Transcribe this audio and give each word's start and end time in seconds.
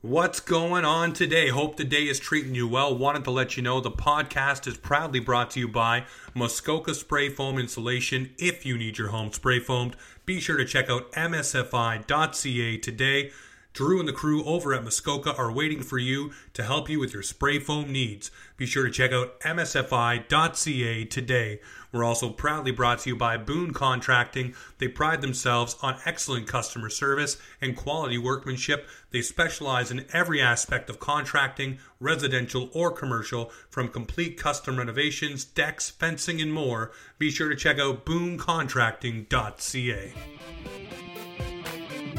What's 0.00 0.38
going 0.38 0.84
on 0.84 1.12
today? 1.12 1.48
Hope 1.48 1.76
the 1.76 1.82
day 1.82 2.04
is 2.04 2.20
treating 2.20 2.54
you 2.54 2.68
well. 2.68 2.96
Wanted 2.96 3.24
to 3.24 3.32
let 3.32 3.56
you 3.56 3.64
know 3.64 3.80
the 3.80 3.90
podcast 3.90 4.68
is 4.68 4.76
proudly 4.76 5.18
brought 5.18 5.50
to 5.50 5.58
you 5.58 5.66
by 5.66 6.04
Muskoka 6.36 6.94
Spray 6.94 7.28
Foam 7.28 7.58
Insulation. 7.58 8.30
If 8.38 8.64
you 8.64 8.78
need 8.78 8.96
your 8.96 9.08
home 9.08 9.32
spray 9.32 9.58
foamed, 9.58 9.96
be 10.24 10.38
sure 10.38 10.56
to 10.56 10.64
check 10.64 10.88
out 10.88 11.10
msfi.ca 11.14 12.76
today. 12.76 13.32
Drew 13.72 13.98
and 13.98 14.08
the 14.08 14.12
crew 14.12 14.44
over 14.44 14.72
at 14.72 14.84
Muskoka 14.84 15.34
are 15.34 15.50
waiting 15.50 15.82
for 15.82 15.98
you 15.98 16.30
to 16.52 16.62
help 16.62 16.88
you 16.88 17.00
with 17.00 17.12
your 17.12 17.24
spray 17.24 17.58
foam 17.58 17.90
needs. 17.90 18.30
Be 18.56 18.66
sure 18.66 18.84
to 18.84 18.92
check 18.92 19.10
out 19.10 19.40
msfi.ca 19.40 21.04
today. 21.06 21.60
We're 21.92 22.04
also 22.04 22.30
proudly 22.30 22.70
brought 22.70 23.00
to 23.00 23.10
you 23.10 23.16
by 23.16 23.36
Boone 23.36 23.72
Contracting. 23.72 24.54
They 24.78 24.88
pride 24.88 25.20
themselves 25.20 25.76
on 25.82 25.98
excellent 26.04 26.46
customer 26.46 26.90
service 26.90 27.38
and 27.60 27.76
quality 27.76 28.18
workmanship. 28.18 28.86
They 29.10 29.22
specialize 29.22 29.90
in 29.90 30.04
every 30.12 30.40
aspect 30.40 30.90
of 30.90 31.00
contracting, 31.00 31.78
residential 31.98 32.68
or 32.72 32.92
commercial, 32.92 33.50
from 33.70 33.88
complete 33.88 34.36
custom 34.36 34.78
renovations, 34.78 35.44
decks, 35.44 35.88
fencing, 35.88 36.40
and 36.40 36.52
more. 36.52 36.92
Be 37.18 37.30
sure 37.30 37.48
to 37.48 37.56
check 37.56 37.78
out 37.78 38.04
boonecontracting.ca. 38.04 40.12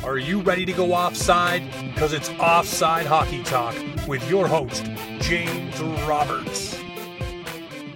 Are 0.03 0.17
you 0.17 0.42
ready 0.42 0.66
to 0.66 0.72
go 0.72 0.94
offside? 0.94 1.64
Because 1.94 2.14
it's 2.14 2.30
Offside 2.40 3.06
Hockey 3.06 3.44
Talk 3.44 3.75
with 4.08 4.28
your 4.30 4.47
host, 4.47 4.86
James 5.20 5.80
Roberts. 6.08 6.80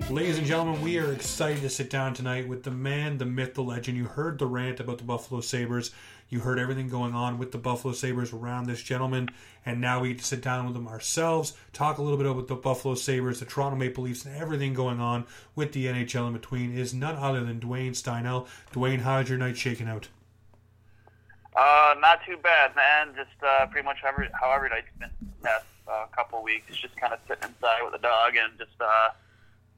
Ladies 0.09 0.37
and 0.37 0.45
gentlemen, 0.45 0.81
we 0.81 0.99
are 0.99 1.13
excited 1.13 1.61
to 1.61 1.69
sit 1.69 1.89
down 1.89 2.13
tonight 2.13 2.47
with 2.47 2.63
the 2.63 2.71
man, 2.71 3.17
the 3.17 3.25
myth, 3.25 3.55
the 3.55 3.63
legend. 3.63 3.97
You 3.97 4.03
heard 4.03 4.37
the 4.37 4.45
rant 4.45 4.79
about 4.79 4.97
the 4.97 5.05
Buffalo 5.05 5.39
Sabres. 5.41 5.91
You 6.29 6.41
heard 6.41 6.59
everything 6.59 6.89
going 6.89 7.15
on 7.15 7.39
with 7.39 7.51
the 7.51 7.57
Buffalo 7.57 7.93
Sabres 7.93 8.33
around 8.33 8.65
this 8.65 8.83
gentleman. 8.83 9.29
And 9.65 9.79
now 9.79 10.01
we 10.01 10.09
get 10.09 10.19
to 10.19 10.25
sit 10.25 10.41
down 10.41 10.67
with 10.67 10.75
him 10.75 10.87
ourselves, 10.87 11.53
talk 11.71 11.97
a 11.97 12.01
little 12.01 12.17
bit 12.17 12.27
about 12.27 12.47
the 12.47 12.55
Buffalo 12.55 12.95
Sabres, 12.95 13.39
the 13.39 13.45
Toronto 13.45 13.77
Maple 13.77 14.03
Leafs, 14.03 14.25
and 14.25 14.35
everything 14.35 14.73
going 14.73 14.99
on 14.99 15.25
with 15.55 15.71
the 15.71 15.85
NHL 15.85 16.27
in 16.27 16.33
between 16.33 16.77
is 16.77 16.93
none 16.93 17.15
other 17.15 17.43
than 17.43 17.59
Duane 17.59 17.93
Steinel. 17.93 18.45
Duane, 18.71 18.99
how's 18.99 19.29
your 19.29 19.37
night 19.37 19.57
shaking 19.57 19.87
out? 19.87 20.09
Uh, 21.55 21.95
not 21.99 22.19
too 22.25 22.37
bad, 22.37 22.75
man. 22.75 23.13
Just 23.15 23.41
uh, 23.41 23.65
pretty 23.67 23.85
much 23.85 23.97
every, 24.05 24.29
how 24.39 24.51
every 24.51 24.69
night's 24.69 24.87
been 24.99 25.09
the 25.21 25.47
past 25.47 25.65
uh, 25.87 26.05
couple 26.15 26.43
weeks. 26.43 26.75
Just 26.75 26.95
kind 26.97 27.13
of 27.13 27.19
sitting 27.27 27.49
inside 27.49 27.83
with 27.83 27.93
the 27.93 27.99
dog 27.99 28.33
and 28.35 28.57
just 28.59 28.79
uh, 28.81 29.09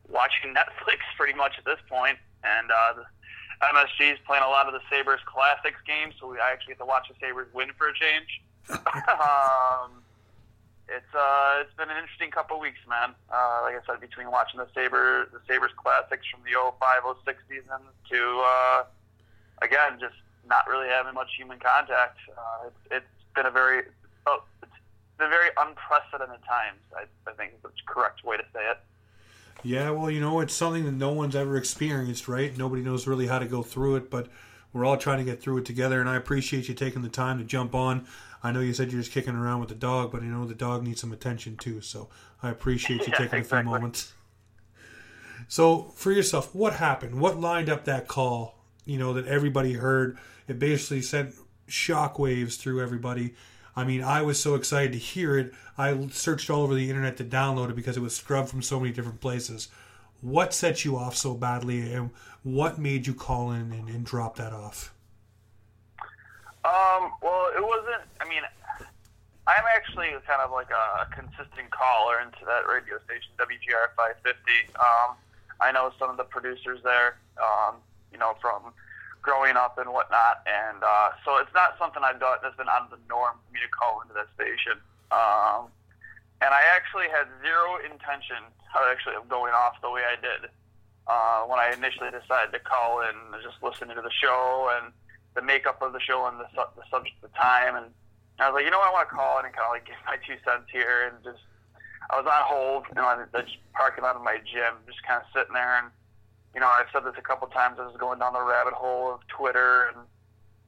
watching 0.09 0.53
Netflix 0.59 1.03
pretty 1.17 1.33
much 1.33 1.53
at 1.57 1.65
this 1.65 1.79
point. 1.89 2.17
And 2.43 2.69
uh, 2.69 3.01
the 3.01 3.05
MSG 3.73 4.13
is 4.13 4.19
playing 4.25 4.43
a 4.43 4.49
lot 4.49 4.67
of 4.67 4.73
the 4.73 4.81
Sabres 4.89 5.21
Classics 5.25 5.79
games, 5.87 6.13
so 6.19 6.27
we, 6.27 6.39
I 6.39 6.51
actually 6.51 6.75
get 6.75 6.79
to 6.79 6.85
watch 6.85 7.07
the 7.09 7.15
Sabres 7.19 7.47
win 7.53 7.71
for 7.77 7.89
a 7.89 7.93
change. 7.93 8.41
um, 8.69 10.03
it's 10.87 11.13
uh, 11.17 11.61
it's 11.61 11.73
been 11.77 11.89
an 11.89 11.97
interesting 11.97 12.29
couple 12.29 12.59
weeks, 12.59 12.79
man. 12.87 13.15
Uh, 13.31 13.61
like 13.63 13.73
I 13.73 13.81
said, 13.85 14.01
between 14.01 14.29
watching 14.29 14.59
the 14.59 14.67
Sabre 14.73 15.29
the 15.33 15.39
Sabres 15.47 15.71
Classics 15.77 16.25
from 16.29 16.41
the 16.45 16.53
05 16.53 17.17
06 17.25 17.43
season 17.49 17.81
to 18.11 18.19
uh, 18.45 18.83
again 19.61 19.97
just 19.99 20.17
not 20.47 20.67
really 20.67 20.88
having 20.88 21.13
much 21.13 21.33
human 21.38 21.57
contact. 21.57 22.17
Uh, 22.29 22.69
it's, 22.69 23.01
it's 23.01 23.13
been 23.33 23.45
a 23.45 23.51
very 23.51 23.89
oh, 24.27 24.44
it's 24.61 24.71
been 25.17 25.29
very 25.29 25.49
unprecedented 25.57 26.44
times. 26.45 26.81
I, 26.94 27.05
I 27.29 27.33
think 27.33 27.53
is 27.57 27.61
the 27.63 27.73
correct 27.88 28.23
way 28.23 28.38
to 28.38 28.45
say 28.53 28.61
it. 28.69 28.77
Yeah, 29.63 29.89
well, 29.89 30.11
you 30.11 30.19
know, 30.21 30.39
it's 30.41 30.53
something 30.53 30.85
that 30.85 30.91
no 30.93 31.11
one's 31.11 31.35
ever 31.35 31.57
experienced, 31.57 32.27
right? 32.27 32.55
Nobody 32.55 32.83
knows 32.83 33.07
really 33.07 33.27
how 33.27 33.39
to 33.39 33.45
go 33.47 33.63
through 33.63 33.95
it, 33.95 34.11
but 34.11 34.27
we're 34.73 34.85
all 34.85 34.97
trying 34.97 35.17
to 35.19 35.23
get 35.23 35.41
through 35.41 35.57
it 35.57 35.66
together. 35.66 35.99
And 35.99 36.09
I 36.09 36.17
appreciate 36.17 36.67
you 36.67 36.75
taking 36.75 37.01
the 37.01 37.09
time 37.09 37.39
to 37.39 37.43
jump 37.43 37.73
on. 37.73 38.05
I 38.44 38.51
know 38.51 38.59
you 38.59 38.73
said 38.73 38.91
you're 38.91 39.01
just 39.01 39.11
kicking 39.11 39.33
around 39.35 39.61
with 39.61 39.69
the 39.69 39.75
dog, 39.75 40.11
but 40.11 40.21
I 40.21 40.25
know 40.25 40.45
the 40.45 40.53
dog 40.53 40.83
needs 40.83 41.01
some 41.01 41.11
attention 41.11 41.57
too. 41.57 41.81
So 41.81 42.09
I 42.44 42.49
appreciate 42.49 42.99
you 43.07 43.07
Yeah, 43.13 43.17
taking 43.17 43.39
exactly. 43.39 43.59
a 43.59 43.61
few 43.63 43.71
moments. 43.71 44.13
So 45.47 45.83
for 45.95 46.11
yourself, 46.11 46.53
what 46.53 46.73
happened? 46.73 47.19
What 47.19 47.39
lined 47.39 47.69
up 47.69 47.85
that 47.85 48.07
call? 48.07 48.55
You 48.85 48.99
know 48.99 49.13
that 49.13 49.25
everybody 49.25 49.73
heard. 49.73 50.17
It 50.47 50.59
basically 50.59 51.01
sent 51.01 51.33
shockwaves 51.67 52.57
through 52.57 52.81
everybody. 52.83 53.33
I 53.75 53.84
mean, 53.84 54.03
I 54.03 54.22
was 54.22 54.40
so 54.40 54.56
excited 54.56 54.94
to 54.94 54.97
hear 54.97 55.38
it. 55.38 55.53
I 55.78 56.08
searched 56.08 56.50
all 56.50 56.62
over 56.62 56.74
the 56.74 56.90
internet 56.90 57.18
to 57.18 57.25
download 57.25 57.69
it 57.69 57.75
because 57.75 57.97
it 57.97 58.02
was 58.02 58.16
scrubbed 58.16 58.50
from 58.50 58.62
so 58.62 58.80
many 58.80 58.94
different 58.94 59.19
places. 59.19 59.68
What 60.22 60.53
set 60.53 60.86
you 60.86 60.97
off 60.97 61.16
so 61.16 61.34
badly, 61.34 61.91
and 61.94 62.12
what 62.44 62.80
made 62.80 63.06
you 63.06 63.13
call 63.13 63.52
in 63.52 63.74
and, 63.74 63.90
and 63.90 64.06
drop 64.06 64.38
that 64.38 64.53
off? 64.53 64.94
Um, 66.63 67.12
well, 67.22 67.52
it 67.56 67.62
wasn't. 67.62 68.02
I 68.22 68.28
mean, 68.30 68.41
I'm 69.47 69.63
actually 69.75 70.09
kind 70.25 70.42
of 70.42 70.52
like 70.52 70.69
a 70.72 71.06
consistent 71.13 71.69
caller 71.69 72.22
into 72.22 72.46
that 72.46 72.68
radio 72.68 72.97
station, 73.06 73.30
WGR 73.38 73.94
550. 73.96 74.40
Um, 74.80 75.16
I 75.59 75.72
know 75.72 75.92
some 76.00 76.09
of 76.09 76.18
the 76.18 76.24
producers 76.24 76.80
there, 76.84 77.18
um, 77.38 77.75
you 78.12 78.18
know, 78.18 78.36
from 78.42 78.74
growing 79.25 79.58
up 79.58 79.81
and 79.81 79.90
whatnot, 79.90 80.46
and 80.46 80.78
uh, 80.86 81.09
so 81.25 81.41
it's 81.41 81.53
not 81.58 81.74
something 81.81 82.06
I've 82.06 82.22
done 82.22 82.38
that's 82.46 82.56
been 82.56 82.69
out 82.69 82.86
of 82.86 82.94
the 82.94 83.02
norm 83.09 83.41
for 83.41 83.50
me 83.50 83.59
to 83.66 83.72
call 83.74 84.06
into 84.06 84.13
that 84.13 84.30
station. 84.38 84.78
Um, 85.09 85.74
and 86.46 86.53
I 86.53 86.62
actually 86.78 87.09
had 87.09 87.25
zero 87.41 87.81
intention, 87.81 88.38
of 88.78 88.86
actually, 88.86 89.18
of 89.18 89.25
going 89.25 89.58
off 89.58 89.81
the 89.81 89.90
way 89.90 90.06
I 90.06 90.13
did 90.22 90.53
uh, 91.09 91.50
when 91.50 91.58
I 91.58 91.74
initially 91.74 92.13
decided 92.13 92.53
to 92.53 92.62
call 92.62 93.02
in, 93.02 93.18
just 93.41 93.58
listening 93.66 93.97
to 93.97 94.06
the 94.06 94.13
show 94.13 94.69
and 94.78 94.94
the 95.34 95.42
makeup 95.42 95.81
of 95.81 95.94
the 95.94 96.00
show 96.00 96.30
and 96.30 96.38
the, 96.40 96.46
su- 96.53 96.74
the 96.78 96.86
subject 96.94 97.18
at 97.24 97.34
the 97.34 97.36
time. 97.38 97.75
And 97.75 97.90
I 98.38 98.50
was 98.50 98.62
like, 98.62 98.66
you 98.66 98.72
know 98.72 98.78
what, 98.78 98.90
I 98.90 98.94
want 98.94 99.09
to 99.09 99.16
call 99.16 99.40
in 99.42 99.50
and 99.50 99.53
kind 99.53 99.66
of 99.66 99.74
like 99.74 99.86
give 99.90 99.97
my 100.06 100.22
two 100.22 100.38
cents 100.46 100.69
here. 100.69 101.09
And 101.09 101.18
just, 101.25 101.42
I 102.09 102.22
was 102.22 102.30
on 102.30 102.46
hold, 102.46 102.86
you 102.94 103.02
know, 103.02 103.09
in 103.18 103.25
the 103.34 103.42
parking 103.74 104.03
lot 104.06 104.16
of 104.16 104.22
my 104.22 104.38
gym, 104.46 104.78
just 104.86 105.02
kind 105.02 105.22
of 105.22 105.28
sitting 105.34 105.53
there. 105.57 105.81
And, 105.81 105.90
you 106.55 106.61
know, 106.61 106.67
I've 106.67 106.88
said 106.93 107.03
this 107.03 107.16
a 107.17 107.21
couple 107.21 107.47
times. 107.49 107.77
I 107.79 107.85
was 107.85 107.97
going 107.97 108.19
down 108.19 108.31
the 108.31 108.41
rabbit 108.41 108.73
hole 108.73 109.13
of 109.13 109.19
Twitter 109.27 109.91
and 109.91 110.07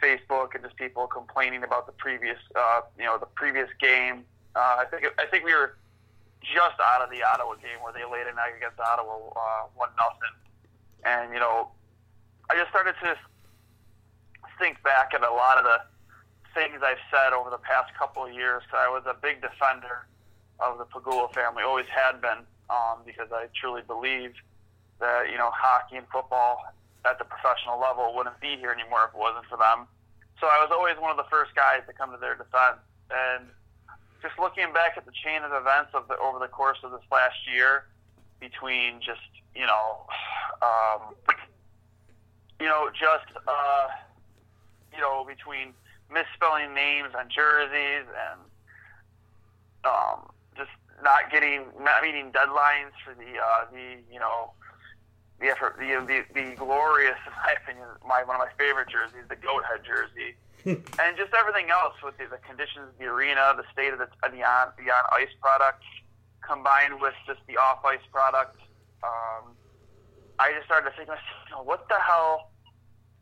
Facebook 0.03 0.53
and 0.53 0.61
just 0.63 0.75
people 0.75 1.07
complaining 1.07 1.63
about 1.63 1.87
the 1.87 1.93
previous, 1.93 2.37
uh, 2.55 2.81
you 2.99 3.05
know, 3.05 3.17
the 3.17 3.25
previous 3.25 3.69
game. 3.79 4.25
Uh, 4.53 4.83
I 4.83 4.85
think 4.91 5.07
I 5.17 5.25
think 5.25 5.45
we 5.45 5.53
were 5.53 5.77
just 6.41 6.75
out 6.83 7.01
of 7.01 7.09
the 7.09 7.23
Ottawa 7.23 7.55
game 7.55 7.79
where 7.81 7.93
they 7.93 8.03
laid 8.03 8.27
an 8.27 8.35
egg 8.35 8.57
against 8.57 8.79
Ottawa 8.79 9.15
uh, 9.15 9.63
one 9.75 9.89
nothing, 9.97 10.35
and 11.05 11.33
you 11.33 11.39
know, 11.39 11.71
I 12.51 12.55
just 12.55 12.69
started 12.69 12.95
to 13.01 13.15
think 14.59 14.83
back 14.83 15.13
at 15.13 15.23
a 15.23 15.31
lot 15.31 15.57
of 15.57 15.63
the 15.63 15.79
things 16.53 16.81
I've 16.83 17.01
said 17.09 17.31
over 17.31 17.49
the 17.49 17.63
past 17.63 17.93
couple 17.97 18.25
of 18.25 18.33
years. 18.33 18.61
Cause 18.69 18.79
I 18.83 18.89
was 18.89 19.03
a 19.07 19.13
big 19.13 19.41
defender 19.41 20.05
of 20.59 20.79
the 20.79 20.85
Pegula 20.85 21.31
family, 21.33 21.63
always 21.63 21.85
had 21.87 22.19
been, 22.19 22.43
um, 22.69 23.05
because 23.05 23.29
I 23.31 23.47
truly 23.55 23.83
believe 23.85 24.33
that 24.99 25.29
you 25.31 25.37
know 25.37 25.49
hockey 25.53 25.97
and 25.97 26.07
football 26.11 26.63
at 27.05 27.17
the 27.19 27.25
professional 27.25 27.79
level 27.79 28.13
wouldn't 28.15 28.39
be 28.39 28.57
here 28.57 28.71
anymore 28.71 29.07
if 29.07 29.15
it 29.15 29.19
wasn't 29.19 29.45
for 29.45 29.57
them. 29.57 29.87
So 30.39 30.47
I 30.47 30.61
was 30.61 30.69
always 30.71 30.97
one 30.99 31.11
of 31.11 31.17
the 31.17 31.29
first 31.29 31.55
guys 31.55 31.81
to 31.87 31.93
come 31.93 32.11
to 32.11 32.17
their 32.17 32.35
defense, 32.35 32.81
and 33.09 33.45
just 34.21 34.37
looking 34.37 34.73
back 34.73 34.97
at 34.97 35.05
the 35.05 35.15
chain 35.23 35.43
of 35.43 35.51
events 35.53 35.91
of 35.93 36.07
the 36.07 36.17
over 36.17 36.39
the 36.39 36.47
course 36.49 36.77
of 36.83 36.91
this 36.91 37.05
last 37.11 37.37
year, 37.49 37.85
between 38.39 38.99
just 39.01 39.21
you 39.55 39.65
know, 39.65 40.05
um, 40.61 41.15
you 42.59 42.67
know, 42.67 42.89
just 42.93 43.29
uh, 43.47 43.87
you 44.93 44.99
know, 45.01 45.25
between 45.25 45.73
misspelling 46.11 46.73
names 46.73 47.13
on 47.17 47.29
jerseys 47.29 48.05
and 48.05 48.39
um, 49.85 50.29
just 50.55 50.71
not 51.03 51.31
getting 51.31 51.65
not 51.81 52.01
meeting 52.01 52.31
deadlines 52.31 52.93
for 53.03 53.13
the 53.13 53.39
uh, 53.39 53.65
the 53.71 53.97
you 54.11 54.19
know 54.19 54.51
the 55.39 55.47
effort 55.47 55.77
the 55.79 55.87
the, 56.05 56.23
the 56.33 56.55
glorious 56.55 57.17
in 57.27 57.33
my 57.33 57.53
opinion 57.61 57.87
my 58.07 58.23
one 58.23 58.35
of 58.35 58.41
my 58.41 58.51
favorite 58.57 58.89
jerseys 58.89 59.27
the 59.29 59.35
goat 59.35 59.63
head 59.65 59.81
jersey. 59.85 60.35
And 60.99 61.15
just 61.15 61.31
everything 61.33 61.69
else 61.69 61.93
with 62.03 62.17
the, 62.17 62.25
the 62.25 62.43
conditions 62.43 62.91
of 62.91 62.97
the 62.99 63.05
arena 63.05 63.53
the 63.55 63.63
state 63.71 63.93
of 63.93 63.99
the 63.99 64.09
of 64.25 64.33
the 64.35 64.43
on 64.43 64.73
the 64.75 64.91
on 64.91 65.03
ice 65.15 65.31
product 65.39 65.83
combined 66.41 66.99
with 66.99 67.13
just 67.25 67.39
the 67.47 67.55
off 67.55 67.85
ice 67.85 68.03
product 68.11 68.57
um, 69.03 69.55
I 70.39 70.51
just 70.53 70.65
started 70.65 70.91
to 70.91 70.95
think 70.95 71.09
you 71.09 71.55
know 71.55 71.63
what 71.63 71.87
the 71.87 71.99
hell 71.99 72.51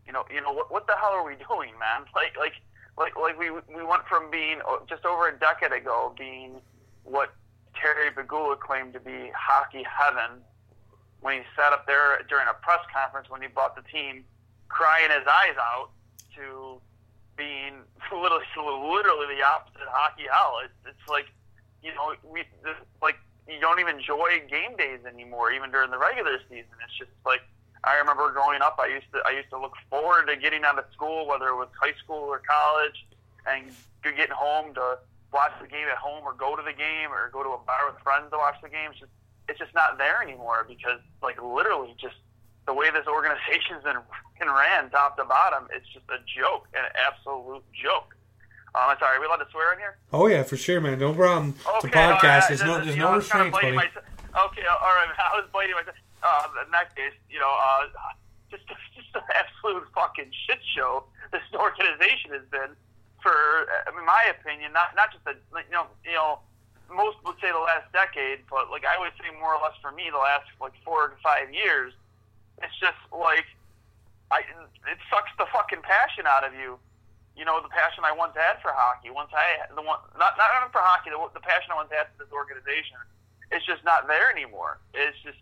you 0.06 0.14
know 0.14 0.26
you 0.34 0.42
know 0.42 0.52
what 0.52 0.72
what 0.72 0.88
the 0.88 0.96
hell 0.96 1.12
are 1.12 1.26
we 1.26 1.36
doing 1.50 1.78
man? 1.80 2.06
Like 2.16 2.38
like 2.38 2.54
like 2.98 3.16
like 3.18 3.38
we 3.40 3.52
we 3.52 3.84
went 3.84 4.08
from 4.08 4.32
being 4.32 4.60
oh, 4.66 4.82
just 4.88 5.06
over 5.06 5.28
a 5.28 5.38
decade 5.38 5.72
ago 5.72 6.14
being 6.18 6.62
what 7.04 7.34
Terry 7.80 8.12
Pegula 8.12 8.60
claimed 8.60 8.94
to 8.94 9.00
be 9.00 9.32
hockey 9.36 9.84
heaven 9.84 10.42
when 11.26 11.42
he 11.42 11.44
sat 11.58 11.74
up 11.74 11.90
there 11.90 12.22
during 12.30 12.46
a 12.46 12.54
press 12.62 12.86
conference 12.94 13.34
when 13.34 13.42
he 13.42 13.50
bought 13.50 13.74
the 13.74 13.82
team, 13.90 14.22
crying 14.70 15.10
his 15.10 15.26
eyes 15.26 15.58
out 15.58 15.90
to 16.38 16.78
being 17.34 17.82
literally, 18.14 18.46
literally 18.62 19.34
the 19.34 19.42
opposite 19.42 19.90
hockey 19.90 20.30
hell. 20.30 20.62
It's, 20.62 20.78
it's 20.86 21.10
like, 21.10 21.26
you 21.82 21.90
know, 21.98 22.14
we 22.22 22.46
this, 22.62 22.78
like 23.02 23.18
you 23.50 23.58
don't 23.58 23.82
even 23.82 23.98
enjoy 23.98 24.38
game 24.46 24.78
days 24.78 25.02
anymore, 25.02 25.50
even 25.50 25.74
during 25.74 25.90
the 25.90 25.98
regular 25.98 26.38
season. 26.46 26.78
It's 26.86 26.94
just 26.94 27.18
like 27.26 27.42
I 27.82 27.98
remember 27.98 28.30
growing 28.30 28.62
up. 28.62 28.78
I 28.78 28.86
used 28.86 29.10
to 29.18 29.26
I 29.26 29.34
used 29.34 29.50
to 29.50 29.58
look 29.58 29.74
forward 29.90 30.30
to 30.30 30.38
getting 30.38 30.62
out 30.62 30.78
of 30.78 30.86
school, 30.94 31.26
whether 31.26 31.50
it 31.50 31.58
was 31.58 31.74
high 31.74 31.98
school 32.06 32.30
or 32.30 32.38
college, 32.46 33.02
and 33.50 33.74
getting 34.06 34.30
home 34.30 34.78
to 34.78 35.02
watch 35.34 35.58
the 35.58 35.66
game 35.66 35.90
at 35.90 35.98
home 35.98 36.22
or 36.22 36.38
go 36.38 36.56
to 36.56 36.62
the 36.62 36.74
game 36.74 37.10
or 37.10 37.34
go 37.34 37.42
to 37.42 37.58
a 37.58 37.62
bar 37.66 37.90
with 37.90 37.98
friends 38.06 38.30
to 38.30 38.38
watch 38.38 38.62
the 38.62 38.70
game. 38.70 38.94
It's 38.94 39.02
just 39.02 39.12
it's 39.48 39.60
just 39.60 39.74
not 39.74 39.98
there 39.98 40.22
anymore 40.22 40.66
because 40.68 41.00
like 41.22 41.42
literally 41.42 41.96
just 42.00 42.16
the 42.66 42.74
way 42.74 42.90
this 42.90 43.06
organization's 43.08 43.84
been, 43.84 43.98
been 44.40 44.50
ran 44.50 44.90
top 44.90 45.18
to 45.18 45.26
bottom, 45.26 45.68
it's 45.74 45.86
just 45.94 46.06
a 46.10 46.18
joke, 46.26 46.68
an 46.74 46.86
absolute 47.08 47.64
joke. 47.74 48.16
Um, 48.74 48.92
I'm 48.92 49.00
sorry, 49.00 49.18
are 49.18 49.22
we 49.22 49.28
allowed 49.28 49.38
to 49.38 49.48
swear 49.52 49.74
in 49.74 49.80
here? 49.80 49.98
Oh 50.12 50.28
yeah, 50.28 50.44
for 50.44 50.58
sure, 50.58 50.82
man. 50.82 51.00
No 51.00 51.14
problem. 51.14 51.56
Okay, 51.66 51.76
it's 51.76 51.86
a 51.86 51.90
podcast. 51.90 52.24
Right. 52.24 52.44
There's 52.50 52.64
no, 52.64 52.84
there's 52.84 52.98
no 52.98 53.16
restraints, 53.16 53.56
buddy. 53.56 53.78
Okay, 53.78 54.66
all 54.68 54.94
right. 54.98 55.08
I 55.16 55.40
was 55.40 55.48
biting 55.54 55.76
myself. 55.76 55.96
Uh, 56.24 56.66
in 56.66 56.72
that 56.72 56.96
case, 56.96 57.14
you 57.30 57.40
know, 57.40 57.54
uh, 57.54 57.86
just 58.50 58.68
just 58.68 59.08
an 59.14 59.22
absolute 59.32 59.86
fucking 59.94 60.32
shit 60.48 60.60
show 60.76 61.06
this 61.32 61.42
organization 61.54 62.32
has 62.32 62.44
been 62.52 62.76
for, 63.22 63.68
in 63.88 64.06
my 64.06 64.32
opinion, 64.32 64.74
not 64.74 64.96
not 64.96 65.12
just 65.14 65.24
a 65.28 65.36
you 65.60 65.72
know 65.72 65.88
you 66.04 66.14
know 66.14 66.40
most 66.92 67.18
would 67.26 67.40
say 67.42 67.52
the 67.52 67.62
last 67.62 67.92
decade, 67.94 68.46
but 68.50 68.70
like 68.70 68.86
I 68.86 69.00
would 69.00 69.14
say 69.18 69.32
more 69.40 69.56
or 69.56 69.62
less 69.62 69.78
for 69.82 69.92
me 69.92 70.10
the 70.12 70.22
last 70.22 70.48
like 70.62 70.74
four 70.84 71.10
to 71.10 71.18
five 71.22 71.54
years. 71.54 71.94
It's 72.62 72.76
just 72.80 73.00
like 73.12 73.46
I 74.32 74.42
it 74.88 75.00
sucks 75.10 75.32
the 75.38 75.46
fucking 75.52 75.82
passion 75.84 76.26
out 76.28 76.44
of 76.46 76.54
you. 76.54 76.78
You 77.36 77.44
know 77.44 77.60
the 77.60 77.72
passion 77.72 78.04
I 78.08 78.14
once 78.16 78.34
had 78.36 78.62
for 78.62 78.72
hockey. 78.72 79.12
Once 79.12 79.32
I 79.34 79.68
the 79.74 79.82
one 79.82 80.00
not 80.18 80.38
not 80.38 80.50
even 80.60 80.72
for 80.72 80.82
hockey, 80.82 81.12
the, 81.12 81.20
the 81.34 81.44
passion 81.44 81.74
I 81.74 81.82
once 81.82 81.92
had 81.92 82.08
for 82.16 82.24
this 82.24 82.32
organization. 82.32 82.98
It's 83.52 83.66
just 83.66 83.84
not 83.86 84.08
there 84.08 84.32
anymore. 84.32 84.80
It's 84.94 85.18
just 85.22 85.38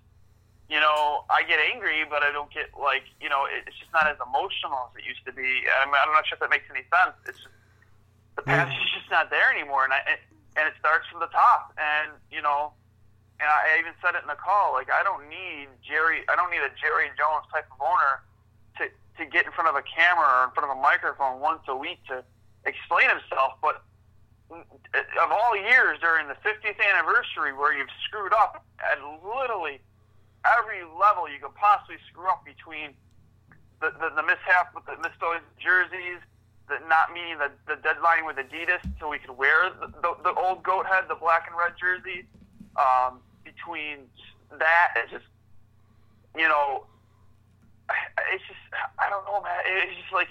you 0.72 0.80
know, 0.80 1.28
I 1.30 1.44
get 1.44 1.60
angry, 1.60 2.02
but 2.08 2.24
I 2.24 2.32
don't 2.32 2.50
get 2.50 2.72
like, 2.74 3.04
you 3.20 3.28
know, 3.30 3.46
it's 3.46 3.78
just 3.78 3.92
not 3.92 4.08
as 4.08 4.18
emotional 4.24 4.90
as 4.90 4.98
it 4.98 5.06
used 5.06 5.22
to 5.28 5.34
be. 5.36 5.68
I'm, 5.84 5.92
I'm 5.92 6.14
not 6.16 6.26
sure 6.26 6.34
if 6.34 6.42
that 6.42 6.50
makes 6.50 6.66
any 6.72 6.88
sense. 6.88 7.14
It's 7.28 7.38
just, 7.38 7.54
the 8.36 8.42
passion 8.42 8.74
is 8.82 8.90
just 8.98 9.12
not 9.12 9.30
there 9.30 9.54
anymore, 9.54 9.84
and 9.84 9.94
I 9.94 10.18
and 10.56 10.68
it 10.68 10.74
starts 10.80 11.08
from 11.10 11.20
the 11.20 11.32
top. 11.32 11.74
And 11.78 12.12
you 12.32 12.42
know, 12.42 12.74
and 13.40 13.50
I 13.50 13.78
even 13.80 13.94
said 14.02 14.16
it 14.16 14.22
in 14.22 14.30
the 14.30 14.40
call, 14.40 14.74
like 14.74 14.90
I 14.92 15.04
don't 15.04 15.28
need 15.30 15.68
Jerry, 15.82 16.24
I 16.30 16.36
don't 16.36 16.52
need 16.52 16.64
a 16.64 16.74
Jerry 16.80 17.10
Jones 17.18 17.46
type 17.52 17.68
of 17.72 17.80
owner 17.82 18.24
to 18.80 18.90
to 18.90 19.24
get 19.30 19.46
in 19.46 19.52
front 19.54 19.70
of 19.70 19.76
a 19.76 19.86
camera 19.86 20.26
or 20.26 20.50
in 20.50 20.52
front 20.56 20.70
of 20.70 20.74
a 20.78 20.82
microphone 20.82 21.40
once 21.40 21.62
a 21.68 21.76
week 21.76 22.02
to 22.10 22.24
explain 22.66 23.10
himself, 23.10 23.60
but 23.62 23.84
of 24.52 25.30
all 25.32 25.56
years 25.58 25.98
during 26.00 26.28
the 26.28 26.38
50th 26.46 26.78
anniversary 26.78 27.54
where 27.54 27.76
you've 27.76 27.92
screwed 28.06 28.34
up 28.34 28.64
at 28.80 29.02
literally 29.26 29.82
every 30.46 30.84
level 31.00 31.30
you 31.30 31.40
could 31.42 31.56
possibly 31.56 31.98
screw 32.12 32.28
up 32.30 32.46
between 32.46 32.94
the, 33.82 33.92
the, 34.00 34.14
the 34.16 34.24
mishap 34.24 34.76
with 34.76 34.86
the 34.86 34.96
misspelling 35.02 35.42
jerseys, 35.58 36.22
the 36.68 36.80
not 36.88 37.14
meeting 37.14 37.38
the, 37.38 37.52
the 37.68 37.82
deadline 37.82 38.26
with 38.26 38.38
Adidas 38.38 38.82
so 39.00 39.10
we 39.10 39.20
could 39.20 39.38
wear 39.38 39.70
the, 39.80 39.88
the, 40.02 40.16
the 40.24 40.34
old 40.34 40.64
goat 40.64 40.86
head, 40.86 41.06
the 41.10 41.16
black 41.16 41.48
and 41.48 41.58
red 41.58 41.74
jersey. 41.80 42.26
Um, 42.76 43.20
between 43.44 44.10
that 44.58 44.96
and 44.98 45.10
just, 45.10 45.30
you 46.36 46.48
know, 46.48 46.86
it's 48.34 48.44
just, 48.48 48.64
I 48.98 49.10
don't 49.10 49.26
know, 49.26 49.42
man. 49.44 49.60
It's 49.86 50.00
just 50.00 50.14
like, 50.14 50.30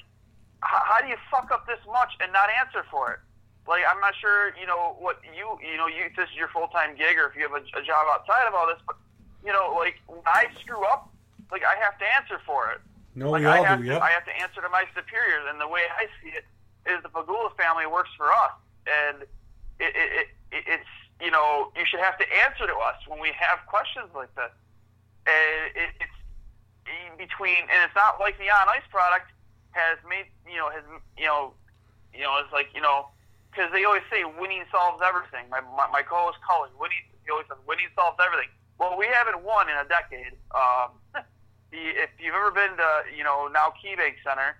how, 0.61 0.83
how 0.85 0.99
do 1.01 1.09
you 1.09 1.17
fuck 1.31 1.51
up 1.53 1.67
this 1.67 1.79
much 1.87 2.13
and 2.21 2.33
not 2.33 2.49
answer 2.59 2.85
for 2.91 3.13
it? 3.13 3.21
Like, 3.69 3.83
I'm 3.87 4.01
not 4.01 4.15
sure, 4.19 4.55
you 4.59 4.67
know, 4.67 4.97
what 4.99 5.23
you, 5.23 5.59
you 5.63 5.77
know, 5.77 5.87
you, 5.87 6.11
this 6.17 6.27
is 6.31 6.37
your 6.37 6.49
full 6.49 6.67
time 6.69 6.97
gig 6.97 7.15
or 7.19 7.31
if 7.31 7.37
you 7.37 7.47
have 7.47 7.55
a, 7.55 7.63
a 7.79 7.83
job 7.83 8.11
outside 8.11 8.49
of 8.49 8.55
all 8.55 8.67
this, 8.67 8.83
but 8.87 8.97
you 9.45 9.53
know, 9.53 9.75
like 9.79 10.03
when 10.07 10.23
I 10.27 10.47
screw 10.61 10.83
up, 10.87 11.11
like 11.51 11.63
I 11.63 11.79
have 11.83 11.99
to 11.99 12.07
answer 12.19 12.43
for 12.47 12.73
it. 12.73 12.81
No, 13.15 13.31
like, 13.31 13.41
we 13.41 13.47
all 13.47 13.65
I 13.65 13.69
have 13.69 13.79
do. 13.79 13.85
To, 13.85 13.93
Yep. 13.93 14.03
I 14.03 14.11
have 14.11 14.25
to 14.25 14.35
answer 14.41 14.61
to 14.63 14.69
my 14.69 14.85
superiors, 14.97 15.45
and 15.49 15.61
the 15.61 15.69
way 15.69 15.83
I 15.97 16.07
see 16.23 16.31
it 16.31 16.45
is 16.89 17.03
the 17.03 17.09
Pegula 17.09 17.55
family 17.57 17.87
works 17.87 18.11
for 18.17 18.33
us, 18.33 18.53
and 18.87 19.23
it, 19.79 19.93
it, 19.95 20.29
it, 20.51 20.65
it's 20.67 20.93
you 21.21 21.31
know 21.31 21.71
you 21.77 21.85
should 21.87 22.01
have 22.01 22.19
to 22.19 22.27
answer 22.45 22.67
to 22.67 22.75
us 22.75 22.97
when 23.07 23.21
we 23.21 23.31
have 23.39 23.61
questions 23.67 24.09
like 24.15 24.35
this. 24.35 24.51
And 25.27 25.77
it, 25.77 25.91
it's 26.01 26.19
in 26.89 27.17
between, 27.17 27.63
and 27.71 27.79
it's 27.87 27.95
not 27.95 28.19
like 28.19 28.39
the 28.39 28.51
on 28.51 28.69
ice 28.69 28.87
product 28.91 29.31
has 29.73 29.99
made 30.09 30.27
you 30.49 30.57
know 30.57 30.71
has 30.71 30.83
you 31.17 31.27
know 31.27 31.53
you 32.13 32.23
know 32.23 32.37
it's 32.43 32.53
like 32.53 32.69
you 32.75 32.81
know 32.81 33.09
because 33.51 33.71
they 33.73 33.85
always 33.85 34.03
say 34.11 34.25
winning 34.25 34.65
solves 34.73 35.03
everything. 35.05 35.49
My 35.51 35.61
my, 35.77 35.87
my 35.93 36.03
co-host 36.03 36.39
Cully, 36.49 36.71
winning 36.81 37.05
he 37.25 37.31
always 37.31 37.47
says 37.47 37.59
winning 37.69 37.89
solves 37.95 38.17
everything. 38.25 38.49
Well, 38.81 38.97
we 38.99 39.07
haven't 39.07 39.45
won 39.45 39.69
in 39.69 39.77
a 39.77 39.85
decade. 39.87 40.35
Um, 40.57 40.97
if 41.73 42.11
you've 42.21 42.35
ever 42.35 42.51
been 42.51 42.77
to, 42.77 42.91
you 43.17 43.25
know, 43.25 43.49
now 43.49 43.73
KeyBank 43.81 44.21
Center, 44.23 44.57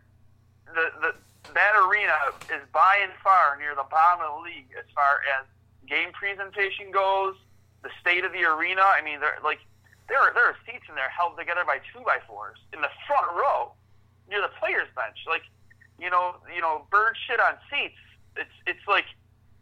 the, 0.67 0.91
the 1.01 1.15
that 1.55 1.75
arena 1.75 2.17
is 2.55 2.63
by 2.73 3.01
and 3.03 3.13
far 3.23 3.59
near 3.59 3.75
the 3.75 3.87
bottom 3.91 4.25
of 4.25 4.39
the 4.39 4.43
league 4.47 4.71
as 4.79 4.87
far 4.95 5.21
as 5.39 5.45
game 5.89 6.13
presentation 6.13 6.91
goes. 6.91 7.35
The 7.83 7.91
state 8.01 8.25
of 8.25 8.33
the 8.33 8.47
arena. 8.47 8.83
I 8.83 9.03
mean, 9.03 9.19
there 9.19 9.37
like 9.43 9.59
there 10.09 10.19
are 10.19 10.33
there 10.33 10.47
are 10.47 10.57
seats 10.65 10.87
in 10.89 10.95
there 10.95 11.11
held 11.11 11.37
together 11.37 11.67
by 11.67 11.83
two 11.93 12.01
by 12.07 12.19
fours 12.27 12.59
in 12.73 12.81
the 12.81 12.91
front 13.07 13.27
row 13.35 13.73
near 14.31 14.41
the 14.41 14.55
players 14.63 14.87
bench. 14.95 15.19
Like, 15.27 15.43
you 15.99 16.11
know, 16.11 16.39
you 16.55 16.61
know, 16.61 16.87
bird 16.91 17.19
shit 17.27 17.41
on 17.41 17.59
seats. 17.67 17.99
It's 18.37 18.55
it's 18.67 18.87
like 18.87 19.07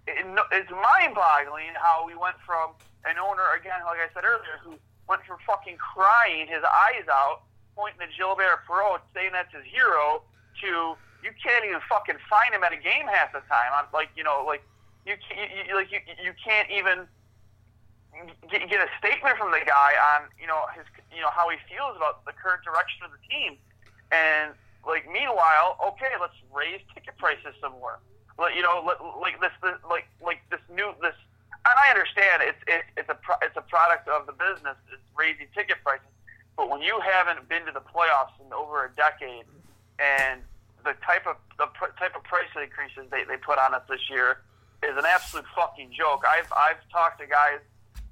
it, 0.07 0.21
it's 0.53 0.71
mind 0.71 1.17
boggling 1.17 1.73
how 1.81 2.05
we 2.07 2.15
went 2.15 2.37
from 2.45 2.77
an 3.09 3.17
owner 3.17 3.57
again, 3.57 3.81
like 3.89 4.05
I 4.05 4.13
said 4.13 4.25
earlier, 4.25 4.61
who 4.63 4.77
went 5.11 5.27
from 5.27 5.43
fucking 5.43 5.75
crying 5.83 6.47
his 6.47 6.63
eyes 6.63 7.03
out, 7.11 7.43
pointing 7.75 7.99
to 7.99 8.09
Gilbert 8.15 8.63
Perreault, 8.63 9.03
saying 9.11 9.35
that's 9.35 9.51
his 9.51 9.67
hero, 9.67 10.23
to 10.63 10.95
you 11.27 11.35
can't 11.43 11.67
even 11.67 11.83
fucking 11.91 12.17
find 12.31 12.55
him 12.55 12.63
at 12.63 12.73
a 12.73 12.79
game 12.79 13.11
half 13.11 13.35
the 13.35 13.43
time. 13.51 13.75
I'm 13.75 13.91
like, 13.93 14.09
you 14.15 14.23
know, 14.23 14.47
like 14.47 14.63
you, 15.05 15.19
you, 15.35 15.45
you 15.67 15.75
like 15.75 15.91
you, 15.91 15.99
you 16.23 16.33
can't 16.39 16.71
even 16.71 17.11
get, 18.47 18.71
get 18.71 18.79
a 18.79 18.89
statement 19.03 19.35
from 19.35 19.51
the 19.51 19.61
guy 19.67 19.99
on, 20.15 20.31
you 20.39 20.47
know, 20.47 20.63
his, 20.79 20.87
you 21.11 21.21
know, 21.21 21.35
how 21.35 21.51
he 21.51 21.59
feels 21.67 21.99
about 21.99 22.25
the 22.25 22.33
current 22.33 22.63
direction 22.63 23.03
of 23.03 23.11
the 23.11 23.21
team, 23.27 23.59
and 24.15 24.55
like 24.87 25.11
meanwhile, 25.11 25.75
okay, 25.91 26.15
let's 26.23 26.39
raise 26.55 26.81
ticket 26.95 27.19
prices 27.19 27.53
some 27.61 27.75
more. 27.83 27.99
Like, 28.39 28.55
you 28.55 28.63
know, 28.63 28.81
like 29.21 29.43
this, 29.43 29.53
this 29.61 29.77
like 29.85 30.07
like 30.23 30.39
this 30.55 30.63
new 30.71 30.95
this 31.03 31.19
and 31.67 31.77
I 31.77 31.91
understand 31.91 32.43
it's 32.43 32.63
it's 32.67 32.89
it's 32.97 33.11
a 33.11 33.19
pro, 33.21 33.37
it's 33.43 33.57
a 33.57 33.63
product 33.63 34.09
of 34.09 34.27
the 34.27 34.33
business 34.33 34.77
is 34.93 35.01
raising 35.17 35.47
ticket 35.55 35.77
prices. 35.85 36.09
But 36.57 36.69
when 36.69 36.81
you 36.81 37.01
haven't 37.01 37.49
been 37.49 37.65
to 37.67 37.73
the 37.73 37.85
playoffs 37.85 38.37
in 38.41 38.53
over 38.53 38.85
a 38.85 38.91
decade, 38.97 39.45
and 39.99 40.41
the 40.85 40.97
type 41.05 41.27
of 41.27 41.37
the 41.59 41.67
pr- 41.77 41.93
type 41.99 42.17
of 42.17 42.25
price 42.25 42.49
increases 42.57 43.11
they, 43.11 43.25
they 43.25 43.37
put 43.37 43.59
on 43.59 43.75
us 43.75 43.83
this 43.89 44.09
year 44.09 44.41
is 44.83 44.97
an 44.97 45.05
absolute 45.05 45.45
fucking 45.55 45.93
joke. 45.93 46.25
I've 46.25 46.49
I've 46.53 46.81
talked 46.89 47.21
to 47.21 47.27
guys, 47.29 47.61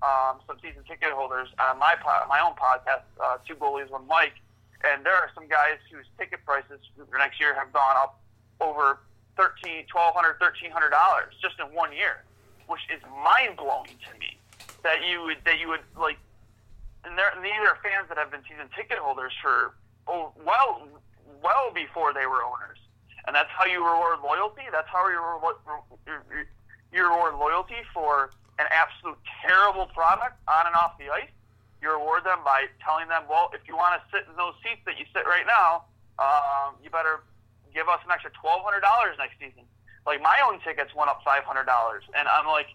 um, 0.04 0.44
some 0.46 0.60
season 0.60 0.84
ticket 0.84 1.12
holders 1.16 1.48
on 1.58 1.78
my 1.78 1.96
po- 1.96 2.28
my 2.28 2.40
own 2.40 2.52
podcast, 2.52 3.08
uh, 3.16 3.38
two 3.48 3.56
goalies, 3.56 3.88
one 3.88 4.06
Mike, 4.06 4.36
and 4.84 5.04
there 5.04 5.16
are 5.16 5.30
some 5.34 5.48
guys 5.48 5.80
whose 5.90 6.04
ticket 6.18 6.44
prices 6.44 6.80
for 6.94 7.16
next 7.16 7.40
year 7.40 7.54
have 7.56 7.72
gone 7.72 7.96
up 7.96 8.20
over 8.60 9.00
thirteen, 9.40 9.88
twelve 9.88 10.14
hundred, 10.14 10.36
thirteen 10.36 10.70
hundred 10.70 10.90
dollars 10.90 11.32
just 11.40 11.56
in 11.58 11.66
one 11.74 11.96
year 11.96 12.27
which 12.68 12.84
is 12.92 13.02
mind 13.24 13.56
blowing 13.56 13.96
to 14.06 14.12
me. 14.20 14.36
That 14.84 15.02
you 15.02 15.24
would 15.24 15.42
that 15.44 15.58
you 15.58 15.68
would 15.68 15.82
like, 15.98 16.18
and, 17.02 17.18
there, 17.18 17.34
these 17.42 17.58
are 17.66 17.76
fans 17.82 18.06
that 18.08 18.16
have 18.16 18.30
been 18.30 18.44
season 18.46 18.70
ticket 18.76 18.98
holders 19.02 19.32
for 19.42 19.74
oh, 20.06 20.30
well 20.46 20.86
well 21.42 21.72
before 21.74 22.14
they 22.14 22.26
were 22.30 22.44
owners, 22.46 22.78
and 23.26 23.34
that's 23.34 23.50
how 23.50 23.66
you 23.66 23.82
reward 23.82 24.22
loyalty. 24.22 24.62
That's 24.70 24.86
how 24.86 25.02
you 25.10 25.18
reward, 25.18 25.56
you 26.92 27.02
reward 27.02 27.34
loyalty 27.34 27.82
for 27.92 28.30
an 28.58 28.66
absolute 28.70 29.18
terrible 29.42 29.86
product 29.90 30.38
on 30.46 30.66
and 30.66 30.76
off 30.76 30.94
the 30.98 31.10
ice. 31.10 31.32
You 31.82 31.90
reward 31.94 32.24
them 32.24 32.38
by 32.44 32.66
telling 32.82 33.06
them, 33.06 33.22
well, 33.30 33.50
if 33.54 33.62
you 33.66 33.76
want 33.76 33.98
to 33.98 34.02
sit 34.10 34.26
in 34.30 34.34
those 34.34 34.54
seats 34.62 34.82
that 34.86 34.98
you 34.98 35.06
sit 35.14 35.26
right 35.26 35.46
now, 35.46 35.86
um, 36.18 36.74
you 36.82 36.90
better 36.90 37.22
give 37.74 37.88
us 37.88 37.98
an 38.06 38.10
extra 38.10 38.30
twelve 38.30 38.62
hundred 38.62 38.80
dollars 38.86 39.18
next 39.18 39.38
season. 39.38 39.66
Like 40.08 40.24
my 40.24 40.40
own 40.48 40.56
tickets 40.64 40.96
went 40.96 41.12
up 41.12 41.20
five 41.20 41.44
hundred 41.44 41.68
dollars, 41.68 42.00
and 42.16 42.24
I'm 42.24 42.48
like, 42.48 42.72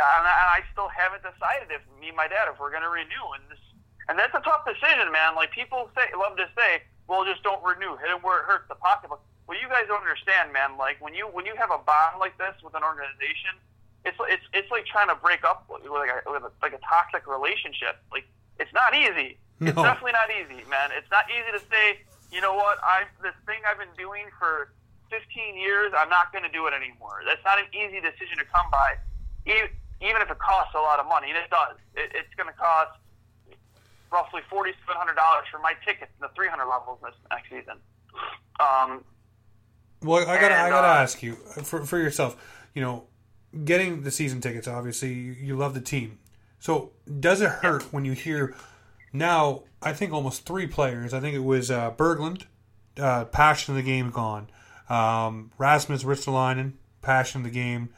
and 0.00 0.24
I 0.24 0.64
still 0.72 0.88
haven't 0.88 1.20
decided 1.20 1.68
if 1.68 1.84
me 2.00 2.08
and 2.08 2.16
my 2.16 2.24
dad 2.24 2.48
if 2.48 2.56
we're 2.56 2.72
going 2.72 2.88
to 2.88 2.88
renew. 2.88 3.26
And 3.36 3.44
this, 3.52 3.60
and 4.08 4.16
that's 4.16 4.32
a 4.32 4.40
tough 4.40 4.64
decision, 4.64 5.12
man. 5.12 5.36
Like 5.36 5.52
people 5.52 5.92
say, 5.92 6.08
love 6.16 6.40
to 6.40 6.48
say, 6.56 6.88
well, 7.04 7.28
just 7.28 7.44
don't 7.44 7.60
renew. 7.60 8.00
Hit 8.00 8.08
it 8.08 8.24
where 8.24 8.40
it 8.40 8.48
hurts 8.48 8.64
the 8.72 8.80
pocketbook. 8.80 9.20
Well, 9.44 9.60
you 9.60 9.68
guys 9.68 9.84
don't 9.92 10.00
understand, 10.00 10.56
man. 10.56 10.80
Like 10.80 10.96
when 11.04 11.12
you 11.12 11.28
when 11.28 11.44
you 11.44 11.52
have 11.60 11.68
a 11.68 11.84
bond 11.84 12.16
like 12.16 12.40
this 12.40 12.56
with 12.64 12.72
an 12.72 12.80
organization, 12.80 13.52
it's 14.08 14.16
it's 14.32 14.46
it's 14.56 14.70
like 14.72 14.88
trying 14.88 15.12
to 15.12 15.20
break 15.20 15.44
up 15.44 15.68
with 15.68 15.84
like 15.84 16.08
a, 16.08 16.24
with 16.32 16.48
a, 16.48 16.52
like 16.64 16.72
a 16.72 16.80
toxic 16.80 17.28
relationship. 17.28 18.00
Like 18.08 18.24
it's 18.56 18.72
not 18.72 18.96
easy. 18.96 19.36
It's 19.60 19.76
definitely 19.76 20.16
not 20.16 20.32
easy, 20.32 20.64
man. 20.72 20.96
It's 20.96 21.10
not 21.10 21.26
easy 21.28 21.50
to 21.52 21.60
say, 21.68 22.00
you 22.30 22.40
know 22.40 22.54
what, 22.54 22.78
I 22.80 23.04
this 23.20 23.34
thing 23.44 23.60
I've 23.68 23.76
been 23.76 23.92
doing 23.98 24.32
for 24.38 24.72
15 25.10 25.56
years, 25.56 25.92
I'm 25.96 26.08
not 26.08 26.32
going 26.32 26.44
to 26.44 26.50
do 26.50 26.66
it 26.66 26.74
anymore. 26.74 27.22
That's 27.26 27.42
not 27.44 27.58
an 27.58 27.66
easy 27.72 28.00
decision 28.00 28.38
to 28.38 28.46
come 28.46 28.66
by, 28.70 28.96
even, 29.46 29.68
even 30.00 30.22
if 30.22 30.30
it 30.30 30.38
costs 30.38 30.74
a 30.74 30.80
lot 30.80 31.00
of 31.00 31.06
money, 31.06 31.28
and 31.28 31.36
it 31.36 31.50
does. 31.50 31.76
It's 31.94 32.32
going 32.36 32.48
to 32.48 32.58
cost 32.58 32.98
roughly 34.12 34.42
$4,700 34.50 34.74
for 35.50 35.58
my 35.60 35.74
tickets 35.84 36.10
in 36.18 36.22
the 36.22 36.30
300 36.34 36.66
levels 36.66 36.98
this 37.02 37.14
next 37.30 37.48
season. 37.50 37.76
Um, 38.60 39.04
Well, 40.02 40.28
I 40.28 40.40
gotta, 40.40 40.56
I 40.56 40.70
gotta 40.70 40.88
uh, 40.88 41.02
ask 41.02 41.22
you 41.22 41.34
for 41.34 41.84
for 41.84 41.98
yourself. 41.98 42.36
You 42.74 42.82
know, 42.82 43.04
getting 43.64 44.02
the 44.02 44.10
season 44.10 44.40
tickets. 44.40 44.66
Obviously, 44.68 45.12
you, 45.12 45.32
you 45.32 45.56
love 45.56 45.74
the 45.74 45.80
team. 45.80 46.18
So, 46.58 46.92
does 47.20 47.40
it 47.40 47.50
hurt 47.50 47.92
when 47.92 48.04
you 48.04 48.12
hear 48.12 48.54
now? 49.12 49.64
I 49.80 49.92
think 49.92 50.12
almost 50.12 50.44
three 50.44 50.66
players. 50.66 51.14
I 51.14 51.20
think 51.20 51.34
it 51.36 51.44
was 51.44 51.70
uh, 51.70 51.92
Berglund, 51.92 52.44
uh, 52.98 53.26
passion 53.26 53.76
of 53.76 53.76
the 53.76 53.88
game 53.88 54.10
gone. 54.10 54.48
Um, 54.88 55.50
Rasmus 55.58 56.04
Ristolainen, 56.04 56.72
passion 57.02 57.40
of 57.40 57.44
the 57.44 57.50
game 57.50 57.90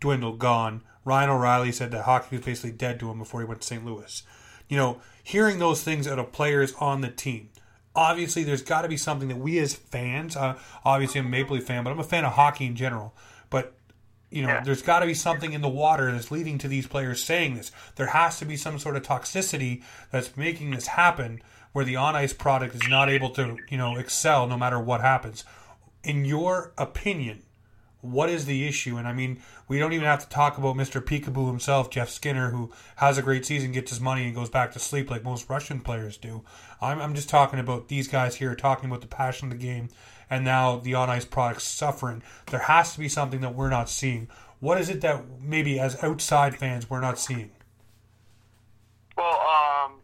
dwindled, 0.00 0.38
gone. 0.38 0.82
Ryan 1.04 1.30
O'Reilly 1.30 1.72
said 1.72 1.90
that 1.92 2.04
hockey 2.04 2.36
was 2.36 2.44
basically 2.44 2.72
dead 2.72 3.00
to 3.00 3.10
him 3.10 3.18
before 3.18 3.40
he 3.40 3.46
went 3.46 3.60
to 3.62 3.66
St. 3.66 3.84
Louis. 3.84 4.22
You 4.68 4.76
know, 4.76 5.00
hearing 5.22 5.58
those 5.58 5.82
things 5.82 6.06
out 6.06 6.18
of 6.18 6.32
players 6.32 6.74
on 6.80 7.00
the 7.00 7.08
team. 7.08 7.48
Obviously, 7.94 8.44
there's 8.44 8.62
got 8.62 8.82
to 8.82 8.88
be 8.88 8.96
something 8.96 9.28
that 9.28 9.38
we 9.38 9.58
as 9.58 9.74
fans. 9.74 10.36
Uh, 10.36 10.56
obviously, 10.84 11.20
I'm 11.20 11.26
a 11.26 11.30
Maple 11.30 11.56
Leaf 11.56 11.66
fan, 11.66 11.82
but 11.84 11.90
I'm 11.90 11.98
a 11.98 12.04
fan 12.04 12.24
of 12.24 12.32
hockey 12.34 12.66
in 12.66 12.76
general. 12.76 13.14
But 13.50 13.74
you 14.30 14.42
know, 14.42 14.48
Yeah. 14.48 14.60
there's 14.60 14.82
got 14.82 15.00
to 15.00 15.06
be 15.06 15.14
something 15.14 15.54
in 15.54 15.62
the 15.62 15.68
water 15.70 16.12
that's 16.12 16.30
leading 16.30 16.58
to 16.58 16.68
these 16.68 16.86
players 16.86 17.24
saying 17.24 17.54
this. 17.54 17.72
There 17.96 18.08
has 18.08 18.38
to 18.40 18.44
be 18.44 18.58
some 18.58 18.78
sort 18.78 18.94
of 18.96 19.02
toxicity 19.02 19.82
that's 20.12 20.36
making 20.36 20.70
this 20.72 20.86
happen, 20.88 21.40
where 21.72 21.84
the 21.86 21.96
on 21.96 22.14
ice 22.14 22.34
product 22.34 22.74
is 22.74 22.86
not 22.88 23.08
able 23.08 23.30
to, 23.30 23.56
you 23.70 23.78
know, 23.78 23.96
excel 23.96 24.46
no 24.46 24.58
matter 24.58 24.78
what 24.78 25.00
happens. 25.00 25.44
In 26.08 26.24
your 26.24 26.72
opinion, 26.78 27.42
what 28.00 28.30
is 28.30 28.46
the 28.46 28.66
issue? 28.66 28.96
And 28.96 29.06
I 29.06 29.12
mean, 29.12 29.42
we 29.68 29.78
don't 29.78 29.92
even 29.92 30.06
have 30.06 30.20
to 30.20 30.28
talk 30.30 30.56
about 30.56 30.74
Mr. 30.74 31.02
Peekaboo 31.02 31.48
himself, 31.48 31.90
Jeff 31.90 32.08
Skinner, 32.08 32.48
who 32.48 32.72
has 32.96 33.18
a 33.18 33.22
great 33.22 33.44
season, 33.44 33.72
gets 33.72 33.90
his 33.90 34.00
money, 34.00 34.24
and 34.24 34.34
goes 34.34 34.48
back 34.48 34.72
to 34.72 34.78
sleep 34.78 35.10
like 35.10 35.22
most 35.22 35.50
Russian 35.50 35.80
players 35.80 36.16
do. 36.16 36.44
I'm, 36.80 36.98
I'm 36.98 37.14
just 37.14 37.28
talking 37.28 37.58
about 37.58 37.88
these 37.88 38.08
guys 38.08 38.36
here, 38.36 38.54
talking 38.54 38.88
about 38.88 39.02
the 39.02 39.06
passion 39.06 39.52
of 39.52 39.58
the 39.58 39.62
game, 39.62 39.90
and 40.30 40.46
now 40.46 40.76
the 40.76 40.94
on 40.94 41.10
ice 41.10 41.26
product 41.26 41.60
suffering. 41.60 42.22
There 42.46 42.60
has 42.60 42.94
to 42.94 42.98
be 42.98 43.10
something 43.10 43.42
that 43.42 43.54
we're 43.54 43.68
not 43.68 43.90
seeing. 43.90 44.28
What 44.60 44.80
is 44.80 44.88
it 44.88 45.02
that 45.02 45.42
maybe 45.42 45.78
as 45.78 46.02
outside 46.02 46.56
fans 46.56 46.88
we're 46.88 47.02
not 47.02 47.18
seeing? 47.18 47.50
Well, 49.14 49.38
um, 49.40 50.00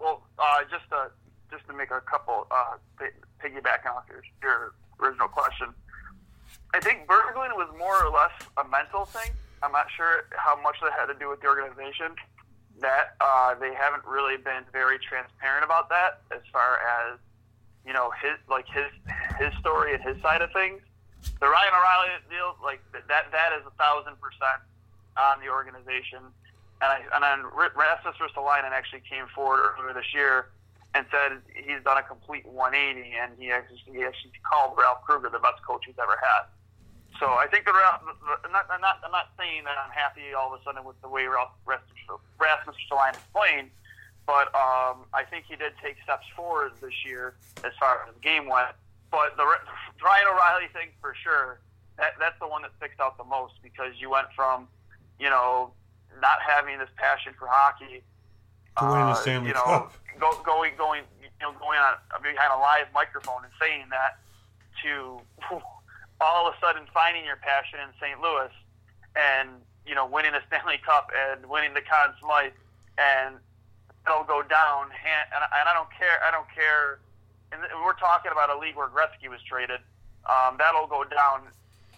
well, 0.00 0.22
uh, 0.38 0.60
just 0.70 0.88
to 0.88 1.10
just 1.50 1.66
to 1.66 1.74
make 1.74 1.90
a 1.90 2.00
couple 2.00 2.46
uh, 2.50 2.76
pi- 2.98 3.10
piggybacking 3.44 3.94
off 3.94 4.04
your, 4.08 4.22
your 4.42 4.72
original 5.00 5.28
question, 5.28 5.68
I 6.74 6.80
think 6.80 7.06
Berglund 7.06 7.56
was 7.56 7.68
more 7.78 8.04
or 8.04 8.10
less 8.10 8.32
a 8.56 8.68
mental 8.68 9.04
thing. 9.06 9.30
I'm 9.62 9.72
not 9.72 9.86
sure 9.96 10.28
how 10.36 10.60
much 10.60 10.76
that 10.82 10.92
had 10.92 11.06
to 11.06 11.18
do 11.18 11.28
with 11.30 11.40
the 11.40 11.48
organization. 11.48 12.14
That 12.80 13.16
uh, 13.20 13.54
they 13.56 13.72
haven't 13.72 14.04
really 14.04 14.36
been 14.36 14.68
very 14.72 14.98
transparent 14.98 15.64
about 15.64 15.88
that, 15.88 16.20
as 16.30 16.44
far 16.52 16.76
as 16.84 17.18
you 17.86 17.94
know, 17.94 18.10
his 18.20 18.36
like 18.50 18.66
his 18.68 18.90
his 19.38 19.54
story 19.60 19.94
and 19.94 20.02
his 20.02 20.20
side 20.20 20.42
of 20.42 20.52
things. 20.52 20.82
The 21.40 21.48
Ryan 21.48 21.72
O'Reilly 21.72 22.10
deal, 22.28 22.56
like 22.62 22.82
that, 22.92 23.30
that 23.30 23.50
is 23.56 23.64
a 23.64 23.74
thousand 23.78 24.20
percent 24.20 24.60
on 25.16 25.40
the 25.40 25.48
organization. 25.48 26.20
And 26.82 26.90
I 26.92 27.00
and 27.14 27.22
then 27.22 27.48
Rasmus 27.54 28.20
Ristolainen 28.20 28.74
actually 28.74 29.02
came 29.08 29.24
forward 29.34 29.62
earlier 29.78 29.94
this 29.94 30.12
year 30.12 30.50
and 30.96 31.04
said 31.12 31.44
he's 31.52 31.84
done 31.84 32.00
a 32.00 32.02
complete 32.02 32.48
180, 32.48 33.04
and 33.20 33.36
he 33.36 33.52
actually 33.52 33.76
he 33.92 34.00
actually 34.00 34.32
called 34.40 34.78
Ralph 34.80 35.04
Krueger 35.04 35.28
the 35.28 35.38
best 35.38 35.60
coach 35.60 35.84
he's 35.84 36.00
ever 36.00 36.16
had. 36.16 36.48
So 37.20 37.36
I 37.36 37.46
think 37.46 37.64
the, 37.68 37.72
Ralph- 37.72 38.00
the, 38.00 38.16
the 38.16 38.48
I'm 38.48 38.52
not 38.52 38.64
I'm 38.72 38.80
not 38.80 39.04
I'm 39.04 39.12
not 39.12 39.28
saying 39.36 39.64
that 39.64 39.76
I'm 39.76 39.92
happy 39.92 40.32
all 40.32 40.54
of 40.54 40.60
a 40.60 40.64
sudden 40.64 40.84
with 40.84 40.96
the 41.02 41.08
way 41.08 41.28
Ralph 41.28 41.52
Rasmus 41.66 42.00
Rasmus 42.40 42.76
is 42.80 43.20
playing, 43.36 43.68
but 44.24 44.48
um, 44.56 45.04
I 45.12 45.24
think 45.28 45.44
he 45.44 45.56
did 45.56 45.76
take 45.84 46.00
steps 46.02 46.24
forward 46.34 46.72
this 46.80 47.04
year 47.04 47.36
as 47.60 47.72
far 47.78 48.00
as 48.08 48.14
the 48.14 48.20
game 48.20 48.48
went. 48.48 48.72
But 49.12 49.36
the 49.36 49.44
Ryan 50.04 50.26
O'Reilly 50.32 50.72
thing 50.72 50.88
for 51.00 51.12
sure, 51.12 51.60
that 52.00 52.16
that's 52.18 52.38
the 52.40 52.48
one 52.48 52.62
that 52.62 52.72
sticks 52.80 52.96
out 53.00 53.20
the 53.20 53.28
most 53.28 53.60
because 53.62 53.92
you 54.00 54.08
went 54.08 54.32
from, 54.34 54.68
you 55.20 55.28
know, 55.28 55.72
not 56.24 56.40
having 56.40 56.78
this 56.78 56.88
passion 56.96 57.34
for 57.38 57.48
hockey 57.48 58.00
To 58.80 58.84
winning 58.84 59.12
the 59.12 59.12
uh, 59.12 59.14
Stanley 59.14 59.48
you 59.48 59.54
know, 59.54 59.62
Cup. 59.62 59.92
Go, 60.18 60.32
going, 60.44 60.72
going, 60.76 61.02
you 61.20 61.28
know, 61.40 61.52
going 61.58 61.78
on 61.78 61.96
behind 62.22 62.52
a 62.52 62.58
live 62.58 62.86
microphone 62.94 63.44
and 63.44 63.52
saying 63.60 63.86
that 63.90 64.18
to 64.82 65.20
all 66.20 66.48
of 66.48 66.54
a 66.54 66.56
sudden 66.60 66.84
finding 66.92 67.24
your 67.24 67.36
passion 67.36 67.78
in 67.80 67.92
St. 68.00 68.20
Louis 68.20 68.52
and 69.16 69.50
you 69.86 69.94
know 69.94 70.06
winning 70.06 70.32
the 70.32 70.40
Stanley 70.48 70.80
Cup 70.84 71.10
and 71.12 71.44
winning 71.48 71.74
the 71.74 71.80
Conn 71.82 72.12
Smythe 72.20 72.56
and 72.98 73.36
it'll 74.06 74.24
go 74.24 74.42
down. 74.42 74.88
And, 74.94 75.42
and 75.42 75.66
I 75.66 75.74
don't 75.74 75.90
care. 75.92 76.22
I 76.22 76.30
don't 76.30 76.48
care. 76.54 77.02
And 77.52 77.62
we're 77.84 77.98
talking 77.98 78.32
about 78.32 78.50
a 78.50 78.58
league 78.58 78.76
where 78.76 78.88
Gretzky 78.88 79.28
was 79.28 79.42
traded. 79.42 79.80
Um, 80.26 80.56
that'll 80.58 80.86
go 80.86 81.04
down 81.04 81.46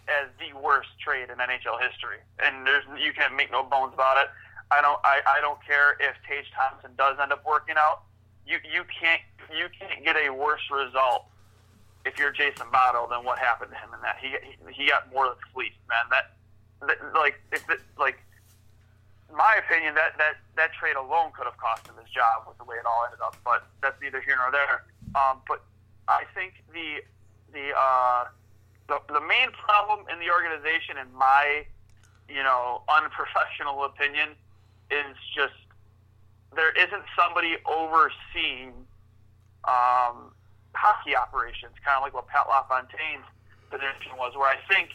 as 0.09 0.29
the 0.41 0.57
worst 0.57 0.89
trade 1.01 1.29
in 1.29 1.37
NHL 1.37 1.81
history, 1.81 2.21
and 2.41 2.67
there's 2.67 2.85
you 2.97 3.13
can't 3.13 3.37
make 3.37 3.53
no 3.53 3.63
bones 3.63 3.93
about 3.95 4.17
it. 4.21 4.29
I 4.71 4.81
don't 4.81 5.01
I, 5.05 5.21
I 5.25 5.41
don't 5.41 5.61
care 5.65 5.97
if 6.01 6.17
Tage 6.29 6.51
Thompson 6.53 6.93
does 6.97 7.17
end 7.21 7.33
up 7.33 7.45
working 7.47 7.77
out. 7.79 8.05
You 8.49 8.59
you 8.65 8.83
can't 8.89 9.21
you 9.53 9.69
can't 9.79 10.05
get 10.05 10.17
a 10.17 10.31
worse 10.33 10.65
result 10.73 11.27
if 12.05 12.19
you're 12.19 12.33
Jason 12.33 12.67
Botterill 12.73 13.09
than 13.11 13.25
what 13.25 13.39
happened 13.39 13.71
to 13.71 13.77
him 13.77 13.93
in 13.93 14.01
that. 14.01 14.17
He 14.21 14.33
he, 14.73 14.89
got 14.89 15.13
more 15.13 15.27
than 15.27 15.37
fleeced, 15.53 15.77
man. 15.89 16.09
That, 16.09 16.33
that 16.89 17.15
like 17.15 17.41
if 17.53 17.69
it, 17.69 17.81
like 17.99 18.19
my 19.35 19.61
opinion, 19.61 19.95
that, 19.95 20.17
that, 20.17 20.41
that 20.57 20.73
trade 20.73 20.97
alone 20.97 21.33
could 21.37 21.45
have 21.45 21.59
cost 21.59 21.87
him 21.87 21.95
his 22.01 22.09
job 22.09 22.49
with 22.49 22.57
the 22.57 22.65
way 22.65 22.77
it 22.77 22.87
all 22.87 23.05
ended 23.05 23.21
up. 23.21 23.37
But 23.45 23.69
that's 23.83 24.01
neither 24.01 24.21
here 24.21 24.37
nor 24.41 24.51
there. 24.51 24.89
Um, 25.15 25.45
but 25.47 25.63
I 26.09 26.25
think 26.35 26.65
the 26.73 27.05
the 27.53 27.77
uh, 27.77 28.25
the 28.89 29.01
the 29.13 29.21
main 29.21 29.53
problem 29.53 30.09
in 30.09 30.19
the 30.19 30.33
organization, 30.33 30.97
in 30.97 31.13
my 31.13 31.69
you 32.29 32.43
know 32.43 32.83
unprofessional 32.89 33.85
opinion, 33.85 34.33
is 34.91 35.17
just 35.37 35.57
there 36.55 36.73
isn't 36.73 37.05
somebody 37.17 37.57
overseeing 37.67 38.73
um, 39.65 40.33
hockey 40.75 41.17
operations, 41.17 41.73
kind 41.85 41.97
of 41.97 42.03
like 42.03 42.15
what 42.15 42.27
Pat 42.29 42.47
LaFontaine's 42.49 43.27
position 43.71 44.17
was, 44.17 44.35
where 44.37 44.49
I 44.49 44.57
think 44.73 44.91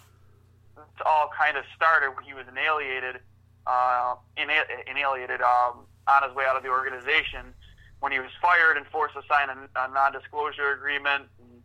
it 0.78 1.06
all 1.06 1.30
kind 1.38 1.58
of 1.58 1.64
started 1.76 2.16
when 2.16 2.26
he 2.26 2.34
was 2.34 2.46
annihilated, 2.50 3.22
uh, 3.68 4.16
um, 4.18 5.86
on 6.08 6.24
his 6.28 6.36
way 6.36 6.46
out 6.48 6.58
of 6.58 6.64
the 6.64 6.70
organization 6.70 7.54
when 8.00 8.12
he 8.12 8.20
was 8.20 8.32
fired 8.42 8.76
and 8.76 8.86
forced 8.88 9.16
to 9.16 9.22
sign 9.30 9.48
a, 9.50 9.56
a 9.80 9.88
non-disclosure 9.94 10.74
agreement 10.74 11.24
and 11.40 11.64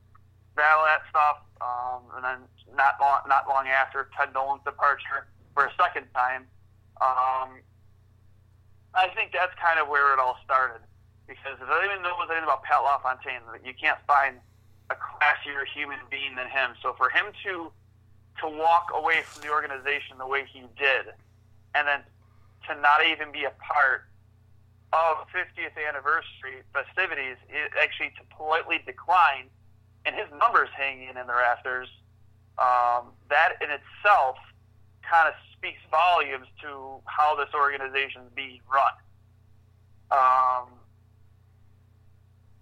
all 0.58 0.84
that 0.84 1.02
stuff. 1.10 1.42
Um, 1.60 2.02
and 2.14 2.24
then 2.24 2.38
not 2.76 2.94
long, 3.00 3.20
not 3.26 3.48
long 3.48 3.66
after 3.66 4.08
Ted 4.16 4.32
Nolan's 4.34 4.62
departure 4.64 5.26
for 5.54 5.66
a 5.66 5.72
second 5.74 6.06
time. 6.14 6.46
Um, 7.00 7.58
I 8.94 9.08
think 9.14 9.32
that's 9.32 9.54
kind 9.60 9.78
of 9.78 9.88
where 9.88 10.12
it 10.12 10.18
all 10.18 10.36
started. 10.44 10.80
Because 11.26 11.60
if 11.60 11.68
anyone 11.68 12.02
knows 12.02 12.28
anything 12.32 12.44
about 12.44 12.64
Pat 12.64 12.80
LaFontaine, 12.80 13.44
you 13.64 13.74
can't 13.76 13.98
find 14.06 14.40
a 14.90 14.96
classier 14.96 15.68
human 15.68 16.00
being 16.10 16.34
than 16.36 16.48
him. 16.48 16.72
So 16.82 16.94
for 16.96 17.10
him 17.10 17.26
to 17.44 17.70
to 18.40 18.46
walk 18.46 18.90
away 18.94 19.26
from 19.32 19.42
the 19.42 19.50
organization 19.50 20.16
the 20.16 20.26
way 20.26 20.46
he 20.46 20.62
did, 20.78 21.10
and 21.74 21.88
then 21.88 22.00
to 22.68 22.80
not 22.80 23.04
even 23.04 23.32
be 23.32 23.44
a 23.44 23.52
part 23.58 24.06
of 24.92 25.26
50th 25.34 25.74
anniversary 25.76 26.62
festivities, 26.72 27.36
it 27.50 27.72
actually 27.82 28.10
to 28.16 28.22
politely 28.36 28.80
decline, 28.86 29.50
and 30.06 30.14
his 30.14 30.26
numbers 30.38 30.68
hanging 30.72 31.08
in 31.08 31.26
the 31.26 31.34
rafters, 31.34 31.88
um, 32.58 33.10
that 33.28 33.58
in 33.60 33.68
itself 33.70 34.38
kind 35.02 35.28
of 35.28 35.34
speaks 35.58 35.80
volumes 35.90 36.46
to 36.62 37.02
how 37.04 37.34
this 37.36 37.48
organization 37.54 38.22
is 38.22 38.32
being 38.34 38.60
run. 38.72 38.94
Um, 40.10 40.68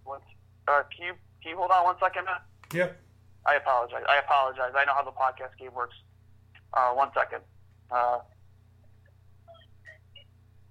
what, 0.05 0.23
uh, 0.67 0.83
can 0.95 1.07
you 1.07 1.13
can 1.43 1.51
you 1.53 1.57
hold 1.57 1.71
on 1.71 1.85
one 1.85 1.97
second, 2.01 2.25
Matt? 2.25 2.43
Yep. 2.73 3.01
I 3.47 3.55
apologize. 3.55 4.03
I 4.09 4.19
apologize. 4.19 4.73
I 4.77 4.85
know 4.85 4.95
how 4.95 5.05
the 5.05 5.13
podcast 5.13 5.57
game 5.59 5.73
works. 5.75 5.95
Uh, 6.73 6.91
one 6.91 7.11
second. 7.15 7.43
Uh, 7.91 8.19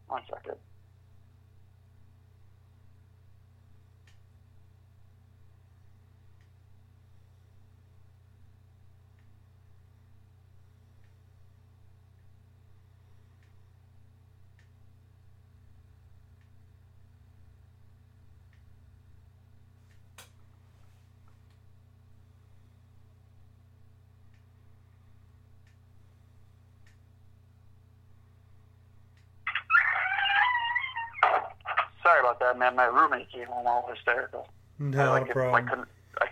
one 0.07 0.21
second. 0.29 0.57
That, 32.39 32.57
man. 32.57 32.75
My 32.75 32.85
roommate 32.85 33.31
came 33.31 33.47
home 33.47 33.67
all 33.67 33.89
hysterical. 33.93 34.49
No 34.79 35.11
like, 35.11 35.29
problem. 35.29 35.55
I 35.55 35.61
couldn't, 35.69 35.87
I, 36.21 36.25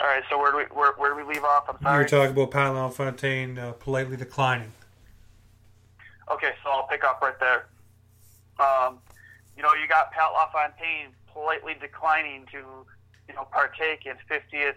all 0.00 0.06
right, 0.06 0.22
so 0.30 0.38
where 0.38 0.52
do 0.52 0.58
we 0.58 0.64
where, 0.64 0.92
where 0.92 1.10
do 1.10 1.16
we 1.16 1.34
leave 1.34 1.44
off? 1.44 1.64
I'm 1.68 1.80
sorry. 1.82 2.02
you 2.02 2.08
sorry. 2.08 2.20
were 2.20 2.28
talking 2.28 2.42
about 2.42 2.50
Pat 2.50 2.74
LaFontaine 2.74 3.58
uh, 3.58 3.72
politely 3.72 4.16
declining. 4.16 4.72
Okay, 6.30 6.52
so 6.62 6.70
I'll 6.70 6.86
pick 6.86 7.04
up 7.04 7.20
right 7.22 7.38
there. 7.40 7.66
Um, 8.60 8.98
you 9.56 9.62
know, 9.62 9.70
you 9.74 9.88
got 9.88 10.12
Pat 10.12 10.30
LaFontaine 10.32 11.14
politely 11.32 11.74
declining 11.80 12.46
to, 12.52 12.58
you 13.28 13.34
know, 13.34 13.44
partake 13.50 14.06
in 14.06 14.14
50th 14.30 14.74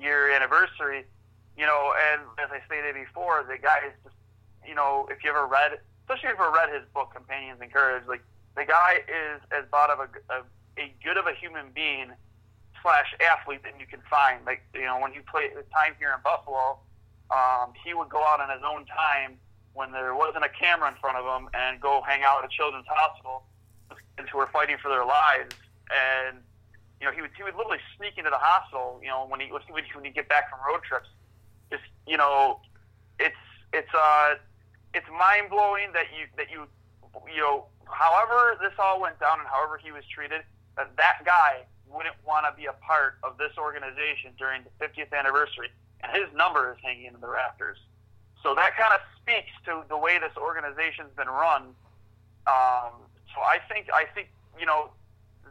year 0.00 0.30
anniversary. 0.30 1.04
You 1.56 1.66
know, 1.66 1.92
and 2.12 2.22
as 2.38 2.50
I 2.52 2.64
stated 2.66 2.94
before, 2.94 3.44
the 3.48 3.58
guy 3.58 3.78
is 3.86 3.92
just, 4.04 4.16
you 4.66 4.74
know, 4.74 5.08
if 5.10 5.24
you 5.24 5.30
ever 5.30 5.46
read, 5.46 5.80
especially 6.02 6.30
if 6.30 6.38
you 6.38 6.44
ever 6.44 6.52
read 6.52 6.70
his 6.72 6.88
book 6.94 7.12
Companions 7.14 7.60
in 7.60 7.70
Courage, 7.70 8.04
like 8.06 8.22
the 8.56 8.64
guy 8.64 9.00
is 9.06 9.40
as 9.52 9.64
bad 9.70 9.90
of 9.90 10.00
a, 10.00 10.08
a, 10.32 10.38
a 10.78 10.94
good 11.02 11.16
of 11.16 11.26
a 11.26 11.34
human 11.34 11.70
being 11.74 12.12
slash 12.82 13.14
athlete 13.20 13.62
that 13.62 13.78
you 13.78 13.86
can 13.86 14.00
find. 14.08 14.44
Like, 14.44 14.62
you 14.74 14.82
know, 14.84 14.98
when 14.98 15.12
he 15.12 15.20
played 15.20 15.52
his 15.52 15.66
time 15.72 15.94
here 15.98 16.12
in 16.16 16.20
Buffalo, 16.24 16.78
um, 17.30 17.72
he 17.84 17.94
would 17.94 18.08
go 18.08 18.22
out 18.24 18.40
on 18.40 18.50
his 18.50 18.64
own 18.66 18.86
time 18.86 19.38
when 19.72 19.92
there 19.92 20.14
wasn't 20.14 20.44
a 20.44 20.48
camera 20.48 20.88
in 20.88 20.96
front 20.98 21.16
of 21.16 21.24
him 21.24 21.48
and 21.54 21.80
go 21.80 22.02
hang 22.06 22.22
out 22.24 22.42
at 22.42 22.50
a 22.50 22.52
children's 22.52 22.88
hospital 22.88 23.44
who 24.30 24.38
were 24.38 24.50
fighting 24.52 24.76
for 24.82 24.88
their 24.88 25.04
lives. 25.04 25.54
And 25.88 26.38
you 27.00 27.06
know, 27.06 27.12
he 27.12 27.22
would 27.22 27.30
he 27.36 27.42
would 27.42 27.54
literally 27.56 27.80
sneak 27.96 28.18
into 28.18 28.30
the 28.30 28.38
hospital. 28.38 29.00
You 29.02 29.08
know, 29.08 29.26
when 29.26 29.40
he 29.40 29.50
when 29.50 29.62
he 29.62 29.72
would 29.72 29.84
when 29.94 30.04
he 30.04 30.10
get 30.10 30.28
back 30.28 30.50
from 30.50 30.58
road 30.66 30.82
trips, 30.82 31.08
just 31.70 31.82
you 32.06 32.16
know, 32.16 32.60
it's 33.18 33.40
it's 33.72 33.94
uh 33.94 34.34
it's 34.92 35.06
mind 35.08 35.48
blowing 35.48 35.92
that 35.94 36.06
you 36.12 36.26
that 36.36 36.50
you 36.50 36.66
you 37.32 37.40
know, 37.40 37.64
however 37.92 38.56
this 38.60 38.72
all 38.78 39.00
went 39.00 39.18
down 39.20 39.40
and 39.40 39.48
however 39.48 39.78
he 39.78 39.92
was 39.92 40.04
treated, 40.12 40.42
that 40.76 40.96
that 40.96 41.24
guy 41.24 41.64
wouldn't 41.88 42.16
want 42.26 42.46
to 42.46 42.52
be 42.56 42.66
a 42.66 42.76
part 42.84 43.18
of 43.22 43.36
this 43.38 43.52
organization 43.58 44.32
during 44.38 44.62
the 44.62 44.72
50th 44.78 45.12
anniversary, 45.12 45.68
and 46.02 46.12
his 46.14 46.30
number 46.34 46.72
is 46.72 46.78
hanging 46.82 47.06
in 47.06 47.20
the 47.20 47.28
rafters. 47.28 47.78
So 48.42 48.54
that 48.54 48.76
kind 48.76 48.94
of 48.94 49.00
speaks 49.20 49.52
to 49.66 49.84
the 49.88 49.98
way 49.98 50.18
this 50.18 50.32
organization's 50.36 51.12
been 51.16 51.28
run. 51.28 51.74
Um, 52.46 52.94
so 53.34 53.38
I 53.42 53.58
think 53.68 53.88
I 53.92 54.06
think 54.14 54.30
you 54.58 54.66
know 54.66 54.90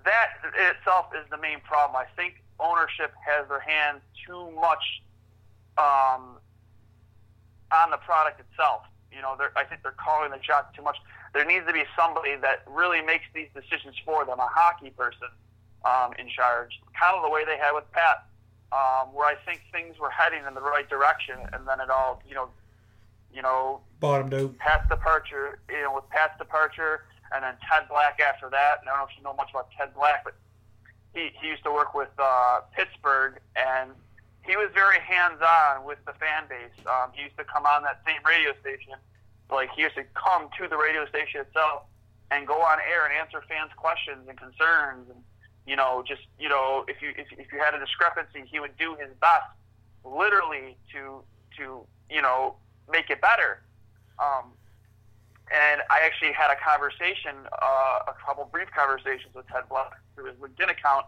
that 0.05 0.41
in 0.43 0.75
itself 0.75 1.07
is 1.13 1.29
the 1.29 1.37
main 1.37 1.59
problem. 1.61 1.95
I 1.95 2.09
think 2.15 2.41
ownership 2.59 3.13
has 3.21 3.47
their 3.47 3.59
hands 3.59 4.01
too 4.25 4.51
much 4.55 5.03
um, 5.77 6.37
on 7.71 7.91
the 7.91 7.97
product 7.97 8.41
itself. 8.41 8.83
You 9.11 9.21
know, 9.21 9.37
I 9.55 9.63
think 9.63 9.81
they're 9.81 9.97
calling 9.97 10.31
the 10.31 10.41
shots 10.41 10.75
too 10.75 10.81
much. 10.81 10.97
There 11.33 11.45
needs 11.45 11.65
to 11.67 11.73
be 11.73 11.83
somebody 11.97 12.35
that 12.37 12.63
really 12.67 13.01
makes 13.01 13.25
these 13.33 13.49
decisions 13.53 13.95
for 14.03 14.25
them, 14.25 14.39
a 14.39 14.47
hockey 14.47 14.89
person 14.89 15.29
um, 15.85 16.13
in 16.17 16.27
charge, 16.29 16.79
kind 16.99 17.15
of 17.15 17.23
the 17.23 17.29
way 17.29 17.45
they 17.45 17.57
had 17.57 17.71
with 17.73 17.89
Pat, 17.91 18.25
um, 18.71 19.13
where 19.13 19.27
I 19.27 19.35
think 19.45 19.61
things 19.71 19.99
were 19.99 20.09
heading 20.09 20.41
in 20.47 20.53
the 20.53 20.61
right 20.61 20.89
direction, 20.89 21.37
and 21.53 21.67
then 21.67 21.79
it 21.79 21.89
all, 21.89 22.21
you 22.27 22.35
know, 22.35 22.49
you 23.33 23.41
know, 23.41 23.81
Bottomed 23.99 24.33
out. 24.33 24.57
Pat's 24.57 24.89
departure, 24.89 25.59
you 25.69 25.81
know, 25.83 25.93
with 25.93 26.09
Pat's 26.09 26.37
departure, 26.37 27.05
and 27.33 27.43
then 27.43 27.53
Ted 27.69 27.87
Black 27.89 28.19
after 28.19 28.49
that. 28.49 28.79
And 28.81 28.89
I 28.89 28.93
don't 28.93 28.99
know 28.99 29.07
if 29.11 29.17
you 29.17 29.23
know 29.23 29.33
much 29.33 29.51
about 29.51 29.69
Ted 29.77 29.93
Black, 29.93 30.23
but 30.23 30.35
he, 31.13 31.29
he 31.39 31.47
used 31.47 31.63
to 31.63 31.71
work 31.71 31.93
with 31.93 32.09
uh, 32.17 32.61
Pittsburgh, 32.75 33.39
and 33.55 33.91
he 34.45 34.55
was 34.55 34.69
very 34.73 34.99
hands-on 34.99 35.85
with 35.85 35.99
the 36.05 36.13
fan 36.13 36.43
base. 36.49 36.73
Um, 36.87 37.11
he 37.13 37.23
used 37.23 37.37
to 37.37 37.43
come 37.43 37.65
on 37.65 37.83
that 37.83 38.01
same 38.05 38.21
radio 38.25 38.53
station, 38.61 38.93
like 39.51 39.69
he 39.75 39.81
used 39.81 39.95
to 39.95 40.03
come 40.13 40.49
to 40.59 40.67
the 40.67 40.77
radio 40.77 41.07
station 41.07 41.41
itself 41.41 41.83
and 42.31 42.45
go 42.47 42.61
on 42.61 42.77
air 42.79 43.05
and 43.05 43.13
answer 43.15 43.43
fans' 43.49 43.71
questions 43.75 44.27
and 44.27 44.37
concerns, 44.37 45.09
and 45.09 45.21
you 45.65 45.75
know, 45.75 46.03
just 46.07 46.21
you 46.39 46.49
know, 46.49 46.85
if 46.87 47.01
you 47.01 47.09
if, 47.17 47.27
if 47.31 47.51
you 47.51 47.59
had 47.59 47.73
a 47.73 47.79
discrepancy, 47.79 48.43
he 48.49 48.59
would 48.59 48.77
do 48.77 48.95
his 48.99 49.09
best, 49.19 49.49
literally 50.05 50.77
to 50.93 51.23
to 51.57 51.85
you 52.09 52.21
know 52.21 52.55
make 52.91 53.09
it 53.09 53.21
better. 53.21 53.61
Um, 54.19 54.53
and 55.49 55.81
I 55.89 56.05
actually 56.05 56.31
had 56.31 56.53
a 56.53 56.59
conversation, 56.61 57.49
uh, 57.49 58.13
a 58.13 58.13
couple 58.23 58.45
brief 58.45 58.69
conversations 58.69 59.33
with 59.33 59.47
Ted 59.47 59.63
Black 59.69 59.97
through 60.13 60.25
his 60.25 60.35
LinkedIn 60.37 60.69
account, 60.69 61.05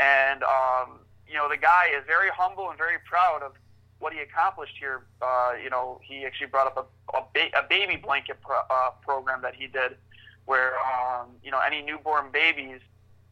and 0.00 0.42
um, 0.42 1.00
you 1.28 1.34
know 1.34 1.48
the 1.48 1.60
guy 1.60 1.92
is 1.92 2.04
very 2.06 2.30
humble 2.32 2.70
and 2.70 2.78
very 2.78 2.96
proud 3.04 3.42
of 3.42 3.52
what 3.98 4.12
he 4.12 4.20
accomplished 4.20 4.74
here. 4.78 5.04
Uh, 5.22 5.52
you 5.62 5.70
know, 5.70 6.00
he 6.02 6.24
actually 6.24 6.48
brought 6.48 6.66
up 6.66 6.76
a, 6.76 7.16
a, 7.16 7.22
ba- 7.32 7.58
a 7.58 7.62
baby 7.68 7.96
blanket 7.96 8.40
pro- 8.42 8.66
uh, 8.70 8.90
program 9.02 9.42
that 9.42 9.54
he 9.54 9.66
did, 9.66 9.96
where 10.46 10.74
um, 10.80 11.28
you 11.42 11.50
know 11.50 11.60
any 11.60 11.82
newborn 11.82 12.30
babies 12.32 12.80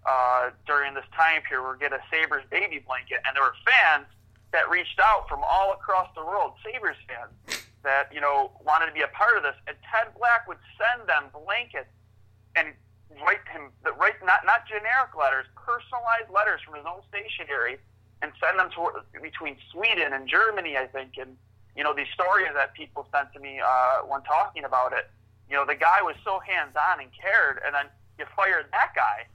uh, 0.06 0.50
during 0.66 0.94
this 0.94 1.04
time 1.14 1.42
period 1.48 1.66
would 1.68 1.80
get 1.80 1.92
a 1.92 2.00
Sabres 2.10 2.44
baby 2.50 2.82
blanket, 2.84 3.20
and 3.26 3.36
there 3.36 3.42
were 3.42 3.54
fans 3.64 4.06
that 4.52 4.68
reached 4.68 5.00
out 5.00 5.28
from 5.28 5.40
all 5.42 5.72
across 5.72 6.08
the 6.14 6.24
world, 6.24 6.52
Sabres 6.64 6.96
fans 7.08 7.62
that 7.82 8.08
you 8.12 8.20
know 8.20 8.52
wanted 8.64 8.86
to 8.86 8.92
be 8.92 9.02
a 9.02 9.08
part 9.08 9.36
of 9.36 9.42
this, 9.42 9.56
and 9.66 9.76
Ted 9.90 10.12
Black 10.18 10.46
would 10.48 10.58
send 10.78 11.08
them 11.08 11.24
blankets 11.32 11.90
and 12.56 12.68
write 13.20 13.44
him 13.50 13.70
write 13.98 14.16
not 14.24 14.44
not 14.46 14.66
generic 14.66 15.14
letters, 15.18 15.46
personalized 15.56 16.30
letters 16.32 16.60
from 16.64 16.74
his 16.74 16.86
own 16.86 17.02
stationery, 17.08 17.78
and 18.22 18.32
send 18.40 18.58
them 18.58 18.70
to 18.70 19.02
between 19.20 19.56
Sweden 19.72 20.12
and 20.12 20.28
Germany, 20.28 20.76
I 20.78 20.86
think, 20.86 21.18
and 21.18 21.36
you 21.76 21.82
know 21.82 21.92
these 21.92 22.10
stories 22.14 22.48
that 22.54 22.72
people 22.74 23.06
sent 23.12 23.32
to 23.34 23.40
me 23.40 23.60
uh, 23.60 24.06
when 24.06 24.22
talking 24.22 24.64
about 24.64 24.92
it. 24.92 25.10
You 25.50 25.56
know, 25.56 25.66
the 25.66 25.74
guy 25.74 26.00
was 26.00 26.14
so 26.24 26.38
hands 26.38 26.74
on 26.78 27.00
and 27.00 27.10
cared, 27.12 27.60
and 27.66 27.74
then 27.74 27.86
you 28.18 28.24
fired 28.36 28.66
that 28.70 28.94
guy 28.94 29.26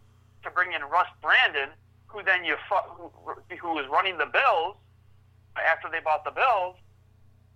to 0.44 0.50
bring 0.50 0.74
in 0.74 0.82
Russ 0.90 1.12
Brandon, 1.22 1.70
who 2.08 2.24
then 2.24 2.46
you 2.46 2.56
fu- 2.68 2.90
who, 2.96 3.12
who 3.60 3.72
was 3.76 3.86
running 3.92 4.18
the 4.18 4.26
Bills 4.26 4.76
after 5.60 5.90
they 5.92 6.00
bought 6.00 6.24
the 6.24 6.32
Bills, 6.32 6.76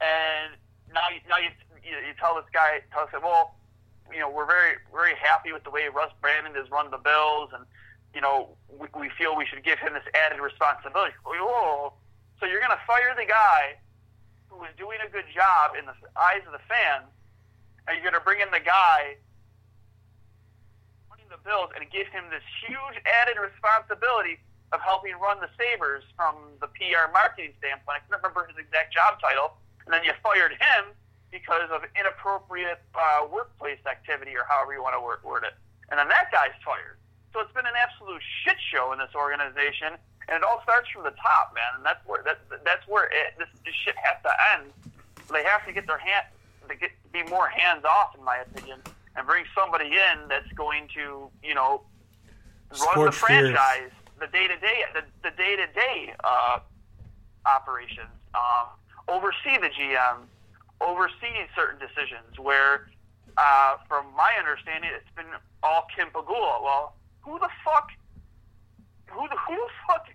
and 0.02 0.54
now 0.94 1.08
you, 1.14 1.22
now 1.30 1.38
you, 1.38 1.50
you, 1.84 1.96
you 2.08 2.14
tell 2.20 2.36
this 2.36 2.50
guy, 2.54 2.82
tell 2.92 3.04
us, 3.04 3.10
well, 3.24 3.56
you 4.12 4.20
know, 4.20 4.30
we're 4.30 4.46
very, 4.46 4.76
very 4.92 5.16
happy 5.16 5.54
with 5.54 5.64
the 5.64 5.70
way 5.70 5.88
Russ 5.94 6.12
Brandon 6.20 6.54
has 6.56 6.70
run 6.70 6.92
the 6.92 6.98
Bills, 6.98 7.50
and 7.54 7.64
you 8.14 8.22
know, 8.22 8.56
we, 8.68 8.88
we 8.98 9.10
feel 9.18 9.36
we 9.36 9.46
should 9.46 9.64
give 9.64 9.80
him 9.80 9.94
this 9.94 10.06
added 10.14 10.40
responsibility. 10.42 11.14
Whoa. 11.24 11.94
So 12.40 12.46
you're 12.46 12.60
going 12.60 12.76
to 12.76 12.86
fire 12.88 13.14
the 13.16 13.26
guy 13.26 13.78
who 14.50 14.58
was 14.60 14.70
doing 14.78 15.00
a 15.06 15.10
good 15.10 15.28
job 15.34 15.78
in 15.78 15.86
the 15.86 15.96
eyes 16.18 16.44
of 16.46 16.52
the 16.52 16.64
fans, 16.68 17.08
and 17.88 17.96
you're 17.96 18.06
going 18.06 18.18
to 18.18 18.26
bring 18.26 18.42
in 18.42 18.52
the 18.52 18.64
guy 18.64 19.16
running 21.08 21.30
the 21.30 21.40
Bills 21.46 21.72
and 21.78 21.86
give 21.90 22.08
him 22.10 22.28
this 22.34 22.44
huge 22.66 22.98
added 23.06 23.40
responsibility 23.40 24.42
of 24.72 24.80
helping 24.82 25.16
run 25.20 25.40
the 25.40 25.52
Sabres 25.60 26.04
from 26.16 26.36
the 26.60 26.68
PR 26.80 27.12
marketing 27.12 27.52
standpoint. 27.60 28.00
I 28.00 28.04
can't 28.08 28.24
remember 28.24 28.48
his 28.48 28.58
exact 28.58 28.96
job 28.96 29.20
title 29.20 29.60
and 29.86 29.94
then 29.94 30.04
you 30.04 30.12
fired 30.24 30.54
him 30.54 30.96
because 31.32 31.70
of 31.72 31.82
inappropriate 32.00 32.80
uh, 32.96 33.28
workplace 33.32 33.80
activity 33.84 34.32
or 34.36 34.44
however 34.48 34.74
you 34.74 34.84
want 34.84 34.96
to 34.96 35.02
word, 35.02 35.44
it. 35.44 35.56
And 35.90 36.00
then 36.00 36.08
that 36.10 36.32
guy's 36.32 36.56
fired. 36.64 37.01
So 37.34 37.40
it's 37.40 37.54
been 37.54 37.66
an 37.66 37.80
absolute 37.80 38.22
shit 38.44 38.58
show 38.60 38.92
in 38.92 39.00
this 39.00 39.16
organization, 39.16 39.96
and 40.28 40.36
it 40.36 40.44
all 40.44 40.60
starts 40.64 40.90
from 40.90 41.04
the 41.04 41.16
top, 41.16 41.56
man. 41.56 41.80
And 41.80 41.86
that's 41.86 42.04
where 42.06 42.24
that, 42.24 42.40
that's 42.66 42.86
where 42.88 43.06
it, 43.06 43.40
this, 43.40 43.48
this 43.64 43.74
shit 43.74 43.96
has 43.96 44.20
to 44.24 44.32
end. 44.56 44.72
They 45.32 45.44
have 45.44 45.66
to 45.66 45.72
get 45.72 45.88
their 45.88 45.98
hand, 45.98 46.26
to 46.68 46.76
get 46.76 46.92
be 47.12 47.24
more 47.24 47.48
hands 47.48 47.86
off, 47.86 48.16
in 48.18 48.24
my 48.24 48.38
opinion, 48.38 48.80
and 49.16 49.26
bring 49.26 49.46
somebody 49.56 49.96
in 49.96 50.28
that's 50.28 50.52
going 50.54 50.88
to, 50.96 51.30
you 51.44 51.56
know, 51.56 51.84
run 52.72 53.08
the 53.08 53.12
Scorched 53.12 53.32
ears. 53.32 53.52
franchise, 53.56 53.92
the 54.20 54.28
day 54.28 54.48
to 54.48 54.58
day, 54.60 54.84
the 54.94 55.04
the 55.24 55.32
day 55.36 55.56
to 55.56 55.68
day 55.72 56.14
operations. 57.46 58.12
Um, 58.36 58.68
oversee 59.08 59.58
the 59.60 59.70
GM, 59.70 60.28
oversee 60.82 61.48
certain 61.56 61.80
decisions. 61.80 62.40
Where, 62.40 62.90
uh, 63.38 63.78
from 63.88 64.06
my 64.16 64.34
understanding, 64.38 64.90
it's 64.94 65.16
been 65.16 65.32
all 65.64 65.88
Kim 65.96 66.10
Pegula. 66.10 66.62
Well, 66.64 66.96
who 67.22 67.38
the 67.40 67.50
fuck, 67.64 67.90
who 69.08 69.28
the 69.30 69.38
who 69.48 69.56
the 69.56 69.72
fuck 69.88 70.06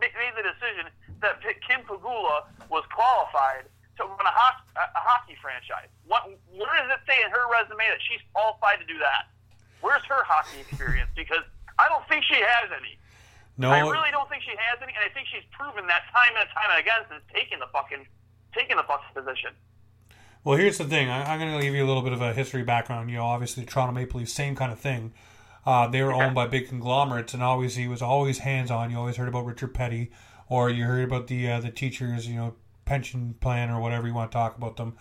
made 0.00 0.34
the 0.36 0.42
decision 0.42 0.90
that 1.20 1.40
Kim 1.66 1.80
Pegula 1.86 2.44
was 2.68 2.84
qualified 2.92 3.64
to 3.96 4.02
run 4.04 4.26
a, 4.26 4.34
ho- 4.34 4.66
a 4.76 5.00
hockey 5.00 5.36
franchise? 5.40 5.88
What 6.06 6.26
where 6.50 6.74
does 6.82 6.90
it 6.90 7.02
say 7.06 7.20
in 7.24 7.30
her 7.30 7.44
resume 7.52 7.84
that 7.88 8.02
she's 8.02 8.20
qualified 8.32 8.80
to 8.80 8.86
do 8.86 8.98
that? 8.98 9.30
Where's 9.80 10.02
her 10.08 10.24
hockey 10.24 10.60
experience? 10.60 11.10
Because 11.16 11.44
I 11.78 11.88
don't 11.88 12.06
think 12.08 12.24
she 12.24 12.34
has 12.36 12.70
any. 12.70 12.98
No, 13.56 13.70
I 13.70 13.80
really 13.80 14.10
don't 14.10 14.28
think 14.28 14.42
she 14.42 14.50
has 14.50 14.78
any, 14.82 14.92
and 14.92 15.02
I 15.04 15.12
think 15.14 15.28
she's 15.30 15.46
proven 15.52 15.86
that 15.86 16.02
time 16.12 16.34
and 16.38 16.48
time 16.50 16.74
again 16.78 17.06
since 17.08 17.22
taking 17.32 17.58
the 17.60 17.66
fucking 17.72 18.06
taking 18.54 18.76
the 18.76 18.82
fucking 18.82 19.14
position. 19.14 19.50
Well, 20.42 20.58
here's 20.58 20.76
the 20.78 20.84
thing. 20.84 21.08
I, 21.08 21.22
I'm 21.32 21.38
going 21.38 21.56
to 21.56 21.64
give 21.64 21.74
you 21.74 21.84
a 21.84 21.88
little 21.88 22.02
bit 22.02 22.12
of 22.12 22.20
a 22.20 22.32
history 22.34 22.62
background. 22.62 23.10
You 23.10 23.16
know, 23.18 23.24
obviously, 23.24 23.64
Toronto 23.64 23.94
Maple 23.94 24.20
Leafs, 24.20 24.32
same 24.32 24.54
kind 24.56 24.72
of 24.72 24.78
thing. 24.78 25.14
Uh, 25.66 25.86
they 25.86 26.02
were 26.02 26.12
owned 26.12 26.34
by 26.34 26.46
big 26.46 26.68
conglomerates, 26.68 27.32
and 27.34 27.42
always 27.42 27.76
he 27.76 27.88
was 27.88 28.02
always 28.02 28.38
hands 28.38 28.70
on. 28.70 28.90
You 28.90 28.98
always 28.98 29.16
heard 29.16 29.28
about 29.28 29.46
Richard 29.46 29.72
Peddie, 29.74 30.10
or 30.48 30.68
you 30.68 30.84
heard 30.84 31.04
about 31.04 31.26
the 31.28 31.50
uh, 31.50 31.60
the 31.60 31.70
teachers, 31.70 32.28
you 32.28 32.36
know, 32.36 32.54
pension 32.84 33.34
plan 33.40 33.70
or 33.70 33.80
whatever 33.80 34.06
you 34.06 34.14
want 34.14 34.30
to 34.30 34.36
talk 34.36 34.56
about 34.58 34.76
them. 34.76 34.94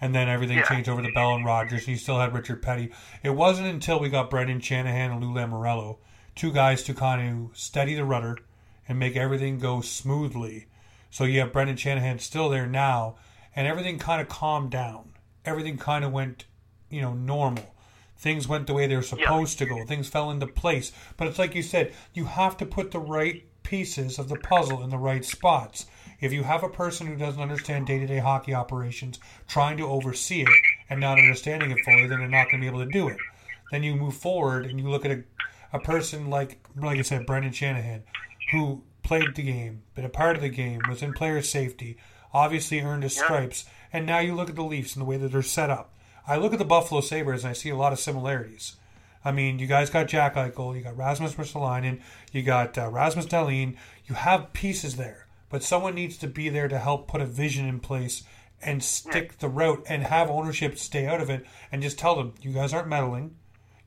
And 0.00 0.14
then 0.14 0.28
everything 0.28 0.58
Yeah. 0.58 0.64
changed 0.64 0.88
over 0.88 1.02
to 1.02 1.08
Bell 1.08 1.34
and 1.34 1.44
Rogers, 1.44 1.80
and 1.80 1.88
you 1.88 1.96
still 1.96 2.18
had 2.20 2.34
Richard 2.34 2.62
Peddie. 2.62 2.90
It 3.22 3.30
wasn't 3.30 3.68
until 3.68 3.98
we 3.98 4.08
got 4.08 4.28
Brendan 4.30 4.60
Shanahan 4.60 5.12
and 5.12 5.22
Lou 5.22 5.32
Lamoriello 5.32 5.98
two 6.34 6.52
guys 6.52 6.82
to 6.82 6.94
kind 6.94 7.44
of 7.50 7.56
steady 7.56 7.94
the 7.94 8.04
rudder 8.04 8.36
and 8.88 8.98
make 8.98 9.16
everything 9.16 9.58
go 9.58 9.80
smoothly. 9.80 10.66
So 11.10 11.24
you 11.24 11.40
have 11.40 11.52
Brendan 11.52 11.76
Shanahan 11.76 12.18
still 12.18 12.48
there 12.48 12.66
now, 12.66 13.14
and 13.54 13.66
everything 13.66 13.98
kind 13.98 14.20
of 14.20 14.28
calmed 14.28 14.70
down. 14.70 15.10
Everything 15.44 15.76
kind 15.78 16.04
of 16.04 16.12
went, 16.12 16.44
you 16.90 17.00
know, 17.00 17.14
normal. 17.14 17.73
Things 18.24 18.48
went 18.48 18.66
the 18.66 18.72
way 18.72 18.86
they 18.86 18.96
were 18.96 19.02
supposed 19.02 19.60
yeah. 19.60 19.66
to 19.66 19.74
go. 19.74 19.84
Things 19.84 20.08
fell 20.08 20.30
into 20.30 20.46
place. 20.46 20.92
But 21.18 21.28
it's 21.28 21.38
like 21.38 21.54
you 21.54 21.62
said, 21.62 21.92
you 22.14 22.24
have 22.24 22.56
to 22.56 22.64
put 22.64 22.90
the 22.90 22.98
right 22.98 23.44
pieces 23.64 24.18
of 24.18 24.30
the 24.30 24.36
puzzle 24.36 24.82
in 24.82 24.88
the 24.88 24.96
right 24.96 25.22
spots. 25.22 25.84
If 26.20 26.32
you 26.32 26.42
have 26.42 26.62
a 26.62 26.70
person 26.70 27.06
who 27.06 27.16
doesn't 27.16 27.42
understand 27.42 27.86
day 27.86 27.98
to 27.98 28.06
day 28.06 28.20
hockey 28.20 28.54
operations, 28.54 29.18
trying 29.46 29.76
to 29.76 29.86
oversee 29.86 30.40
it 30.40 30.48
and 30.88 31.00
not 31.00 31.18
understanding 31.18 31.70
it 31.70 31.84
fully, 31.84 32.06
then 32.06 32.20
they're 32.20 32.28
not 32.28 32.46
going 32.46 32.62
to 32.62 32.64
be 32.64 32.66
able 32.66 32.82
to 32.82 32.90
do 32.90 33.08
it. 33.08 33.18
Then 33.70 33.82
you 33.82 33.94
move 33.94 34.16
forward 34.16 34.64
and 34.64 34.80
you 34.80 34.88
look 34.88 35.04
at 35.04 35.10
a, 35.10 35.24
a 35.74 35.78
person 35.78 36.30
like, 36.30 36.66
like 36.74 36.98
I 36.98 37.02
said, 37.02 37.26
Brendan 37.26 37.52
Shanahan, 37.52 38.04
who 38.52 38.84
played 39.02 39.34
the 39.34 39.42
game, 39.42 39.82
been 39.94 40.06
a 40.06 40.08
part 40.08 40.36
of 40.36 40.40
the 40.40 40.48
game, 40.48 40.80
was 40.88 41.02
in 41.02 41.12
player 41.12 41.42
safety, 41.42 41.98
obviously 42.32 42.80
earned 42.80 43.02
his 43.02 43.18
stripes, 43.18 43.66
and 43.92 44.06
now 44.06 44.20
you 44.20 44.34
look 44.34 44.48
at 44.48 44.56
the 44.56 44.64
Leafs 44.64 44.96
and 44.96 45.02
the 45.02 45.06
way 45.06 45.18
that 45.18 45.30
they're 45.30 45.42
set 45.42 45.68
up. 45.68 45.93
I 46.26 46.36
look 46.36 46.52
at 46.52 46.58
the 46.58 46.64
Buffalo 46.64 47.00
Sabres 47.00 47.44
and 47.44 47.50
I 47.50 47.54
see 47.54 47.68
a 47.70 47.76
lot 47.76 47.92
of 47.92 47.98
similarities. 47.98 48.76
I 49.24 49.32
mean, 49.32 49.58
you 49.58 49.66
guys 49.66 49.90
got 49.90 50.08
Jack 50.08 50.34
Eichel, 50.34 50.76
you 50.76 50.82
got 50.82 50.96
Rasmus 50.96 51.34
Ristolainen, 51.34 52.00
you 52.32 52.42
got 52.42 52.76
uh, 52.76 52.90
Rasmus 52.90 53.26
Dahlin. 53.26 53.76
You 54.06 54.14
have 54.14 54.52
pieces 54.52 54.96
there, 54.96 55.26
but 55.48 55.62
someone 55.62 55.94
needs 55.94 56.18
to 56.18 56.26
be 56.26 56.48
there 56.48 56.68
to 56.68 56.78
help 56.78 57.08
put 57.08 57.22
a 57.22 57.26
vision 57.26 57.66
in 57.66 57.80
place 57.80 58.22
and 58.62 58.82
stick 58.82 59.38
the 59.38 59.48
route 59.48 59.84
and 59.88 60.02
have 60.04 60.30
ownership 60.30 60.78
stay 60.78 61.06
out 61.06 61.20
of 61.20 61.30
it 61.30 61.44
and 61.70 61.82
just 61.82 61.98
tell 61.98 62.16
them, 62.16 62.34
you 62.40 62.52
guys 62.52 62.72
aren't 62.72 62.88
meddling. 62.88 63.36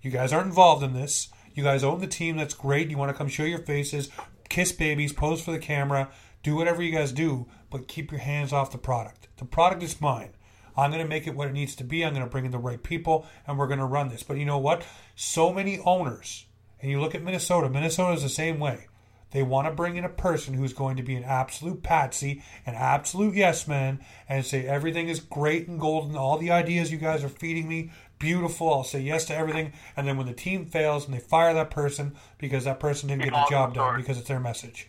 You 0.01 0.11
guys 0.11 0.31
aren't 0.31 0.47
involved 0.47 0.83
in 0.83 0.93
this. 0.93 1.29
You 1.53 1.63
guys 1.63 1.83
own 1.83 1.99
the 1.99 2.07
team. 2.07 2.37
That's 2.37 2.53
great. 2.53 2.89
You 2.89 2.97
want 2.97 3.09
to 3.09 3.17
come 3.17 3.27
show 3.27 3.43
your 3.43 3.59
faces, 3.59 4.09
kiss 4.49 4.71
babies, 4.71 5.11
pose 5.11 5.41
for 5.41 5.51
the 5.51 5.59
camera, 5.59 6.09
do 6.43 6.55
whatever 6.55 6.81
you 6.81 6.91
guys 6.91 7.11
do, 7.11 7.47
but 7.69 7.87
keep 7.87 8.11
your 8.11 8.21
hands 8.21 8.53
off 8.53 8.71
the 8.71 8.77
product. 8.77 9.27
The 9.37 9.45
product 9.45 9.83
is 9.83 9.99
mine. 9.99 10.29
I'm 10.77 10.91
going 10.91 11.03
to 11.03 11.09
make 11.09 11.27
it 11.27 11.35
what 11.35 11.47
it 11.47 11.53
needs 11.53 11.75
to 11.77 11.83
be. 11.83 12.05
I'm 12.05 12.13
going 12.13 12.25
to 12.25 12.29
bring 12.29 12.45
in 12.45 12.51
the 12.51 12.57
right 12.57 12.81
people, 12.81 13.25
and 13.45 13.57
we're 13.57 13.67
going 13.67 13.79
to 13.79 13.85
run 13.85 14.09
this. 14.09 14.23
But 14.23 14.37
you 14.37 14.45
know 14.45 14.59
what? 14.59 14.85
So 15.15 15.51
many 15.51 15.79
owners, 15.79 16.45
and 16.81 16.91
you 16.91 17.01
look 17.01 17.15
at 17.15 17.23
Minnesota, 17.23 17.69
Minnesota 17.69 18.13
is 18.13 18.23
the 18.23 18.29
same 18.29 18.59
way. 18.59 18.87
They 19.31 19.43
want 19.43 19.67
to 19.67 19.73
bring 19.73 19.97
in 19.97 20.05
a 20.05 20.09
person 20.09 20.53
who's 20.53 20.71
going 20.71 20.95
to 20.97 21.03
be 21.03 21.15
an 21.15 21.25
absolute 21.25 21.83
patsy, 21.83 22.43
an 22.65 22.75
absolute 22.75 23.35
yes 23.35 23.67
man, 23.67 23.99
and 24.29 24.45
say 24.45 24.65
everything 24.65 25.09
is 25.09 25.19
great 25.19 25.67
and 25.67 25.79
golden. 25.79 26.15
All 26.15 26.37
the 26.37 26.51
ideas 26.51 26.91
you 26.91 26.97
guys 26.97 27.25
are 27.25 27.29
feeding 27.29 27.67
me, 27.67 27.91
beautiful. 28.19 28.73
I'll 28.73 28.83
say 28.85 29.01
yes 29.01 29.25
to 29.25 29.35
everything. 29.35 29.73
And 29.97 30.07
then 30.07 30.17
when 30.17 30.27
the 30.27 30.33
team 30.33 30.65
fails 30.65 31.05
and 31.05 31.13
they 31.13 31.19
fire 31.19 31.53
that 31.53 31.71
person 31.71 32.15
because 32.37 32.63
that 32.63 32.79
person 32.79 33.09
didn't 33.09 33.23
get 33.23 33.33
the 33.33 33.45
job 33.49 33.73
done 33.73 33.97
because 33.97 34.17
it's 34.17 34.29
their 34.29 34.39
message. 34.39 34.87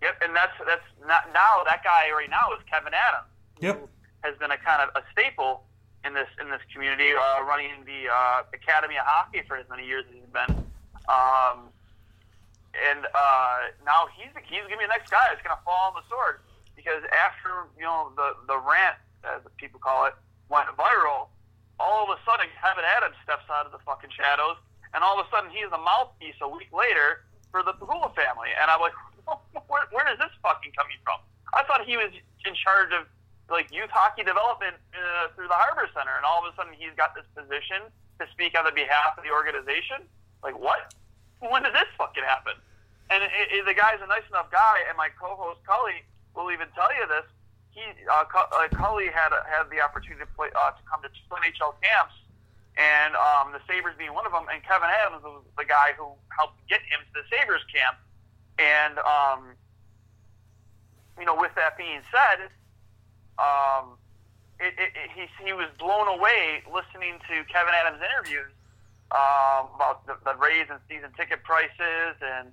Yep, 0.00 0.22
and 0.22 0.34
that's 0.34 0.52
that's 0.64 0.82
not, 1.06 1.24
now 1.34 1.64
that 1.66 1.82
guy 1.84 2.10
right 2.12 2.30
now 2.30 2.52
is 2.56 2.62
Kevyn 2.72 2.94
Adams. 2.94 3.28
Yep, 3.60 3.88
has 4.22 4.36
been 4.38 4.50
a 4.50 4.58
kind 4.58 4.82
of 4.82 4.90
a 4.96 5.02
staple 5.12 5.64
in 6.04 6.14
this 6.14 6.28
in 6.40 6.50
this 6.50 6.62
community, 6.72 7.12
uh, 7.12 7.42
running 7.44 7.84
the 7.84 8.10
uh, 8.10 8.42
Academy 8.54 8.96
of 8.96 9.06
Hockey 9.06 9.42
for 9.46 9.56
as 9.56 9.66
many 9.68 9.86
years 9.86 10.04
as 10.08 10.14
he's 10.14 10.32
been. 10.32 10.52
Um, 11.08 11.72
and 12.76 13.06
uh, 13.14 13.58
now 13.84 14.06
he's 14.14 14.30
he's 14.46 14.62
gonna 14.62 14.78
be 14.78 14.86
the 14.86 14.94
next 14.94 15.10
guy 15.10 15.26
that's 15.30 15.42
gonna 15.42 15.60
fall 15.64 15.90
on 15.90 15.94
the 15.98 16.06
sword 16.06 16.40
because 16.76 17.02
after 17.10 17.66
you 17.76 17.84
know 17.84 18.12
the 18.14 18.36
the 18.46 18.58
rant, 18.58 18.96
as 19.26 19.42
people 19.56 19.80
call 19.80 20.06
it, 20.06 20.14
went 20.48 20.70
viral, 20.78 21.32
all 21.80 22.06
of 22.06 22.10
a 22.14 22.18
sudden 22.22 22.46
Kevyn 22.62 22.86
Adams 22.86 23.16
steps 23.24 23.46
out 23.50 23.66
of 23.66 23.72
the 23.72 23.82
fucking 23.82 24.10
shadows, 24.14 24.56
and 24.94 25.02
all 25.02 25.18
of 25.18 25.26
a 25.26 25.28
sudden 25.30 25.50
he's 25.50 25.70
the 25.70 25.82
mouthpiece 25.82 26.38
a 26.40 26.48
week 26.48 26.70
later 26.70 27.26
for 27.50 27.62
the 27.62 27.72
Pegula 27.74 28.14
family, 28.14 28.52
and 28.60 28.70
I'm 28.70 28.80
like, 28.80 28.94
where, 29.66 29.84
where 29.90 30.06
is 30.12 30.18
this 30.18 30.32
fucking 30.42 30.72
coming 30.76 31.00
from? 31.02 31.18
I 31.56 31.64
thought 31.64 31.82
he 31.88 31.96
was 31.96 32.12
in 32.44 32.54
charge 32.54 32.92
of 32.92 33.08
like 33.50 33.72
youth 33.72 33.90
hockey 33.90 34.22
development 34.22 34.76
uh, 34.92 35.32
through 35.34 35.48
the 35.48 35.56
Harbor 35.56 35.88
Center, 35.96 36.12
and 36.16 36.24
all 36.24 36.44
of 36.44 36.52
a 36.52 36.56
sudden 36.56 36.72
he's 36.76 36.92
got 36.96 37.16
this 37.16 37.24
position 37.32 37.88
to 38.20 38.24
speak 38.32 38.52
on 38.58 38.64
the 38.64 38.72
behalf 38.72 39.16
of 39.16 39.24
the 39.24 39.32
organization. 39.32 40.04
Like 40.42 40.58
what? 40.58 40.92
When 41.40 41.62
did 41.62 41.72
this 41.72 41.88
fucking 41.96 42.24
happen? 42.24 42.54
And 43.08 43.24
it, 43.24 43.32
it, 43.32 43.64
the 43.64 43.72
guy's 43.72 44.04
a 44.04 44.06
nice 44.06 44.26
enough 44.28 44.52
guy, 44.52 44.84
and 44.88 44.96
my 44.96 45.08
co-host 45.16 45.64
Cully 45.64 46.04
will 46.36 46.52
even 46.52 46.68
tell 46.76 46.92
you 46.92 47.08
this. 47.08 47.24
He 47.72 47.80
uh, 48.10 48.24
uh, 48.28 48.68
Cully 48.74 49.08
had 49.08 49.32
had 49.48 49.70
the 49.72 49.80
opportunity 49.80 50.20
to 50.20 50.30
play 50.36 50.52
uh, 50.52 50.76
to 50.76 50.82
come 50.84 51.00
to 51.00 51.08
two 51.08 51.24
NHL 51.32 51.72
camps, 51.80 52.16
and 52.76 53.16
um, 53.16 53.56
the 53.56 53.62
Sabres 53.64 53.96
being 53.96 54.12
one 54.12 54.26
of 54.28 54.32
them. 54.32 54.44
And 54.52 54.60
Kevyn 54.60 54.92
Adams 54.92 55.24
was 55.24 55.40
the 55.56 55.64
guy 55.64 55.96
who 55.96 56.12
helped 56.36 56.60
get 56.68 56.84
him 56.84 57.00
to 57.00 57.12
the 57.16 57.24
Sabres 57.32 57.64
camp. 57.72 57.96
And 58.58 58.98
um, 58.98 59.54
you 61.16 61.24
know, 61.24 61.38
with 61.38 61.54
that 61.54 61.78
being 61.78 62.02
said, 62.10 62.50
um, 63.38 63.94
it, 64.60 64.74
it, 64.74 64.90
it, 64.98 65.08
he, 65.14 65.24
he 65.46 65.52
was 65.52 65.70
blown 65.78 66.08
away 66.10 66.62
listening 66.66 67.22
to 67.30 67.34
Kevyn 67.46 67.74
Adams' 67.74 68.02
interviews 68.02 68.50
um, 69.14 69.70
about 69.74 70.04
the, 70.06 70.18
the 70.26 70.34
raise 70.36 70.66
in 70.68 70.76
season 70.90 71.10
ticket 71.16 71.42
prices 71.42 72.18
and 72.20 72.50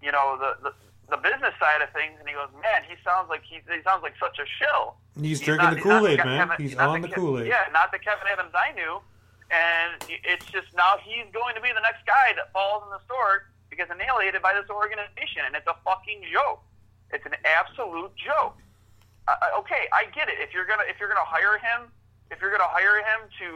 you 0.00 0.12
know 0.12 0.38
the, 0.38 0.70
the 0.70 0.72
the 1.10 1.16
business 1.16 1.56
side 1.56 1.80
of 1.80 1.88
things, 1.96 2.20
and 2.20 2.28
he 2.28 2.34
goes, 2.36 2.52
"Man, 2.60 2.84
he 2.84 2.94
sounds 3.02 3.28
like 3.28 3.42
he, 3.42 3.64
he 3.64 3.82
sounds 3.82 4.04
like 4.04 4.14
such 4.20 4.38
a 4.38 4.46
shill." 4.46 4.96
He's, 5.16 5.40
he's 5.40 5.40
drinking 5.40 5.72
not, 5.72 5.74
the 5.74 5.80
Kool 5.80 6.06
Aid, 6.06 6.20
man. 6.20 6.48
Kevyn, 6.48 6.60
he's 6.60 6.76
on 6.76 7.00
the, 7.00 7.08
the 7.08 7.14
Kool 7.14 7.40
Aid. 7.40 7.48
Yeah, 7.48 7.66
not 7.72 7.90
the 7.90 7.98
Kevyn 7.98 8.28
Adams 8.30 8.52
I 8.54 8.72
knew, 8.76 9.00
and 9.50 9.98
it's 10.06 10.46
just 10.46 10.68
now 10.76 11.00
he's 11.02 11.26
going 11.32 11.56
to 11.56 11.62
be 11.64 11.72
the 11.72 11.82
next 11.82 12.04
guy 12.06 12.36
that 12.36 12.52
falls 12.52 12.84
in 12.84 12.90
the 12.92 13.02
sword 13.08 13.48
because 13.72 13.88
annihilated 13.90 14.44
by 14.44 14.52
this 14.52 14.68
organization, 14.70 15.48
and 15.48 15.56
it's 15.56 15.66
a 15.66 15.76
fucking 15.82 16.22
joke. 16.30 16.62
It's 17.10 17.24
an 17.24 17.34
absolute 17.42 18.12
joke 18.14 18.60
uh, 19.28 19.60
okay, 19.60 19.88
I 19.92 20.08
get 20.14 20.28
it. 20.28 20.40
If 20.40 20.54
you're 20.54 20.66
gonna 20.66 20.88
if 20.88 20.96
you're 21.00 21.08
gonna 21.08 21.26
hire 21.26 21.58
him, 21.58 21.92
if 22.30 22.40
you're 22.40 22.50
gonna 22.50 22.70
hire 22.70 23.04
him 23.04 23.28
to 23.40 23.46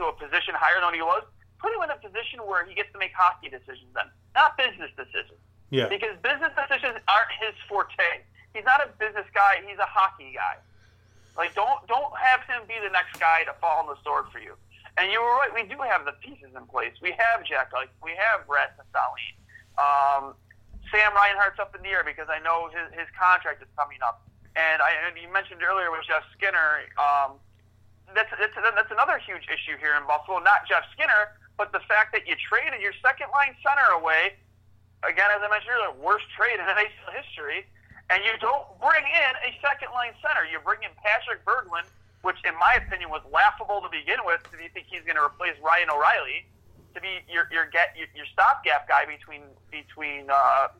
a 0.08 0.12
position 0.12 0.56
higher 0.56 0.80
than 0.80 0.94
he 0.94 1.02
was, 1.02 1.24
put 1.60 1.74
him 1.74 1.82
in 1.84 1.90
a 1.90 2.00
position 2.00 2.40
where 2.46 2.64
he 2.64 2.74
gets 2.74 2.90
to 2.92 2.98
make 2.98 3.12
hockey 3.12 3.48
decisions 3.48 3.90
then, 3.94 4.08
not 4.34 4.56
business 4.56 4.90
decisions. 4.96 5.40
Yeah. 5.70 5.88
Because 5.92 6.16
business 6.24 6.52
decisions 6.56 6.96
aren't 7.12 7.32
his 7.36 7.52
forte. 7.68 8.24
He's 8.56 8.64
not 8.64 8.80
a 8.80 8.88
business 8.96 9.28
guy. 9.36 9.60
He's 9.66 9.76
a 9.76 9.86
hockey 9.88 10.32
guy. 10.32 10.56
Like 11.36 11.54
don't 11.54 11.84
don't 11.86 12.12
have 12.16 12.42
him 12.48 12.64
be 12.66 12.74
the 12.82 12.90
next 12.90 13.20
guy 13.20 13.44
to 13.44 13.52
fall 13.60 13.84
on 13.84 13.86
the 13.86 14.00
sword 14.02 14.32
for 14.32 14.40
you. 14.40 14.56
And 14.96 15.12
you 15.12 15.22
were 15.22 15.30
right. 15.38 15.54
We 15.54 15.62
do 15.62 15.78
have 15.78 16.02
the 16.04 16.16
pieces 16.18 16.50
in 16.56 16.66
place. 16.66 16.96
We 17.00 17.14
have 17.14 17.44
Jack. 17.44 17.70
Like 17.72 17.92
we 18.02 18.16
have 18.18 18.42
Rasmus 18.48 18.88
Dahlin. 18.90 19.36
Um, 19.78 20.34
Sam 20.90 21.14
Reinhart's 21.14 21.60
up 21.60 21.76
in 21.76 21.82
the 21.82 21.92
air 21.94 22.02
because 22.02 22.26
I 22.26 22.40
know 22.40 22.66
his 22.72 22.90
his 22.98 23.06
contract 23.14 23.62
is 23.62 23.68
coming 23.78 24.02
up. 24.02 24.26
And 24.58 24.82
I 24.82 24.90
and 25.06 25.14
you 25.14 25.30
mentioned 25.30 25.62
earlier 25.62 25.94
with 25.94 26.02
Jeff 26.02 26.26
Skinner, 26.34 26.90
um, 26.98 27.38
that's, 28.10 28.26
that's 28.34 28.58
that's 28.58 28.90
another 28.90 29.22
huge 29.22 29.46
issue 29.46 29.78
here 29.78 29.94
in 29.94 30.02
Buffalo. 30.10 30.42
Not 30.42 30.66
Jeff 30.66 30.82
Skinner, 30.90 31.38
but 31.54 31.70
the 31.70 31.78
fact 31.86 32.10
that 32.10 32.26
you 32.26 32.34
traded 32.34 32.82
your 32.82 32.90
second 32.98 33.30
line 33.30 33.54
center 33.62 33.86
away. 33.94 34.34
Again, 35.06 35.30
as 35.30 35.38
I 35.38 35.46
mentioned 35.46 35.78
earlier, 35.78 35.94
worst 35.94 36.26
trade 36.34 36.58
in 36.58 36.66
NHL 36.74 37.14
history. 37.14 37.70
And 38.10 38.24
you 38.24 38.34
don't 38.42 38.66
bring 38.80 39.04
in 39.04 39.32
a 39.46 39.54
second 39.62 39.94
line 39.94 40.16
center. 40.24 40.42
You 40.48 40.58
bring 40.64 40.80
in 40.82 40.90
Patrick 40.96 41.44
Berglund, 41.44 41.86
which, 42.24 42.40
in 42.42 42.56
my 42.56 42.80
opinion, 42.80 43.12
was 43.12 43.20
laughable 43.30 43.84
to 43.84 43.90
begin 43.92 44.24
with. 44.24 44.42
Do 44.48 44.58
you 44.58 44.72
think 44.72 44.88
he's 44.88 45.04
going 45.04 45.20
to 45.20 45.22
replace 45.22 45.54
Ryan 45.62 45.92
O'Reilly 45.92 46.48
to 46.96 46.98
be 46.98 47.22
your 47.30 47.46
your 47.54 47.70
get 47.70 47.94
your, 47.94 48.10
your 48.16 48.26
stopgap 48.32 48.88
guy 48.90 49.06
between 49.06 49.46
between 49.70 50.26
uh, 50.32 50.72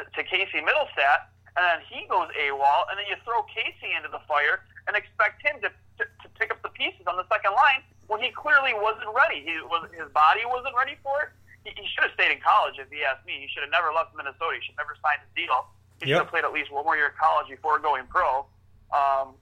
to, 0.00 0.02
to 0.10 0.20
Casey 0.26 0.58
Mittelstadt? 0.58 1.30
And 1.56 1.64
then 1.64 1.80
he 1.88 2.04
goes 2.06 2.28
AWOL, 2.36 2.84
and 2.92 3.00
then 3.00 3.08
you 3.08 3.16
throw 3.24 3.40
Casey 3.48 3.96
into 3.96 4.12
the 4.12 4.20
fire 4.28 4.60
and 4.86 4.92
expect 4.96 5.40
him 5.40 5.56
to, 5.64 5.72
to, 5.98 6.04
to 6.04 6.26
pick 6.36 6.52
up 6.52 6.60
the 6.60 6.68
pieces 6.76 7.08
on 7.08 7.16
the 7.16 7.24
second 7.32 7.56
line 7.56 7.80
when 8.06 8.20
he 8.20 8.30
clearly 8.30 8.76
wasn't 8.76 9.08
ready. 9.16 9.40
He 9.40 9.56
was 9.64 9.88
his 9.96 10.12
body 10.12 10.44
wasn't 10.44 10.76
ready 10.76 11.00
for 11.00 11.16
it. 11.24 11.30
He, 11.64 11.72
he 11.74 11.88
should 11.88 12.04
have 12.04 12.14
stayed 12.14 12.30
in 12.30 12.44
college, 12.44 12.76
if 12.76 12.92
he 12.92 13.02
asked 13.02 13.24
me. 13.24 13.40
He 13.40 13.48
should 13.48 13.64
have 13.64 13.72
never 13.72 13.88
left 13.90 14.12
Minnesota. 14.12 14.60
He 14.60 14.62
should 14.62 14.76
have 14.76 14.84
never 14.84 15.00
signed 15.00 15.24
a 15.24 15.30
deal. 15.32 15.66
He 15.98 16.12
yep. 16.12 16.20
should 16.20 16.24
have 16.28 16.32
played 16.32 16.44
at 16.44 16.52
least 16.52 16.68
one 16.68 16.84
more 16.84 16.94
year 16.94 17.10
of 17.10 17.16
college 17.16 17.48
before 17.48 17.80
going 17.80 18.04
pro. 18.12 18.44
Um, 18.92 19.32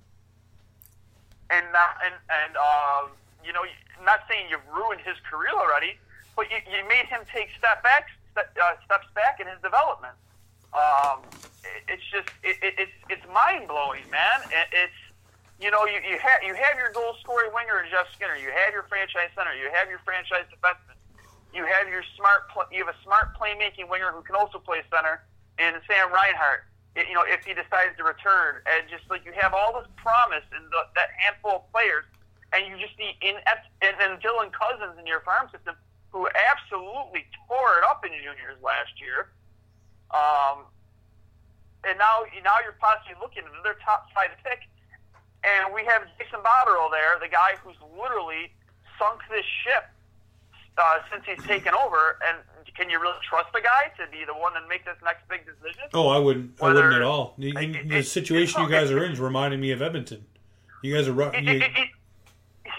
and 1.50 1.66
not, 1.74 1.98
and 2.00 2.14
and 2.30 2.52
uh, 2.54 3.10
you 3.42 3.52
know, 3.52 3.66
not 4.06 4.22
saying 4.30 4.48
you've 4.48 4.64
ruined 4.70 5.02
his 5.02 5.18
career 5.26 5.52
already, 5.52 5.98
but 6.38 6.46
you, 6.48 6.62
you 6.70 6.86
made 6.88 7.10
him 7.10 7.26
take 7.28 7.50
step 7.58 7.82
back, 7.82 8.08
step, 8.32 8.54
uh, 8.56 8.78
steps 8.86 9.06
back 9.14 9.42
in 9.42 9.46
his 9.50 9.58
development. 9.60 10.14
Um, 10.74 11.22
it's 11.88 12.04
just 12.10 12.28
it, 12.42 12.58
it, 12.60 12.74
it's 12.76 12.96
it's 13.08 13.26
mind 13.30 13.70
blowing, 13.70 14.04
man. 14.10 14.42
It, 14.50 14.68
it's 14.74 15.00
you 15.62 15.70
know 15.70 15.86
you 15.86 16.02
you 16.02 16.18
have 16.18 16.42
you 16.42 16.52
have 16.54 16.76
your 16.76 16.90
goal 16.92 17.14
scoring 17.22 17.54
winger 17.54 17.80
in 17.80 17.90
Jeff 17.90 18.10
Skinner, 18.12 18.36
you 18.36 18.50
have 18.50 18.74
your 18.74 18.84
franchise 18.90 19.30
center, 19.38 19.54
you 19.54 19.70
have 19.72 19.88
your 19.88 20.02
franchise 20.02 20.44
defenseman, 20.50 20.98
you 21.54 21.64
have 21.64 21.88
your 21.88 22.02
smart 22.18 22.50
pl- 22.50 22.68
you 22.74 22.84
have 22.84 22.92
a 22.92 22.98
smart 23.06 23.32
playmaking 23.38 23.88
winger 23.88 24.10
who 24.12 24.20
can 24.26 24.34
also 24.34 24.58
play 24.58 24.82
center, 24.90 25.22
and 25.58 25.78
Sam 25.86 26.10
Reinhart. 26.12 26.66
It, 26.98 27.06
you 27.08 27.14
know 27.14 27.24
if 27.26 27.46
he 27.46 27.54
decides 27.54 27.96
to 27.96 28.04
return, 28.04 28.60
and 28.66 28.90
just 28.90 29.06
like 29.08 29.24
you 29.24 29.32
have 29.38 29.54
all 29.54 29.72
this 29.78 29.88
promise 29.96 30.44
in 30.52 30.62
the, 30.68 30.80
that 30.98 31.14
handful 31.16 31.62
of 31.62 31.64
players, 31.70 32.04
and 32.52 32.66
you 32.66 32.74
just 32.76 32.98
need 32.98 33.14
inept 33.22 33.70
and 33.80 33.94
then 34.02 34.18
Dylan 34.18 34.50
Cozens 34.50 34.98
in 34.98 35.06
your 35.06 35.22
farm 35.22 35.48
system 35.54 35.78
who 36.14 36.30
absolutely 36.30 37.26
tore 37.50 37.82
it 37.82 37.84
up 37.90 38.06
in 38.06 38.14
juniors 38.22 38.54
last 38.62 38.94
year. 39.02 39.34
Um, 40.14 40.64
and 41.84 41.98
now, 41.98 42.24
now 42.42 42.62
you're 42.62 42.78
possibly 42.80 43.18
looking 43.20 43.42
at 43.44 43.62
their 43.62 43.76
top 43.84 44.08
five 44.14 44.30
pick, 44.46 44.64
and 45.44 45.74
we 45.74 45.84
have 45.84 46.06
Jason 46.16 46.40
Botterill 46.40 46.90
there, 46.90 47.18
the 47.20 47.28
guy 47.28 47.58
who's 47.60 47.76
literally 47.98 48.54
sunk 48.98 49.20
this 49.28 49.44
ship 49.66 49.90
uh, 50.78 50.98
since 51.10 51.24
he's 51.26 51.44
taken 51.46 51.74
over. 51.74 52.16
And 52.24 52.38
can 52.74 52.88
you 52.88 53.00
really 53.00 53.18
trust 53.28 53.52
the 53.52 53.60
guy 53.60 53.92
to 53.98 54.10
be 54.10 54.24
the 54.24 54.32
one 54.32 54.54
to 54.54 54.62
make 54.68 54.84
this 54.84 54.96
next 55.04 55.28
big 55.28 55.44
decision? 55.44 55.82
Oh, 55.92 56.08
I 56.08 56.18
wouldn't. 56.18 56.60
Whether, 56.60 56.72
I 56.72 56.74
wouldn't 56.74 56.94
at 56.94 57.02
all. 57.02 57.34
The, 57.38 57.52
it, 57.56 57.88
the 57.88 58.02
situation 58.02 58.62
it, 58.62 58.64
you 58.64 58.70
guys 58.78 58.90
are 58.90 59.04
in 59.04 59.12
is 59.12 59.20
reminding 59.20 59.60
me 59.60 59.72
of 59.72 59.82
Edmonton. 59.82 60.24
You 60.82 60.94
guys 60.94 61.08
are. 61.08 61.12
You, 61.12 61.60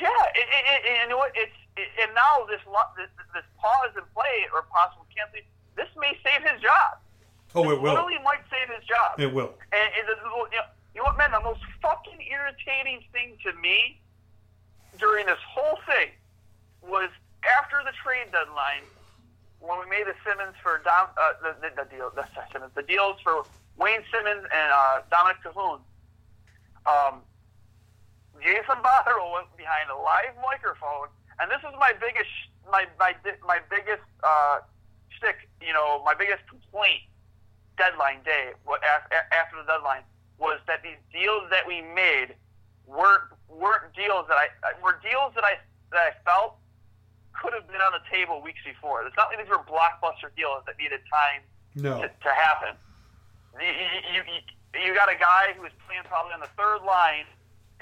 yeah, 0.01 0.09
and 0.35 1.03
you 1.03 1.09
know 1.09 1.17
what? 1.17 1.31
It's 1.35 1.53
and 1.77 2.11
now 2.15 2.45
this 2.47 2.61
this, 2.97 3.11
this 3.33 3.43
pause 3.59 3.91
in 3.95 4.03
play 4.13 4.47
or 4.53 4.63
possible 4.71 5.05
canceling. 5.15 5.43
This 5.75 5.89
may 5.99 6.17
save 6.23 6.41
his 6.47 6.61
job. 6.61 6.99
Oh, 7.55 7.71
it 7.71 7.81
will. 7.81 7.95
Literally 7.95 8.19
might 8.23 8.43
save 8.51 8.67
his 8.75 8.83
job. 8.85 9.17
It 9.17 9.33
will. 9.33 9.55
And, 9.71 9.87
and 9.95 10.05
the, 10.11 10.15
you, 10.19 10.59
know, 10.59 10.67
you 10.93 10.99
know 10.99 11.03
what, 11.07 11.17
man? 11.17 11.31
The 11.31 11.39
most 11.39 11.61
fucking 11.81 12.19
irritating 12.27 12.99
thing 13.15 13.37
to 13.43 13.53
me 13.59 13.99
during 14.99 15.25
this 15.25 15.39
whole 15.47 15.79
thing 15.87 16.11
was 16.83 17.09
after 17.59 17.79
the 17.83 17.95
trade 18.03 18.31
deadline 18.31 18.83
when 19.59 19.79
we 19.79 19.87
made 19.89 20.05
the 20.05 20.13
Simmonds 20.27 20.55
for 20.61 20.81
Dom, 20.83 21.07
uh, 21.15 21.33
the, 21.41 21.55
the, 21.63 21.83
the 21.83 21.87
deal, 21.89 22.11
the 22.13 22.27
Simmonds, 22.51 22.75
the 22.75 22.83
deals 22.83 23.17
for 23.23 23.47
Wayne 23.77 24.03
Simmonds 24.11 24.45
and 24.51 24.69
uh, 24.71 25.01
Dominik 25.09 25.39
Kahun. 25.41 25.79
Um, 26.85 27.23
Jason 28.43 28.77
Botterill 28.83 29.31
went 29.31 29.49
behind 29.57 29.89
a 29.89 29.97
live 29.97 30.35
microphone, 30.43 31.07
and 31.39 31.49
this 31.49 31.63
is 31.63 31.73
my 31.79 31.93
biggest, 31.97 32.29
my 32.69 32.85
my 32.99 33.15
my 33.47 33.59
biggest 33.71 34.05
uh, 34.23 34.59
stick. 35.17 35.49
You 35.65 35.73
know, 35.73 36.03
my 36.05 36.13
biggest 36.13 36.45
complaint 36.47 37.01
deadline 37.77 38.23
day, 38.23 38.53
what 38.63 38.81
after 38.83 39.57
the 39.57 39.67
deadline, 39.67 40.03
was 40.37 40.59
that 40.67 40.83
these 40.83 40.99
deals 41.11 41.43
that 41.49 41.67
we 41.67 41.81
made 41.81 42.35
weren't 42.87 43.23
weren't 43.49 43.93
deals 43.95 44.27
that 44.27 44.37
I 44.37 44.47
uh, 44.63 44.75
were 44.83 44.99
deals 45.01 45.33
that 45.35 45.43
I 45.43 45.57
that 45.91 45.99
I 45.99 46.11
felt 46.23 46.57
could 47.35 47.53
have 47.53 47.67
been 47.67 47.81
on 47.81 47.91
the 47.91 48.03
table 48.09 48.41
weeks 48.41 48.63
before. 48.63 49.05
It's 49.05 49.15
not 49.17 49.29
like 49.29 49.39
these 49.39 49.51
were 49.51 49.63
blockbuster 49.63 50.31
deals 50.35 50.63
that 50.67 50.79
needed 50.79 51.03
time 51.11 51.43
no. 51.75 52.01
to, 52.01 52.07
to 52.07 52.31
happen. 52.31 52.75
You, 53.59 53.67
you, 53.67 54.19
you, 54.23 54.39
you 54.87 54.95
got 54.95 55.11
a 55.11 55.19
guy 55.19 55.51
who 55.55 55.63
is 55.67 55.75
playing 55.85 56.03
probably 56.07 56.33
on 56.33 56.39
the 56.39 56.51
third 56.55 56.83
line 56.87 57.27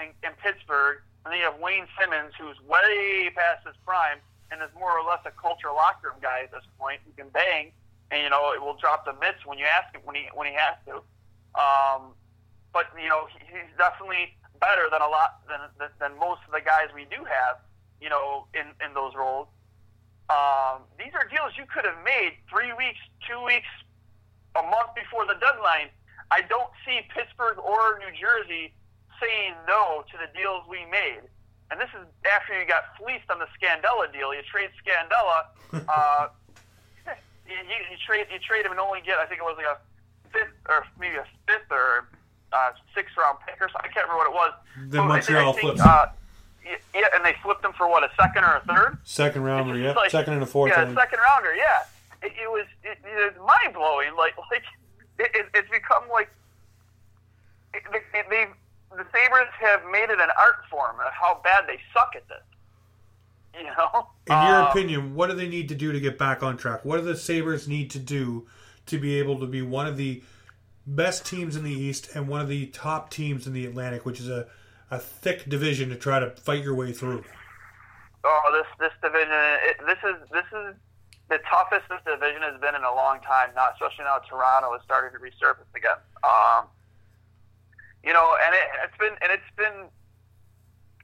in, 0.01 0.09
in 0.25 0.33
Pittsburgh, 0.41 1.01
and 1.25 1.31
then 1.31 1.39
you 1.39 1.45
have 1.45 1.61
Wayne 1.61 1.85
Simmonds, 1.97 2.33
who's 2.37 2.57
way 2.65 3.29
past 3.37 3.65
his 3.65 3.77
prime 3.85 4.17
and 4.51 4.61
is 4.61 4.69
more 4.77 4.93
or 4.93 5.05
less 5.05 5.21
a 5.25 5.31
culture 5.31 5.73
locker 5.73 6.09
room 6.09 6.21
guy 6.21 6.45
at 6.45 6.51
this 6.51 6.65
point 6.77 7.01
who 7.05 7.11
can 7.17 7.29
bang 7.29 7.71
and 8.13 8.21
you 8.21 8.29
know 8.29 8.53
it 8.53 8.61
will 8.61 8.77
drop 8.77 9.05
the 9.05 9.13
mitts 9.13 9.41
when 9.45 9.57
you 9.57 9.65
ask 9.65 9.93
him 9.93 10.01
when 10.05 10.15
he 10.15 10.29
when 10.33 10.45
he 10.45 10.53
has 10.53 10.77
to. 10.85 11.01
Um, 11.57 12.13
but 12.71 12.85
you 12.93 13.09
know 13.09 13.25
he, 13.33 13.41
he's 13.49 13.73
definitely 13.77 14.37
better 14.61 14.85
than 14.93 15.01
a 15.01 15.09
lot 15.09 15.41
than, 15.49 15.59
than 15.81 15.89
than 15.97 16.19
most 16.21 16.45
of 16.45 16.53
the 16.53 16.61
guys 16.61 16.93
we 16.93 17.09
do 17.09 17.25
have. 17.25 17.57
You 17.99 18.09
know 18.09 18.45
in 18.53 18.69
in 18.85 18.93
those 18.93 19.17
roles. 19.17 19.49
Um, 20.29 20.87
these 20.97 21.11
are 21.17 21.27
deals 21.27 21.57
you 21.57 21.65
could 21.67 21.83
have 21.83 21.99
made 22.05 22.39
three 22.49 22.71
weeks, 22.71 23.01
two 23.27 23.43
weeks, 23.43 23.67
a 24.55 24.63
month 24.63 24.95
before 24.95 25.25
the 25.27 25.35
deadline. 25.35 25.91
I 26.31 26.41
don't 26.41 26.71
see 26.85 27.01
Pittsburgh 27.11 27.59
or 27.59 27.99
New 27.99 28.13
Jersey 28.15 28.71
saying 29.19 29.53
no 29.67 30.05
to 30.09 30.15
the 30.17 30.31
deals 30.31 30.63
we 30.69 30.85
made. 30.89 31.27
And 31.69 31.79
this 31.79 31.89
is 31.91 32.07
after 32.23 32.57
you 32.57 32.65
got 32.65 32.95
fleeced 32.97 33.29
on 33.29 33.39
the 33.39 33.49
Scandella 33.59 34.11
deal. 34.13 34.33
You 34.33 34.41
trade 34.47 34.69
Scandella. 34.79 35.49
Uh, 35.89 36.27
you, 37.47 37.55
you, 37.55 37.77
you 37.91 37.97
trade 38.05 38.25
you 38.31 38.39
trade 38.39 38.65
him 38.65 38.71
and 38.71 38.79
only 38.79 39.01
get 39.01 39.17
I 39.19 39.25
think 39.25 39.41
it 39.41 39.43
was 39.43 39.57
like 39.57 39.67
a 39.67 39.77
fifth 40.31 40.55
or 40.69 40.85
maybe 40.99 41.15
a 41.17 41.25
fifth 41.47 41.71
or 41.71 42.07
uh, 42.51 42.71
sixth 42.93 43.17
round 43.17 43.39
pick 43.45 43.59
or 43.61 43.69
something. 43.69 43.89
I 43.89 43.93
can't 43.93 44.07
remember 44.07 44.29
what 44.29 44.29
it 44.29 44.37
was. 44.37 44.53
Then 44.91 45.07
Montreal 45.07 45.53
flipped. 45.53 45.79
Uh, 45.79 46.07
yeah, 46.95 47.07
and 47.13 47.25
they 47.25 47.35
flipped 47.43 47.65
him 47.65 47.73
for 47.73 47.89
what 47.89 48.03
a 48.03 48.09
second 48.19 48.43
or 48.43 48.55
a 48.55 48.61
third. 48.61 48.97
Second 49.03 49.43
rounder, 49.43 49.77
yeah. 49.77 49.91
Like, 49.91 50.11
second 50.11 50.33
and 50.33 50.43
a 50.43 50.45
fourth. 50.45 50.71
Yeah, 50.71 50.85
second 50.93 51.19
rounder, 51.19 51.53
yeah. 51.55 51.83
It, 52.21 52.31
it 52.39 52.49
was 52.49 52.65
it, 52.83 52.97
it 53.03 53.35
was 53.35 53.47
mind 53.47 53.73
blowing. 53.73 54.15
Like 54.15 54.37
like 54.49 54.63
it, 55.19 55.31
it, 55.33 55.45
it's 55.53 55.69
become 55.69 56.03
like 56.09 56.29
it, 57.73 57.83
they, 57.91 58.23
they 58.29 58.47
the 58.95 59.05
Sabres 59.11 59.49
have 59.59 59.81
made 59.91 60.09
it 60.09 60.21
an 60.21 60.29
art 60.39 60.63
form 60.69 60.95
of 61.05 61.11
how 61.11 61.41
bad 61.43 61.65
they 61.67 61.79
suck 61.93 62.13
at 62.15 62.27
this. 62.29 62.43
You 63.59 63.65
know. 63.65 64.07
In 64.25 64.47
your 64.47 64.61
um, 64.63 64.67
opinion, 64.67 65.15
what 65.15 65.29
do 65.29 65.35
they 65.35 65.47
need 65.47 65.69
to 65.69 65.75
do 65.75 65.91
to 65.91 65.99
get 65.99 66.17
back 66.17 66.41
on 66.41 66.57
track? 66.57 66.83
What 66.83 66.97
do 66.97 67.03
the 67.03 67.15
Sabres 67.15 67.67
need 67.67 67.91
to 67.91 67.99
do 67.99 68.47
to 68.85 68.97
be 68.97 69.19
able 69.19 69.39
to 69.39 69.45
be 69.45 69.61
one 69.61 69.85
of 69.85 69.97
the 69.97 70.23
best 70.87 71.25
teams 71.25 71.55
in 71.55 71.63
the 71.63 71.71
East 71.71 72.09
and 72.15 72.27
one 72.27 72.41
of 72.41 72.47
the 72.47 72.67
top 72.67 73.09
teams 73.09 73.45
in 73.45 73.53
the 73.53 73.65
Atlantic, 73.65 74.05
which 74.05 74.19
is 74.19 74.29
a, 74.29 74.47
a 74.89 74.97
thick 74.97 75.49
division 75.49 75.89
to 75.89 75.95
try 75.95 76.19
to 76.19 76.31
fight 76.31 76.63
your 76.63 76.73
way 76.73 76.91
through? 76.93 77.23
Oh, 78.23 78.41
this 78.53 78.89
this 78.89 78.93
division, 79.01 79.31
it, 79.33 79.77
this 79.85 79.99
is 80.03 80.15
this 80.31 80.45
is 80.51 80.75
the 81.29 81.39
toughest 81.49 81.83
this 81.89 81.99
division 82.05 82.41
has 82.41 82.59
been 82.59 82.75
in 82.75 82.83
a 82.83 82.93
long 82.95 83.19
time. 83.21 83.49
Not 83.55 83.73
especially 83.73 84.05
now 84.05 84.19
Toronto 84.19 84.73
is 84.75 84.81
starting 84.83 85.11
to 85.17 85.23
resurface 85.23 85.67
again. 85.75 85.99
Um, 86.23 86.67
you 88.03 88.13
know, 88.13 88.35
and 88.45 88.55
it, 88.55 88.67
it's 88.83 88.97
been 88.97 89.15
and 89.21 89.31
it's 89.31 89.51
been 89.57 89.87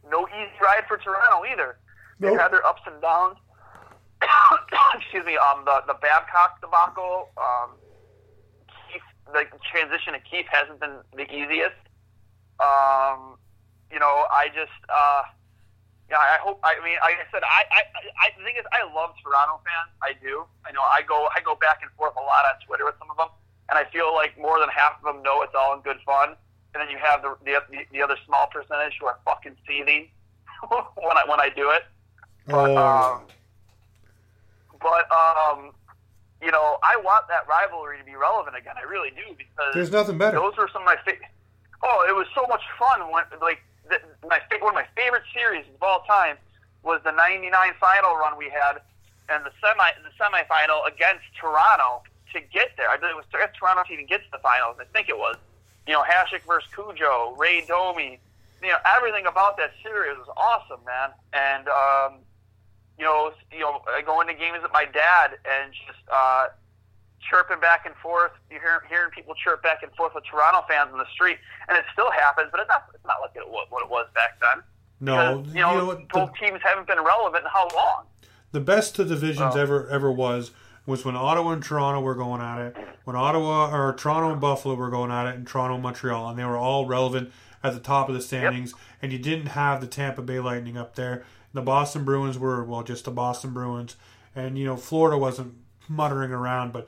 no 0.10 0.28
easy 0.30 0.52
ride 0.62 0.86
for 0.88 0.98
Toronto 0.98 1.44
either. 1.52 1.78
They've 2.20 2.38
had 2.38 2.52
their 2.52 2.66
ups 2.66 2.82
and 2.86 3.02
downs. 3.02 3.38
Excuse 5.00 5.26
me. 5.26 5.38
Um, 5.38 5.64
the 5.66 5.84
the 5.88 5.96
Babcock 5.96 6.60
debacle. 6.62 7.30
Um, 7.38 7.80
Keefe, 8.92 9.08
the 9.32 9.46
transition 9.72 10.14
to 10.14 10.20
Keefe 10.20 10.48
hasn't 10.52 10.80
been 10.80 11.00
the 11.16 11.24
easiest. 11.32 11.80
Um, 12.60 13.40
you 13.92 14.00
know, 14.00 14.28
I 14.30 14.52
just, 14.52 14.76
uh, 14.92 15.24
yeah, 16.12 16.20
I 16.20 16.38
hope. 16.44 16.60
I 16.64 16.76
mean, 16.84 17.00
like 17.02 17.24
I 17.24 17.28
said, 17.32 17.42
I, 17.48 17.64
I, 17.72 17.82
I 18.20 18.26
the 18.38 18.44
thing 18.44 18.60
is, 18.60 18.66
I 18.76 18.84
love 18.92 19.16
Toronto 19.24 19.64
fans. 19.64 19.96
I 20.04 20.14
do. 20.20 20.44
I 20.68 20.72
know. 20.76 20.84
I 20.84 21.02
go, 21.08 21.30
I 21.32 21.40
go 21.40 21.56
back 21.56 21.80
and 21.82 21.92
forth 21.96 22.14
a 22.18 22.26
lot 22.26 22.44
on 22.50 22.60
Twitter 22.68 22.84
with 22.84 23.00
some 23.00 23.10
of 23.10 23.18
them, 23.18 23.30
and 23.70 23.80
I 23.80 23.86
feel 23.90 24.12
like 24.14 24.36
more 24.36 24.60
than 24.60 24.70
half 24.70 25.00
of 25.00 25.06
them 25.08 25.24
know 25.24 25.42
it's 25.42 25.56
all 25.56 25.74
in 25.74 25.82
good 25.82 26.02
fun, 26.06 26.36
and 26.74 26.82
then 26.82 26.90
you 26.92 27.00
have 27.00 27.22
the 27.24 27.38
the, 27.46 27.62
the 27.94 28.02
other 28.02 28.18
small 28.26 28.50
percentage 28.52 28.98
who 29.00 29.08
are 29.08 29.18
fucking 29.24 29.56
seething 29.64 30.10
when 30.68 31.16
I 31.16 31.24
when 31.30 31.40
I 31.40 31.48
do 31.48 31.72
it. 31.72 31.88
But, 32.50 32.72
oh. 32.72 32.78
um, 32.78 33.22
but 34.82 35.06
um, 35.12 35.72
you 36.42 36.52
know, 36.52 36.78
I 36.82 36.98
want 37.04 37.28
that 37.28 37.48
rivalry 37.48 38.00
to 38.00 38.04
be 38.04 38.16
relevant 38.16 38.58
again. 38.58 38.76
I 38.78 38.88
really 38.90 39.12
do 39.12 39.36
because 39.38 39.74
there's 39.74 39.92
nothing 39.92 40.18
better. 40.18 40.38
Those 40.38 40.58
were 40.58 40.70
some 40.72 40.82
of 40.82 40.86
my 40.86 40.98
favorite. 41.06 41.30
Oh, 41.84 42.06
it 42.10 42.16
was 42.16 42.28
so 42.34 42.48
much 42.48 42.64
fun 42.78 43.12
when 43.12 43.24
like 43.42 43.60
the, 43.90 44.00
my 44.28 44.40
one 44.60 44.74
of 44.74 44.76
my 44.76 44.88
favorite 44.96 45.24
series 45.34 45.66
of 45.68 45.82
all 45.84 46.04
time 46.08 46.38
was 46.84 47.02
the 47.04 47.12
'99 47.12 47.52
final 47.80 48.16
run 48.16 48.38
we 48.38 48.50
had, 48.50 48.82
and 49.30 49.46
the 49.46 49.52
semi 49.62 49.92
the 50.02 50.12
semifinal 50.18 50.88
against 50.88 51.26
Toronto 51.40 52.04
to 52.34 52.40
get 52.42 52.72
there. 52.78 52.90
I 52.90 52.98
believe 52.98 53.16
it 53.16 53.24
was 53.24 53.50
Toronto 53.58 53.84
to 53.84 53.94
even 53.94 54.06
get 54.06 54.24
to 54.24 54.32
the 54.32 54.40
finals. 54.40 54.78
I 54.80 54.86
think 54.94 55.10
it 55.10 55.18
was. 55.18 55.36
You 55.88 55.94
know, 55.94 56.04
Hasek 56.04 56.46
versus 56.46 56.70
Cujo, 56.74 57.36
Ray 57.38 57.66
Domi. 57.66 58.20
You 58.62 58.70
know, 58.70 58.78
everything 58.86 59.26
about 59.26 59.58
that 59.58 59.72
series 59.82 60.18
was 60.18 60.28
awesome, 60.38 60.84
man. 60.86 61.10
And 61.34 61.68
um, 61.68 62.20
you 63.00 63.06
know, 63.06 63.32
you 63.52 63.60
know, 63.60 63.82
I 63.88 64.02
go 64.02 64.20
into 64.22 64.34
games 64.34 64.60
with 64.62 64.74
my 64.74 64.86
dad 64.86 65.40
and 65.48 65.72
just 65.72 66.04
uh, 66.12 66.48
chirping 67.30 67.60
back 67.60 67.86
and 67.86 67.96
forth. 67.96 68.32
You're 68.52 68.84
hearing 68.90 69.12
people 69.12 69.34
chirp 69.36 69.64
back 69.64 69.84
and 69.84 69.92
forth 69.96 70.14
with 70.14 70.26
Toronto 70.30 70.66
fans 70.68 70.92
in 70.92 70.98
the 70.98 71.08
street, 71.14 71.38
and 71.68 71.78
it 71.78 71.86
still 71.94 72.12
happens, 72.12 72.50
but 72.52 72.60
it's 72.60 72.70
not 72.70 72.86
it's 72.94 73.06
not 73.06 73.22
like 73.22 73.32
it, 73.36 73.50
what, 73.50 73.72
what 73.72 73.84
it 73.84 73.90
was 73.90 74.08
back 74.14 74.40
then. 74.42 74.64
No, 75.00 75.40
because, 75.40 75.56
you 75.56 75.62
know, 75.62 75.72
you 75.72 75.78
know 75.78 76.06
both 76.12 76.32
the, 76.34 76.46
teams 76.46 76.60
haven't 76.62 76.88
been 76.88 77.00
relevant 77.00 77.46
in 77.46 77.50
how 77.50 77.68
long? 77.74 78.06
The 78.52 78.60
best 78.60 78.98
the 78.98 79.06
divisions 79.06 79.56
oh. 79.56 79.60
ever 79.60 79.88
ever 79.88 80.12
was 80.12 80.52
was 80.86 81.06
when 81.06 81.16
Ottawa 81.16 81.52
and 81.52 81.64
Toronto 81.64 82.02
were 82.02 82.16
going 82.16 82.42
at 82.42 82.60
it, 82.60 82.76
when 83.06 83.16
Ottawa 83.16 83.74
or 83.74 83.94
Toronto 83.94 84.32
and 84.32 84.42
Buffalo 84.42 84.76
were 84.76 84.90
going 84.90 85.12
at 85.12 85.28
it, 85.28 85.36
and 85.36 85.48
Toronto 85.48 85.76
and 85.76 85.84
Montreal, 85.84 86.30
and 86.30 86.38
they 86.38 86.44
were 86.44 86.58
all 86.58 86.86
relevant 86.86 87.32
at 87.64 87.74
the 87.74 87.80
top 87.80 88.10
of 88.10 88.16
the 88.16 88.22
standings. 88.22 88.72
Yep. 88.72 88.80
And 89.02 89.12
you 89.14 89.20
didn't 89.20 89.48
have 89.48 89.82
the 89.82 89.88
Tampa 89.88 90.22
Bay 90.22 90.40
Lightning 90.40 90.78
up 90.78 90.96
there. 90.96 91.24
The 91.54 91.62
Boston 91.62 92.04
Bruins 92.04 92.38
were 92.38 92.64
well, 92.64 92.84
just 92.84 93.06
the 93.06 93.12
Boston 93.12 93.52
Bruins, 93.52 93.96
and 94.36 94.58
you 94.58 94.66
know 94.66 94.78
Florida 94.78 95.18
wasn't 95.18 95.56
muttering 95.88 96.32
around, 96.32 96.74
but. 96.74 96.88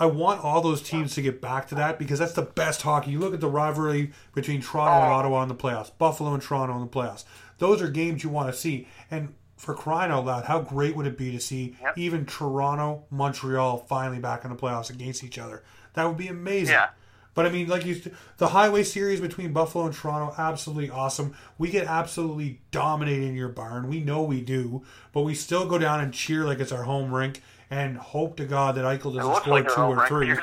I 0.00 0.06
want 0.06 0.44
all 0.44 0.60
those 0.60 0.80
teams 0.80 1.16
to 1.16 1.22
get 1.22 1.40
back 1.40 1.66
to 1.68 1.74
that 1.74 1.98
because 1.98 2.20
that's 2.20 2.34
the 2.34 2.42
best 2.42 2.82
hockey. 2.82 3.10
You 3.10 3.18
look 3.18 3.34
at 3.34 3.40
the 3.40 3.48
rivalry 3.48 4.12
between 4.32 4.62
Toronto 4.62 4.92
and 4.92 5.12
oh. 5.12 5.16
Ottawa 5.16 5.42
in 5.42 5.48
the 5.48 5.56
playoffs, 5.56 5.90
Buffalo 5.98 6.34
and 6.34 6.40
Toronto 6.40 6.76
in 6.76 6.82
the 6.82 6.86
playoffs. 6.86 7.24
Those 7.58 7.82
are 7.82 7.88
games 7.88 8.22
you 8.22 8.30
want 8.30 8.48
to 8.48 8.56
see. 8.56 8.86
And 9.10 9.34
for 9.56 9.74
crying 9.74 10.12
out 10.12 10.24
loud, 10.24 10.44
how 10.44 10.60
great 10.60 10.94
would 10.94 11.06
it 11.06 11.18
be 11.18 11.32
to 11.32 11.40
see 11.40 11.76
yep. 11.82 11.98
even 11.98 12.24
Toronto, 12.24 13.04
Montreal 13.10 13.78
finally 13.78 14.20
back 14.20 14.44
in 14.44 14.50
the 14.50 14.56
playoffs 14.56 14.88
against 14.88 15.24
each 15.24 15.36
other? 15.36 15.64
That 15.94 16.04
would 16.06 16.16
be 16.16 16.28
amazing. 16.28 16.74
Yeah. 16.74 16.90
But 17.38 17.46
I 17.46 17.50
mean, 17.50 17.68
like 17.68 17.86
you, 17.86 18.02
the 18.38 18.48
Highway 18.48 18.82
Series 18.82 19.20
between 19.20 19.52
Buffalo 19.52 19.86
and 19.86 19.94
Toronto, 19.94 20.34
absolutely 20.36 20.90
awesome. 20.90 21.36
We 21.56 21.70
get 21.70 21.86
absolutely 21.86 22.62
dominated 22.72 23.28
in 23.28 23.36
your 23.36 23.48
barn. 23.48 23.88
We 23.88 24.00
know 24.00 24.24
we 24.24 24.40
do, 24.40 24.82
but 25.12 25.20
we 25.20 25.34
still 25.36 25.64
go 25.64 25.78
down 25.78 26.00
and 26.00 26.12
cheer 26.12 26.44
like 26.44 26.58
it's 26.58 26.72
our 26.72 26.82
home 26.82 27.14
rink 27.14 27.40
and 27.70 27.96
hope 27.96 28.38
to 28.38 28.44
God 28.44 28.74
that 28.74 28.84
Eichel 28.84 29.14
doesn't 29.14 29.36
score 29.36 29.54
like 29.54 29.72
two 29.72 29.80
or 29.82 30.08
three. 30.08 30.32
um, 30.32 30.40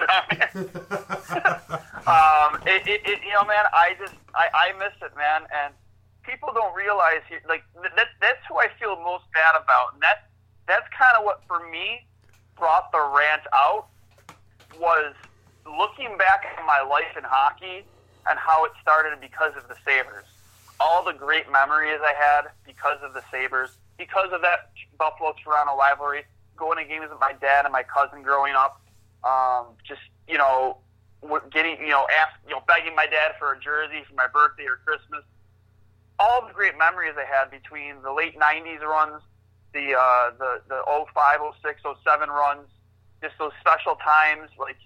it, 2.65 2.87
it, 2.87 3.01
it, 3.03 3.19
you 3.25 3.33
know, 3.33 3.43
man, 3.43 3.65
I 3.73 3.97
just 3.99 4.15
I, 4.33 4.47
I 4.53 4.71
miss 4.79 4.93
it, 5.01 5.13
man, 5.17 5.41
and 5.53 5.73
people 6.23 6.53
don't 6.53 6.73
realize 6.73 7.19
like 7.45 7.65
that, 7.83 8.07
that's 8.21 8.39
who 8.47 8.57
I 8.57 8.69
feel 8.79 8.95
most 9.03 9.25
bad 9.33 9.61
about, 9.61 9.95
and 9.95 10.01
that 10.01 10.29
that's 10.65 10.87
kind 10.97 11.17
of 11.17 11.25
what 11.25 11.41
for 11.45 11.69
me 11.69 12.07
brought 12.55 12.89
the 12.93 13.01
rant 13.01 13.41
out 13.53 13.87
was 14.79 15.13
looking 15.65 16.17
back 16.17 16.45
at 16.45 16.65
my 16.65 16.81
life 16.81 17.17
in 17.17 17.23
hockey 17.23 17.83
and 18.29 18.39
how 18.39 18.65
it 18.65 18.71
started 18.81 19.19
because 19.19 19.53
of 19.57 19.67
the 19.67 19.75
Sabres. 19.85 20.25
All 20.79 21.03
the 21.03 21.13
great 21.13 21.51
memories 21.51 21.99
I 22.01 22.13
had 22.13 22.51
because 22.65 22.97
of 23.03 23.13
the 23.13 23.21
Sabres, 23.31 23.71
because 23.97 24.29
of 24.31 24.41
that 24.41 24.71
Buffalo 24.97 25.33
Toronto 25.43 25.77
rivalry, 25.77 26.23
going 26.57 26.77
to 26.77 26.85
games 26.85 27.07
with 27.09 27.19
my 27.19 27.33
dad 27.33 27.65
and 27.65 27.71
my 27.71 27.83
cousin 27.83 28.23
growing 28.23 28.53
up, 28.53 28.81
um, 29.23 29.67
just, 29.87 30.01
you 30.27 30.37
know, 30.37 30.77
getting, 31.51 31.79
you 31.79 31.89
know, 31.89 32.07
ask, 32.21 32.33
you 32.47 32.53
know, 32.53 32.61
begging 32.67 32.95
my 32.95 33.05
dad 33.07 33.33
for 33.39 33.53
a 33.53 33.59
jersey 33.59 34.03
for 34.07 34.15
my 34.15 34.27
birthday 34.31 34.65
or 34.65 34.77
Christmas. 34.85 35.23
All 36.19 36.45
the 36.47 36.53
great 36.53 36.77
memories 36.77 37.13
I 37.17 37.25
had 37.25 37.51
between 37.51 38.01
the 38.03 38.11
late 38.11 38.37
90s 38.37 38.81
runs, 38.81 39.21
the, 39.73 39.95
uh, 39.95 40.31
the, 40.37 40.61
the 40.69 40.81
05, 40.87 41.39
06, 41.61 41.81
07 41.81 42.29
runs, 42.29 42.67
just 43.21 43.35
those 43.39 43.51
special 43.59 43.95
times, 43.95 44.49
like, 44.59 44.77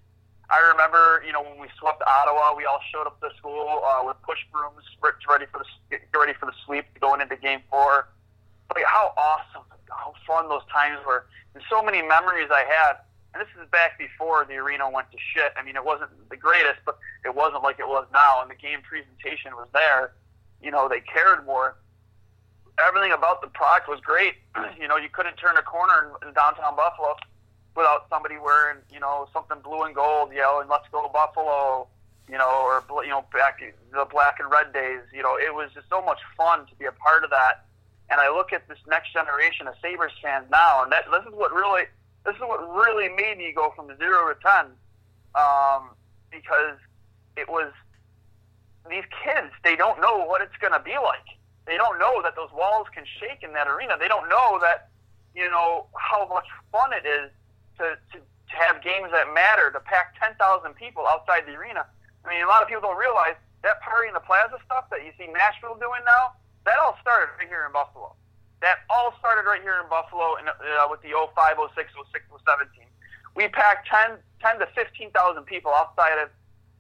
I 0.49 0.57
remember, 0.73 1.21
you 1.25 1.31
know, 1.31 1.43
when 1.43 1.59
we 1.59 1.67
swept 1.77 2.01
Ottawa, 2.01 2.57
we 2.57 2.65
all 2.65 2.81
showed 2.91 3.05
up 3.05 3.21
to 3.21 3.29
school 3.37 3.81
uh, 3.85 4.01
with 4.05 4.17
push 4.23 4.39
brooms, 4.51 4.81
ready 5.29 5.45
for 5.45 5.61
the 5.61 5.99
ready 6.17 6.33
for 6.33 6.47
the 6.47 6.57
sweep 6.65 6.85
going 6.99 7.21
into 7.21 7.35
Game 7.37 7.61
Four. 7.69 8.09
Like 8.73 8.85
how 8.85 9.13
awesome, 9.15 9.65
how 9.89 10.13
fun 10.25 10.49
those 10.49 10.65
times 10.73 10.99
were, 11.05 11.25
and 11.53 11.63
so 11.69 11.83
many 11.83 12.01
memories 12.01 12.49
I 12.51 12.65
had. 12.65 12.97
And 13.33 13.41
this 13.41 13.49
is 13.61 13.69
back 13.69 13.99
before 13.99 14.43
the 14.49 14.55
arena 14.55 14.89
went 14.89 15.11
to 15.11 15.17
shit. 15.33 15.53
I 15.55 15.61
mean, 15.61 15.75
it 15.75 15.85
wasn't 15.85 16.09
the 16.29 16.37
greatest, 16.37 16.81
but 16.83 16.97
it 17.23 17.35
wasn't 17.35 17.61
like 17.61 17.77
it 17.77 17.87
was 17.87 18.07
now. 18.11 18.41
And 18.41 18.49
the 18.49 18.55
game 18.55 18.81
presentation 18.81 19.53
was 19.53 19.67
there. 19.71 20.13
You 20.63 20.71
know, 20.71 20.89
they 20.89 21.01
cared 21.01 21.45
more. 21.45 21.77
Everything 22.81 23.11
about 23.11 23.41
the 23.41 23.47
product 23.49 23.87
was 23.87 23.99
great. 24.01 24.33
you 24.81 24.87
know, 24.87 24.97
you 24.97 25.09
couldn't 25.13 25.37
turn 25.37 25.57
a 25.57 25.61
corner 25.61 26.09
in, 26.23 26.29
in 26.29 26.33
downtown 26.33 26.75
Buffalo 26.75 27.13
without 27.79 28.05
somebody 28.09 28.35
wearing, 28.37 28.77
you 28.91 28.99
know, 28.99 29.29
something 29.31 29.57
blue 29.63 29.83
and 29.83 29.95
gold, 29.95 30.33
yelling 30.35 30.67
"Let's 30.67 30.87
go 30.91 31.07
Buffalo," 31.07 31.87
you 32.27 32.37
know, 32.37 32.67
or 32.67 32.83
you 33.03 33.09
know, 33.09 33.23
back 33.31 33.63
the 33.93 34.05
black 34.11 34.39
and 34.39 34.51
red 34.51 34.73
days. 34.73 34.99
You 35.15 35.23
know, 35.23 35.39
it 35.39 35.55
was 35.55 35.71
just 35.73 35.87
so 35.89 36.03
much 36.03 36.19
fun 36.35 36.67
to 36.67 36.75
be 36.75 36.85
a 36.85 36.91
part 36.91 37.23
of 37.23 37.29
that. 37.31 37.63
And 38.11 38.19
I 38.19 38.29
look 38.29 38.51
at 38.51 38.67
this 38.67 38.79
next 38.87 39.13
generation 39.13 39.67
of 39.67 39.75
Sabres 39.81 40.11
fans 40.21 40.45
now, 40.51 40.83
and 40.83 40.91
that 40.91 41.05
this 41.09 41.23
is 41.23 41.33
what 41.33 41.53
really 41.53 41.83
this 42.25 42.35
is 42.35 42.41
what 42.41 42.59
really 42.75 43.07
made 43.07 43.37
me 43.37 43.53
go 43.55 43.71
from 43.75 43.87
zero 43.97 44.33
to 44.33 44.37
ten, 44.43 44.65
um, 45.39 45.95
because 46.29 46.77
it 47.37 47.47
was 47.47 47.71
these 48.89 49.07
kids. 49.23 49.55
They 49.63 49.77
don't 49.77 50.01
know 50.01 50.25
what 50.25 50.41
it's 50.41 50.57
going 50.59 50.73
to 50.73 50.83
be 50.83 50.97
like. 51.01 51.31
They 51.65 51.77
don't 51.77 51.97
know 51.97 52.21
that 52.23 52.35
those 52.35 52.51
walls 52.51 52.87
can 52.93 53.05
shake 53.21 53.41
in 53.41 53.53
that 53.53 53.67
arena. 53.67 53.95
They 53.97 54.09
don't 54.09 54.27
know 54.27 54.59
that 54.59 54.89
you 55.33 55.49
know 55.49 55.87
how 55.95 56.27
much 56.27 56.47
fun 56.73 56.91
it 56.91 57.07
is 57.07 57.31
to, 57.79 57.97
to, 58.13 58.17
to 58.19 58.55
have 58.55 58.83
games 58.83 59.09
that 59.11 59.33
matter, 59.33 59.71
to 59.71 59.79
pack 59.79 60.19
10,000 60.19 60.35
people 60.75 61.07
outside 61.07 61.47
the 61.47 61.55
arena. 61.55 61.87
I 62.23 62.29
mean, 62.29 62.43
a 62.43 62.47
lot 62.47 62.61
of 62.61 62.67
people 62.67 62.83
don't 62.83 62.99
realize 62.99 63.39
that 63.63 63.81
party 63.81 64.07
in 64.07 64.13
the 64.13 64.23
plaza 64.23 64.59
stuff 64.63 64.87
that 64.91 65.03
you 65.03 65.11
see 65.17 65.27
Nashville 65.27 65.75
doing 65.75 66.03
now, 66.05 66.35
that 66.65 66.79
all 66.79 66.97
started 67.01 67.31
right 67.39 67.47
here 67.47 67.65
in 67.65 67.73
Buffalo. 67.73 68.15
That 68.61 68.83
all 68.89 69.15
started 69.19 69.47
right 69.47 69.61
here 69.61 69.79
in 69.81 69.87
Buffalo 69.89 70.35
in, 70.35 70.47
uh, 70.47 70.87
with 70.91 71.01
the 71.01 71.15
05, 71.15 71.57
06, 71.75 71.91
06, 71.95 72.23
17. 72.29 72.83
We 73.35 73.47
packed 73.47 73.87
10, 73.87 74.19
10 74.43 74.59
to 74.59 74.67
15,000 74.75 75.43
people 75.43 75.71
outside 75.71 76.19
of 76.19 76.29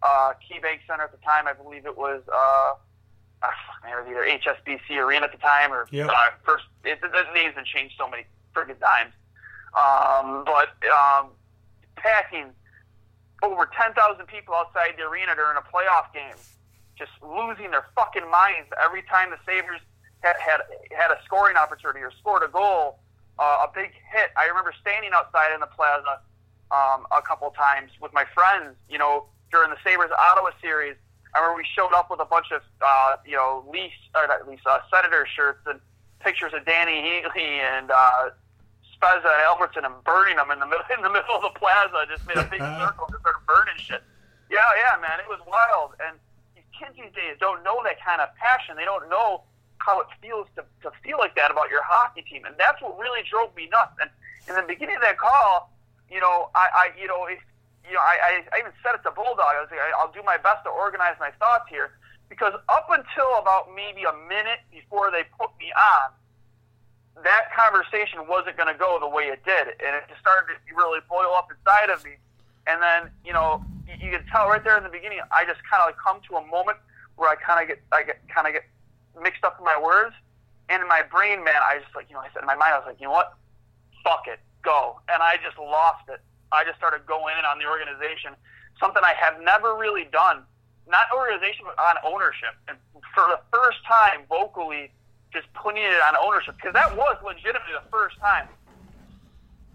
uh, 0.03 0.33
KeyBank 0.43 0.83
Center 0.87 1.03
at 1.03 1.11
the 1.11 1.23
time. 1.23 1.47
I 1.47 1.53
believe 1.53 1.85
it 1.85 1.97
was, 1.97 2.21
uh, 2.27 2.73
uh, 3.43 3.51
it 3.87 3.95
was 3.95 4.07
either 4.07 4.23
HSBC 4.27 4.97
Arena 4.97 5.25
at 5.25 5.31
the 5.31 5.37
time 5.39 5.71
or 5.71 5.87
yep. 5.91 6.09
uh, 6.09 6.31
first. 6.43 6.65
It, 6.83 6.99
the 7.01 7.07
names 7.33 7.55
have 7.55 7.65
changed 7.65 7.95
so 7.97 8.09
many 8.09 8.23
friggin' 8.55 8.79
times. 8.79 9.13
Um, 9.77 10.43
but 10.45 10.73
um, 10.89 11.29
packing 11.95 12.51
over 13.43 13.69
10,000 13.71 13.95
people 14.27 14.53
outside 14.55 14.95
the 14.97 15.03
arena 15.03 15.35
during 15.35 15.57
a 15.57 15.61
playoff 15.61 16.11
game, 16.13 16.35
just 16.97 17.11
losing 17.21 17.71
their 17.71 17.85
fucking 17.95 18.29
minds 18.29 18.67
every 18.83 19.03
time 19.03 19.29
the 19.29 19.39
Sabres 19.45 19.81
had 20.21 20.35
had, 20.39 20.61
had 20.91 21.11
a 21.11 21.19
scoring 21.23 21.55
opportunity 21.55 21.99
or 21.99 22.11
scored 22.19 22.43
a 22.43 22.51
goal, 22.51 22.99
uh, 23.37 23.65
a 23.65 23.71
big 23.73 23.91
hit. 24.11 24.31
I 24.35 24.47
remember 24.47 24.73
standing 24.81 25.11
outside 25.13 25.53
in 25.53 25.61
the 25.61 25.67
plaza 25.67 26.19
um, 26.71 27.07
a 27.15 27.21
couple 27.21 27.49
times 27.51 27.91
with 28.01 28.13
my 28.13 28.25
friends, 28.33 28.75
you 28.89 28.97
know, 28.97 29.25
during 29.51 29.69
the 29.69 29.77
Sabres 29.83 30.11
Ottawa 30.11 30.51
series. 30.61 30.95
I 31.33 31.39
remember 31.39 31.57
we 31.57 31.65
showed 31.75 31.93
up 31.93 32.09
with 32.09 32.19
a 32.19 32.25
bunch 32.25 32.47
of, 32.51 32.61
uh, 32.81 33.15
you 33.25 33.35
know, 33.35 33.63
Leafs, 33.71 33.95
or 34.15 34.27
not 34.27 34.47
Leafs, 34.47 34.63
uh, 34.65 34.79
Senator 34.91 35.27
shirts 35.35 35.61
and 35.65 35.79
pictures 36.19 36.51
of 36.53 36.65
Dany 36.65 37.01
Heatley 37.01 37.61
and 37.61 37.91
uh, 37.91 38.29
Spezza 38.99 39.31
and 39.31 39.43
Alfredsson 39.47 39.87
and 39.87 39.95
burning 40.03 40.35
them 40.35 40.51
in 40.51 40.59
the 40.59 40.67
middle 40.67 40.83
in 40.95 41.01
the 41.01 41.09
middle 41.09 41.39
of 41.39 41.41
the 41.41 41.55
plaza. 41.55 42.03
Just 42.11 42.27
made 42.27 42.37
a 42.37 42.43
big 42.43 42.59
circle 42.83 43.07
and 43.07 43.15
started 43.23 43.43
burning 43.47 43.79
shit. 43.79 44.03
Yeah, 44.51 44.65
yeah, 44.75 44.99
man, 44.99 45.23
it 45.23 45.29
was 45.31 45.39
wild. 45.47 45.95
And 46.03 46.19
these 46.55 46.67
kids 46.75 46.97
these 46.99 47.13
days 47.15 47.39
don't 47.39 47.63
know 47.63 47.79
that 47.87 48.01
kind 48.03 48.19
of 48.19 48.33
passion. 48.35 48.75
They 48.75 48.85
don't 48.85 49.07
know 49.07 49.47
how 49.79 50.01
it 50.01 50.07
feels 50.21 50.47
to, 50.59 50.65
to 50.83 50.91
feel 51.01 51.17
like 51.17 51.35
that 51.39 51.51
about 51.51 51.69
your 51.71 51.83
hockey 51.87 52.21
team, 52.27 52.43
and 52.43 52.53
that's 52.59 52.81
what 52.81 52.99
really 52.99 53.23
drove 53.23 53.55
me 53.55 53.69
nuts. 53.71 53.95
And 54.01 54.11
in 54.51 54.55
the 54.59 54.67
beginning 54.67 54.99
of 54.99 55.03
that 55.07 55.17
call, 55.17 55.71
you 56.11 56.19
know, 56.19 56.49
I, 56.53 56.67
I 56.73 56.85
you 56.99 57.07
know, 57.07 57.25
if, 57.25 57.39
you 57.87 57.95
know, 57.95 58.03
I, 58.03 58.43
I 58.51 58.59
even 58.59 58.73
said 58.83 58.97
it 58.99 59.03
to 59.07 59.11
Bulldog. 59.15 59.55
I 59.55 59.61
was 59.63 59.71
like, 59.71 59.79
I'll 59.95 60.11
do 60.11 60.21
my 60.25 60.37
best 60.37 60.65
to 60.65 60.69
organize 60.69 61.15
my 61.21 61.31
thoughts 61.39 61.69
here, 61.69 61.95
because 62.27 62.53
up 62.67 62.89
until 62.91 63.29
about 63.39 63.71
maybe 63.73 64.03
a 64.03 64.13
minute 64.27 64.65
before 64.73 65.09
they 65.09 65.23
put 65.39 65.53
me 65.57 65.71
on, 65.71 66.11
that 67.23 67.51
conversation 67.55 68.27
wasn't 68.27 68.55
going 68.57 68.71
to 68.71 68.77
go 68.77 68.97
the 68.99 69.07
way 69.07 69.31
it 69.31 69.43
did, 69.43 69.75
and 69.79 69.91
it 69.95 70.03
just 70.07 70.21
started 70.21 70.53
to 70.53 70.75
really 70.75 70.99
boil 71.09 71.33
up 71.35 71.49
inside 71.51 71.89
of 71.89 72.03
me. 72.03 72.15
And 72.67 72.81
then, 72.81 73.11
you 73.25 73.33
know, 73.33 73.63
you, 73.87 73.95
you 73.99 74.09
can 74.11 74.25
tell 74.27 74.47
right 74.47 74.63
there 74.63 74.77
in 74.77 74.83
the 74.83 74.93
beginning, 74.93 75.19
I 75.31 75.43
just 75.45 75.59
kind 75.67 75.81
of 75.81 75.91
like 75.91 75.99
come 75.99 76.21
to 76.29 76.37
a 76.37 76.45
moment 76.47 76.77
where 77.15 77.29
I 77.29 77.35
kind 77.35 77.59
of 77.61 77.67
get, 77.67 77.83
I 77.91 78.03
get 78.03 78.21
kind 78.29 78.47
of 78.47 78.53
get 78.53 78.63
mixed 79.19 79.43
up 79.43 79.57
in 79.59 79.65
my 79.65 79.75
words, 79.75 80.15
and 80.69 80.81
in 80.81 80.87
my 80.87 81.01
brain, 81.01 81.43
man, 81.43 81.59
I 81.59 81.79
just 81.83 81.93
like, 81.95 82.07
you 82.07 82.15
know, 82.15 82.21
I 82.21 82.29
said 82.31 82.45
in 82.45 82.47
my 82.47 82.55
mind, 82.55 82.73
I 82.73 82.79
was 82.79 82.87
like, 82.87 83.01
you 83.01 83.07
know 83.07 83.17
what, 83.17 83.35
fuck 84.03 84.27
it, 84.27 84.39
go, 84.63 84.99
and 85.09 85.21
I 85.21 85.35
just 85.43 85.57
lost 85.57 86.07
it. 86.07 86.21
I 86.51 86.63
just 86.63 86.77
started 86.77 87.05
going 87.05 87.35
in 87.37 87.45
on 87.45 87.59
the 87.59 87.67
organization, 87.67 88.33
something 88.79 89.03
I 89.03 89.13
have 89.13 89.41
never 89.43 89.75
really 89.75 90.07
done, 90.09 90.41
not 90.87 91.11
organization, 91.13 91.65
but 91.67 91.77
on 91.77 91.99
ownership, 92.05 92.55
and 92.67 92.77
for 93.13 93.25
the 93.27 93.41
first 93.51 93.83
time, 93.85 94.23
vocally 94.29 94.89
just 95.31 95.51
putting 95.53 95.83
it 95.83 96.01
on 96.07 96.15
ownership 96.17 96.55
because 96.55 96.73
that 96.73 96.95
was 96.95 97.17
legitimately 97.23 97.73
the 97.73 97.89
first 97.91 98.17
time 98.19 98.47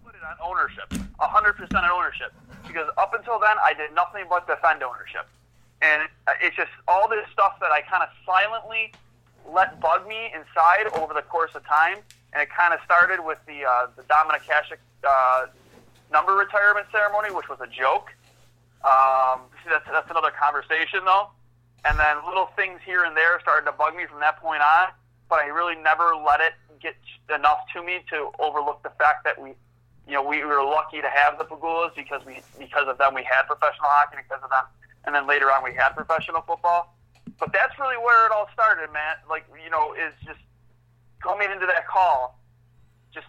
put 0.04 0.14
it 0.14 0.22
on 0.22 0.36
ownership, 0.42 0.92
hundred 1.18 1.54
percent 1.54 1.84
on 1.84 1.90
ownership. 1.90 2.32
Because 2.66 2.88
up 2.96 3.14
until 3.14 3.38
then, 3.38 3.56
I 3.62 3.74
did 3.74 3.94
nothing 3.94 4.24
but 4.28 4.46
defend 4.46 4.82
ownership, 4.82 5.26
and 5.82 6.08
it's 6.40 6.56
just 6.56 6.70
all 6.88 7.08
this 7.08 7.26
stuff 7.32 7.58
that 7.60 7.70
I 7.70 7.82
kind 7.82 8.02
of 8.02 8.09
silently 8.24 8.92
let 9.48 9.80
bug 9.80 10.09
me 10.09 10.32
inside 10.34 10.88
over 10.98 11.12
the 11.12 11.22
course 11.22 11.55
of 11.55 11.64
time. 11.66 11.98
And 12.32 12.42
it 12.42 12.48
kind 12.50 12.74
of 12.74 12.80
started 12.84 13.24
with 13.24 13.38
the 13.46 13.64
uh, 13.64 13.86
the 13.96 14.02
Dominik 14.02 14.42
Hasek 14.42 14.78
uh, 15.07 15.46
number 16.12 16.34
retirement 16.34 16.86
ceremony, 16.90 17.30
which 17.30 17.48
was 17.48 17.61
a 17.61 17.68
joke. 17.68 18.11
Um, 18.82 19.40
see, 19.62 19.70
that's 19.70 19.86
that's 19.90 20.11
another 20.11 20.32
conversation 20.32 21.05
though. 21.05 21.28
And 21.84 21.98
then 21.98 22.16
little 22.26 22.46
things 22.57 22.80
here 22.84 23.05
and 23.05 23.14
there 23.14 23.38
started 23.40 23.66
to 23.66 23.72
bug 23.72 23.94
me 23.94 24.07
from 24.07 24.20
that 24.20 24.40
point 24.40 24.62
on 24.62 24.88
but 25.29 25.39
I 25.41 25.47
really 25.47 25.77
never 25.83 26.14
let 26.16 26.41
it 26.41 26.55
get 26.81 26.97
enough 27.35 27.61
to 27.75 27.83
me 27.83 28.01
to 28.11 28.31
overlook 28.39 28.83
the 28.83 28.91
fact 28.99 29.25
that 29.25 29.41
we, 29.41 29.51
you 30.07 30.14
know, 30.14 30.22
we 30.22 30.45
were 30.45 30.62
lucky 30.62 31.01
to 31.01 31.09
have 31.09 31.39
the 31.39 31.45
Pegulas 31.45 31.95
because 31.97 32.25
we 32.25 32.41
because 32.59 32.87
of 32.89 32.99
them 32.99 33.14
we 33.14 33.22
had 33.25 33.45
professional 33.45 33.89
hockey 33.89 34.16
because 34.16 34.43
of 34.43 34.51
them, 34.51 34.64
and 35.07 35.14
then 35.14 35.27
later 35.27 35.51
on 35.51 35.64
we 35.64 35.72
had 35.72 35.91
professional 35.91 36.43
football. 36.43 36.95
But 37.39 37.53
that's 37.53 37.79
really 37.79 37.97
where 37.97 38.27
it 38.27 38.33
all 38.33 38.49
started, 38.53 38.93
man. 38.93 39.16
Like 39.29 39.47
you 39.62 39.70
know, 39.70 39.95
is 39.95 40.12
just 40.25 40.41
coming 41.22 41.51
into 41.51 41.66
that 41.66 41.89
call, 41.89 42.39
just 43.12 43.27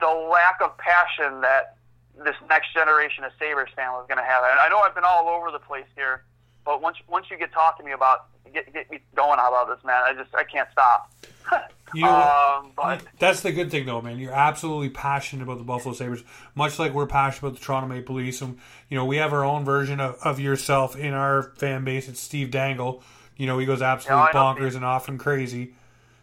the 0.00 0.08
lack 0.08 0.60
of 0.60 0.76
passion 0.78 1.40
that 1.42 1.76
this 2.24 2.34
next 2.48 2.74
generation 2.74 3.24
of 3.24 3.32
Sabres 3.38 3.70
fan 3.76 3.92
was 3.92 4.04
going 4.08 4.18
to 4.18 4.24
have. 4.24 4.42
And 4.44 4.58
I 4.58 4.68
know 4.68 4.80
I've 4.80 4.94
been 4.94 5.06
all 5.06 5.28
over 5.28 5.50
the 5.50 5.58
place 5.58 5.86
here, 5.94 6.24
but 6.64 6.82
once 6.82 6.98
once 7.08 7.26
you 7.30 7.36
get 7.36 7.52
talking 7.52 7.84
to 7.84 7.88
me 7.88 7.92
about 7.92 8.26
get 8.52 8.72
get 8.72 8.90
me 8.90 9.00
going 9.14 9.34
about 9.34 9.68
this, 9.68 9.84
man, 9.84 10.02
I 10.04 10.14
just 10.14 10.34
I 10.34 10.44
can't 10.44 10.68
stop. 10.72 11.12
You 11.92 12.02
know, 12.02 12.62
um, 12.62 12.72
but 12.76 13.02
that's 13.18 13.40
the 13.40 13.50
good 13.50 13.70
thing, 13.70 13.86
though, 13.86 14.00
man. 14.00 14.18
You're 14.18 14.32
absolutely 14.32 14.90
passionate 14.90 15.42
about 15.42 15.58
the 15.58 15.64
Buffalo 15.64 15.94
Sabres, 15.94 16.22
much 16.54 16.78
like 16.78 16.92
we're 16.92 17.06
passionate 17.06 17.48
about 17.48 17.58
the 17.58 17.64
Toronto 17.64 17.88
Maple 17.88 18.14
Leafs. 18.14 18.40
And 18.42 18.58
you 18.88 18.96
know, 18.96 19.04
we 19.04 19.16
have 19.16 19.32
our 19.32 19.44
own 19.44 19.64
version 19.64 19.98
of, 19.98 20.16
of 20.22 20.38
yourself 20.38 20.96
in 20.96 21.14
our 21.14 21.52
fan 21.56 21.84
base. 21.84 22.08
It's 22.08 22.20
Steve 22.20 22.50
Dangle. 22.50 23.02
You 23.36 23.46
know, 23.46 23.58
he 23.58 23.66
goes 23.66 23.82
absolutely 23.82 24.28
you 24.28 24.34
know, 24.34 24.38
bonkers 24.38 24.76
and 24.76 24.84
often 24.84 25.18
crazy. 25.18 25.74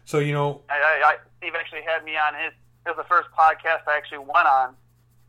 So 0.04 0.20
you 0.20 0.32
know, 0.32 0.62
I, 0.70 0.74
I, 0.74 1.02
I, 1.04 1.16
Steve 1.38 1.52
actually 1.54 1.82
had 1.82 2.04
me 2.04 2.16
on 2.16 2.34
his. 2.34 2.52
It 2.86 2.96
was 2.96 2.96
the 2.96 3.04
first 3.04 3.28
podcast 3.38 3.86
I 3.86 3.96
actually 3.96 4.18
went 4.18 4.46
on. 4.46 4.68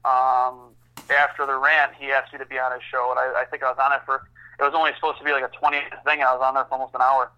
Um, 0.05 0.70
after 1.10 1.45
the 1.45 1.57
rant, 1.57 1.91
he 1.99 2.12
asked 2.12 2.32
me 2.32 2.39
to 2.39 2.45
be 2.45 2.57
on 2.57 2.72
his 2.72 2.82
show, 2.89 3.12
and 3.12 3.20
I, 3.20 3.41
I 3.41 3.45
think 3.45 3.64
I 3.64 3.70
was 3.70 3.78
on 3.80 3.91
it 3.91 4.01
for. 4.05 4.28
It 4.60 4.64
was 4.64 4.74
only 4.76 4.91
supposed 4.95 5.20
to 5.20 5.24
be 5.24 5.32
like 5.32 5.43
a 5.43 5.57
twenty 5.57 5.80
thing. 6.05 6.22
I 6.22 6.34
was 6.34 6.41
on 6.43 6.53
there 6.53 6.66
for 6.66 6.74
almost 6.74 6.95
an 6.95 7.01
hour. 7.01 7.32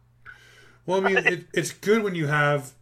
Well, 0.85 1.05
I 1.05 1.09
mean, 1.09 1.17
it, 1.25 1.45
it's 1.53 1.71
good 1.71 2.03
when 2.03 2.15
you 2.15 2.27
have 2.27 2.73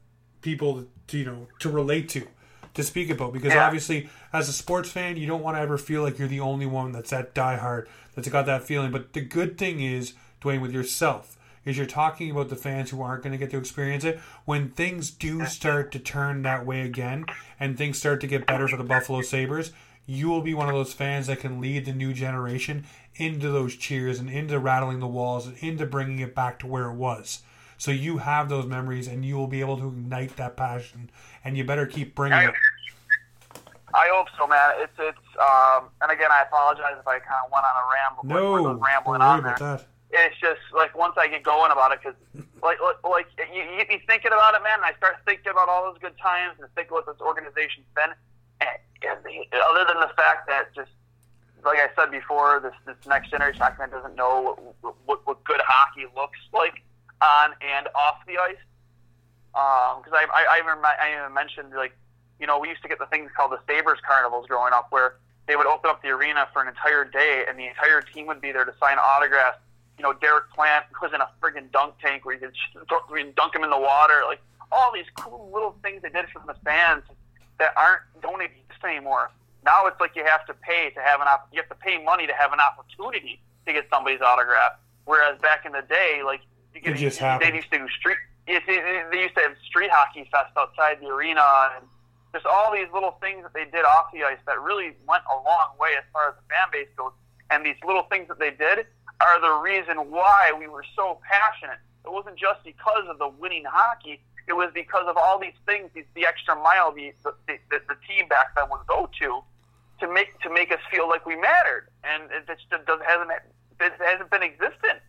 people 0.42 0.86
to 1.08 1.18
you 1.18 1.26
know 1.26 1.48
to 1.60 1.70
relate 1.70 2.10
to 2.10 2.28
to 2.74 2.84
speak 2.84 3.10
about 3.10 3.34
because 3.34 3.54
yeah. 3.54 3.66
obviously 3.66 4.10
as 4.32 4.48
a 4.48 4.54
sports 4.54 4.90
fan 4.90 5.18
you 5.18 5.28
don't 5.28 5.42
want 5.42 5.58
to 5.58 5.62
ever 5.62 5.78
feel 5.78 6.04
like 6.04 6.20
you're 6.20 6.28
the 6.28 6.40
only 6.40 6.66
one 6.66 6.92
that's 6.92 7.10
that 7.10 7.34
diehard 7.34 7.88
that's 8.16 8.30
got 8.30 8.46
that 8.46 8.64
feeling 8.64 8.92
but 8.92 9.14
the 9.14 9.22
good 9.22 9.58
thing 9.58 9.82
is 9.82 10.14
Duane 10.40 10.62
with 10.62 10.72
yourself 10.72 11.38
is 11.66 11.78
you're 11.78 11.86
talking 11.86 12.32
about 12.32 12.50
the 12.50 12.56
fans 12.56 12.90
who 12.90 13.02
aren't 13.02 13.24
going 13.24 13.34
to 13.34 13.38
get 13.38 13.52
to 13.52 13.58
experience 13.58 14.04
it 14.04 14.20
when 14.46 14.70
things 14.70 15.12
do 15.12 15.46
start 15.46 15.92
to 15.92 16.00
turn 16.00 16.42
that 16.44 16.66
way 16.66 16.82
again 16.82 17.26
and 17.60 17.78
things 17.78 17.98
start 17.98 18.22
to 18.22 18.28
get 18.28 18.46
better 18.46 18.68
for 18.68 18.78
the 18.78 18.84
Buffalo 18.84 19.22
Sabres 19.22 19.72
you 20.06 20.30
will 20.30 20.42
be 20.42 20.54
one 20.54 20.70
of 20.70 20.74
those 20.74 20.94
fans 20.94 21.28
that 21.28 21.40
can 21.40 21.60
lead 21.60 21.86
the 21.86 21.94
new 21.94 22.14
generation 22.14 22.86
into 23.20 23.50
those 23.50 23.76
cheers 23.76 24.20
and 24.20 24.30
into 24.30 24.60
rattling 24.60 25.00
the 25.00 25.08
walls 25.08 25.48
and 25.48 25.58
into 25.58 25.86
bringing 25.86 26.20
it 26.20 26.34
back 26.34 26.60
to 26.60 26.68
where 26.68 26.86
it 26.86 26.96
was 26.96 27.42
so 27.80 27.92
you 27.92 28.18
have 28.18 28.50
those 28.50 28.66
memories, 28.66 29.08
and 29.08 29.24
you 29.24 29.38
will 29.38 29.48
be 29.48 29.62
able 29.62 29.78
to 29.78 29.88
ignite 29.88 30.36
that 30.36 30.58
passion. 30.58 31.10
And 31.46 31.56
you 31.56 31.64
better 31.64 31.86
keep 31.86 32.14
bringing 32.14 32.38
I, 32.38 32.44
it. 32.48 32.54
I 33.94 34.12
hope 34.12 34.28
so, 34.38 34.46
man. 34.46 34.74
It's 34.84 35.00
it's 35.00 35.28
um, 35.40 35.88
and 36.02 36.12
again, 36.12 36.28
I 36.30 36.44
apologize 36.44 37.00
if 37.00 37.08
I 37.08 37.20
kind 37.20 37.40
of 37.46 37.52
went 37.52 37.64
on 37.64 37.76
a 37.80 37.86
ramble. 37.88 38.24
No, 38.28 38.72
like, 38.74 38.86
rambling 38.86 39.22
on 39.22 39.44
there. 39.44 39.56
That. 39.58 39.88
It's 40.12 40.36
just 40.42 40.60
like 40.76 40.96
once 40.96 41.16
I 41.18 41.30
get 41.30 41.44
going 41.44 41.72
about 41.72 41.94
it, 41.94 42.02
because 42.04 42.20
like 42.62 42.82
like, 42.84 43.00
like 43.10 43.28
you, 43.48 43.64
you 43.64 43.78
get 43.78 43.88
me 43.88 44.04
thinking 44.06 44.34
about 44.36 44.56
it, 44.56 44.62
man. 44.62 44.84
And 44.84 44.86
I 44.86 44.94
start 44.98 45.16
thinking 45.26 45.52
about 45.52 45.70
all 45.70 45.90
those 45.90 46.02
good 46.02 46.18
times 46.20 46.60
and 46.60 46.68
think 46.76 46.92
what 46.92 47.06
this 47.06 47.22
organization's 47.22 47.88
been. 47.96 48.12
And, 48.60 48.76
and 49.08 49.24
the, 49.24 49.48
other 49.56 49.88
than 49.88 50.04
the 50.04 50.12
fact 50.20 50.52
that 50.52 50.76
just 50.76 50.92
like 51.64 51.80
I 51.80 51.89
said 51.95 52.12
before, 52.12 52.60
this 52.60 52.74
this 52.86 52.95
next 53.07 53.32
generation 53.32 53.60
man 53.78 53.89
doesn't 53.89 54.16
know 54.16 54.55
what, 54.82 54.95
what, 55.05 55.28
what 55.28 55.43
good 55.43 55.62
hockey 55.64 56.05
looks 56.16 56.39
like 56.53 56.82
on 57.22 57.51
and 57.62 57.88
off 57.95 58.20
the 58.28 58.38
ice. 58.38 58.55
Because 59.51 60.14
um, 60.14 60.20
I, 60.20 60.26
I, 60.32 60.45
I, 60.51 60.60
even, 60.60 60.84
I 60.84 61.20
even 61.20 61.34
mentioned 61.34 61.74
like, 61.76 61.95
you 62.39 62.47
know, 62.47 62.60
we 62.60 62.70
used 62.70 62.82
to 62.84 62.88
get 62.88 62.99
the 62.99 63.07
things 63.07 63.32
called 63.36 63.51
the 63.51 63.60
Sabres 63.68 63.99
Carnivals 64.07 64.47
growing 64.47 64.74
up, 64.74 64.88
where 64.91 65.16
they 65.47 65.55
would 65.55 65.66
open 65.66 65.89
up 65.89 66.01
the 66.01 66.10
arena 66.10 66.47
for 66.53 66.62
an 66.62 66.68
entire 66.68 67.03
day, 67.03 67.43
and 67.47 67.57
the 67.57 67.68
entire 67.68 68.01
team 68.01 68.28
would 68.28 68.39
be 68.39 68.51
there 68.51 68.66
to 68.66 68.74
sign 68.80 68.97
autographs. 68.97 69.57
You 69.97 70.03
know, 70.03 70.14
Derek 70.14 70.49
Plante 70.55 70.88
was 71.01 71.12
in 71.14 71.20
a 71.20 71.30
friggin' 71.41 71.72
dunk 71.72 71.95
tank 71.99 72.24
where 72.24 72.36
you 72.36 72.39
could 72.39 72.55
dunk 73.36 73.55
him 73.55 73.64
in 73.64 73.70
the 73.70 73.80
water. 73.80 74.22
Like 74.26 74.39
all 74.72 74.93
these 74.93 75.10
cool 75.18 75.49
little 75.53 75.76
things 75.82 76.01
they 76.01 76.10
did 76.10 76.26
for 76.32 76.41
the 76.45 76.55
fans 76.64 77.03
that 77.60 77.74
aren't 77.76 78.03
don't 78.22 78.41
exist 78.41 78.84
anymore. 78.86 79.32
Now 79.66 79.86
it's 79.88 79.99
like 79.99 80.16
you 80.16 80.26
have 80.26 80.45
to 80.47 80.53
pay 80.53 80.89
to 80.91 81.01
have 81.01 81.22
an 81.22 81.28
op- 81.28 81.49
you 81.51 81.62
have 81.62 81.70
to 81.70 81.76
pay 81.76 82.01
money 82.03 82.28
to 82.28 82.34
have 82.34 82.53
an 82.53 82.60
opportunity 82.60 83.41
to 83.66 83.74
get 83.74 83.88
somebody's 83.91 84.22
autograph. 84.22 84.74
Whereas 85.05 85.39
back 85.41 85.66
in 85.66 85.72
the 85.72 85.82
day, 85.82 86.22
like 86.26 86.41
you 86.74 86.82
it 86.84 86.97
just 86.97 87.18
happened. 87.18 87.51
They 87.51 87.55
used 87.57 87.72
to 87.72 87.80
do 87.80 87.88
street. 87.89 88.18
They 88.47 89.22
used 89.22 89.36
to 89.36 89.41
have 89.41 89.55
street 89.68 89.91
hockey 89.91 90.28
fest 90.32 90.51
outside 90.57 90.99
the 91.01 91.07
arena, 91.07 91.43
and 91.76 91.86
just 92.34 92.45
all 92.45 92.72
these 92.72 92.88
little 92.93 93.18
things 93.22 93.43
that 93.43 93.53
they 93.53 93.66
did 93.66 93.86
off 93.86 94.12
the 94.14 94.24
ice 94.24 94.39
that 94.45 94.60
really 94.60 94.95
went 95.07 95.24
a 95.30 95.36
long 95.43 95.70
way 95.80 95.89
as 95.97 96.03
far 96.14 96.30
as 96.30 96.36
the 96.36 96.41
fan 96.49 96.68
base 96.72 96.88
goes. 96.97 97.12
And 97.51 97.66
these 97.66 97.78
little 97.86 98.03
things 98.03 98.28
that 98.28 98.39
they 98.39 98.51
did 98.51 98.86
are 99.22 99.41
the 99.41 99.62
reason 99.62 100.12
why 100.12 100.53
we 100.57 100.68
were 100.68 100.86
so 100.95 101.20
passionate. 101.28 101.80
It 102.05 102.12
wasn't 102.12 102.38
just 102.38 102.64
because 102.64 103.05
of 103.10 103.18
the 103.20 103.28
winning 103.28 103.66
hockey. 103.68 104.22
It 104.47 104.53
was 104.53 104.72
because 104.74 105.05
of 105.07 105.18
all 105.18 105.38
these 105.38 105.57
things, 105.66 105.91
these, 105.93 106.05
the 106.16 106.26
extra 106.26 106.55
mile 106.55 106.91
the, 106.91 107.14
the, 107.24 107.57
the, 107.70 107.82
the 107.88 107.95
team 108.07 108.28
back 108.28 108.55
then 108.55 108.66
would 108.72 108.86
go 108.88 109.10
to 109.20 109.43
to 110.00 110.12
make 110.12 110.39
to 110.41 110.50
make 110.50 110.72
us 110.72 110.80
feel 110.91 111.08
like 111.08 111.26
we 111.26 111.36
mattered, 111.36 111.88
and 112.04 112.24
it 112.32 112.47
just 112.47 112.70
doesn't 112.70 113.06
hasn't 113.06 113.32
it 113.80 113.93
hasn't 114.00 114.30
been 114.30 114.43
existent 114.43 115.00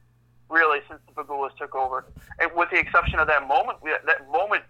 really 0.49 0.81
since 0.89 1.01
the 1.07 1.13
Pegulas 1.23 1.57
took 1.57 1.75
over, 1.75 2.05
and 2.39 2.51
with 2.55 2.71
the 2.71 2.79
exception 2.79 3.19
of 3.19 3.29
that 3.29 3.47
moment, 3.47 3.79
we, 3.83 3.91
that 4.07 4.31
moment 4.31 4.65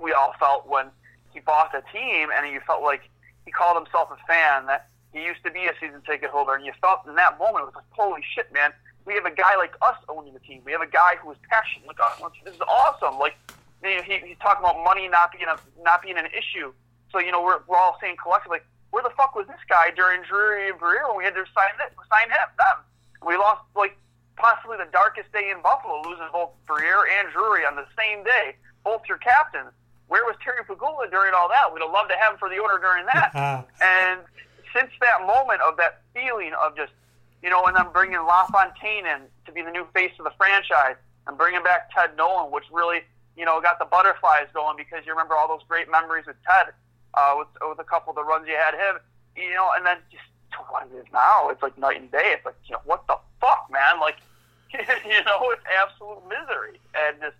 we 0.00 0.12
all 0.12 0.34
felt 0.38 0.66
when 0.66 0.86
he 1.32 1.40
bought 1.40 1.72
the 1.72 1.82
team, 1.92 2.28
and 2.34 2.50
you 2.52 2.60
felt 2.66 2.82
like 2.82 3.08
he 3.44 3.50
called 3.50 3.76
himself 3.76 4.08
a 4.10 4.16
fan. 4.26 4.66
That 4.66 4.88
he 5.12 5.22
used 5.22 5.44
to 5.44 5.50
be 5.50 5.66
a 5.66 5.72
season 5.80 6.02
ticket 6.06 6.30
holder, 6.30 6.54
and 6.54 6.64
you 6.64 6.72
felt 6.80 7.06
in 7.06 7.14
that 7.16 7.38
moment 7.38 7.62
it 7.62 7.66
was 7.66 7.74
like, 7.74 7.90
holy 7.90 8.22
shit, 8.34 8.52
man. 8.52 8.72
We 9.04 9.14
have 9.14 9.24
a 9.24 9.30
guy 9.30 9.54
like 9.56 9.74
us 9.82 9.96
owning 10.08 10.34
the 10.34 10.40
team. 10.40 10.62
We 10.64 10.72
have 10.72 10.80
a 10.80 10.90
guy 10.90 11.14
who 11.22 11.30
is 11.30 11.38
passionate. 11.48 11.86
Like, 11.86 11.98
oh, 12.00 12.26
uh, 12.26 12.28
this 12.44 12.54
is 12.54 12.60
awesome. 12.62 13.20
Like, 13.20 13.36
he, 13.80 14.18
he's 14.26 14.36
talking 14.40 14.64
about 14.64 14.82
money 14.82 15.06
not 15.06 15.30
being 15.30 15.44
a 15.46 15.56
not 15.82 16.02
being 16.02 16.18
an 16.18 16.26
issue. 16.26 16.72
So 17.12 17.20
you 17.20 17.30
know, 17.30 17.42
we're 17.42 17.60
we're 17.68 17.76
all 17.76 17.98
saying 18.00 18.16
collectively, 18.20 18.58
where 18.96 19.04
the 19.04 19.12
fuck 19.12 19.36
was 19.36 19.44
this 19.44 19.60
guy 19.68 19.92
during 19.92 20.24
Drury 20.24 20.72
and 20.72 20.80
Briere 20.80 21.04
when 21.12 21.20
we 21.20 21.24
had 21.28 21.36
to 21.36 21.44
sign 21.52 21.76
it, 21.84 21.92
sign 22.08 22.32
him 22.32 22.48
them? 22.56 22.80
We 23.20 23.36
lost 23.36 23.60
like 23.76 23.92
possibly 24.40 24.80
the 24.80 24.88
darkest 24.88 25.28
day 25.36 25.52
in 25.52 25.60
Buffalo, 25.60 26.00
losing 26.00 26.24
both 26.32 26.56
Briere 26.64 27.04
and 27.20 27.28
Drury 27.28 27.68
on 27.68 27.76
the 27.76 27.84
same 27.92 28.24
day, 28.24 28.56
both 28.88 29.04
your 29.04 29.20
captains. 29.20 29.76
Where 30.08 30.24
was 30.24 30.32
Terry 30.40 30.64
Pegula 30.64 31.10
during 31.12 31.36
all 31.36 31.44
that? 31.52 31.68
We'd 31.76 31.84
have 31.84 31.92
loved 31.92 32.08
to 32.08 32.16
have 32.16 32.32
him 32.32 32.38
for 32.40 32.48
the 32.48 32.56
owner 32.56 32.80
during 32.80 33.04
that. 33.12 33.36
Ah. 33.36 33.68
and 33.84 34.24
since 34.72 34.88
that 35.04 35.28
moment 35.28 35.60
of 35.60 35.76
that 35.76 36.00
feeling 36.16 36.56
of 36.56 36.72
just, 36.72 36.96
you 37.44 37.52
know, 37.52 37.68
and 37.68 37.76
then 37.76 37.92
bringing 37.92 38.24
LaFontaine 38.24 39.04
in 39.04 39.28
to 39.44 39.52
be 39.52 39.60
the 39.60 39.76
new 39.76 39.84
face 39.92 40.16
of 40.16 40.24
the 40.24 40.32
franchise 40.40 40.96
and 41.28 41.36
bringing 41.36 41.60
back 41.60 41.92
Ted 41.92 42.16
Nolan, 42.16 42.48
which 42.48 42.64
really, 42.72 43.04
you 43.36 43.44
know, 43.44 43.60
got 43.60 43.78
the 43.78 43.84
butterflies 43.84 44.48
going 44.56 44.80
because 44.80 45.04
you 45.04 45.12
remember 45.12 45.36
all 45.36 45.48
those 45.48 45.68
great 45.68 45.90
memories 45.92 46.24
with 46.24 46.40
Ted, 46.48 46.72
uh, 47.16 47.34
with, 47.38 47.48
with 47.60 47.78
a 47.78 47.84
couple 47.84 48.10
of 48.10 48.16
the 48.16 48.24
runs 48.24 48.46
you 48.46 48.54
had 48.54 48.74
him, 48.74 49.00
you 49.36 49.54
know, 49.54 49.70
and 49.76 49.84
then 49.84 49.98
just 50.10 50.24
to 50.52 50.58
what 50.68 50.88
it 50.88 50.96
is 50.96 51.06
now, 51.12 51.48
it's 51.48 51.62
like 51.62 51.76
night 51.78 52.00
and 52.00 52.10
day. 52.10 52.36
It's 52.36 52.44
like, 52.44 52.56
you 52.66 52.72
know, 52.72 52.82
what 52.84 53.06
the 53.06 53.18
fuck, 53.40 53.68
man? 53.70 54.00
Like, 54.00 54.16
you 54.72 55.24
know, 55.24 55.50
it's 55.50 55.64
absolute 55.82 56.22
misery. 56.28 56.80
And 56.94 57.20
just, 57.20 57.36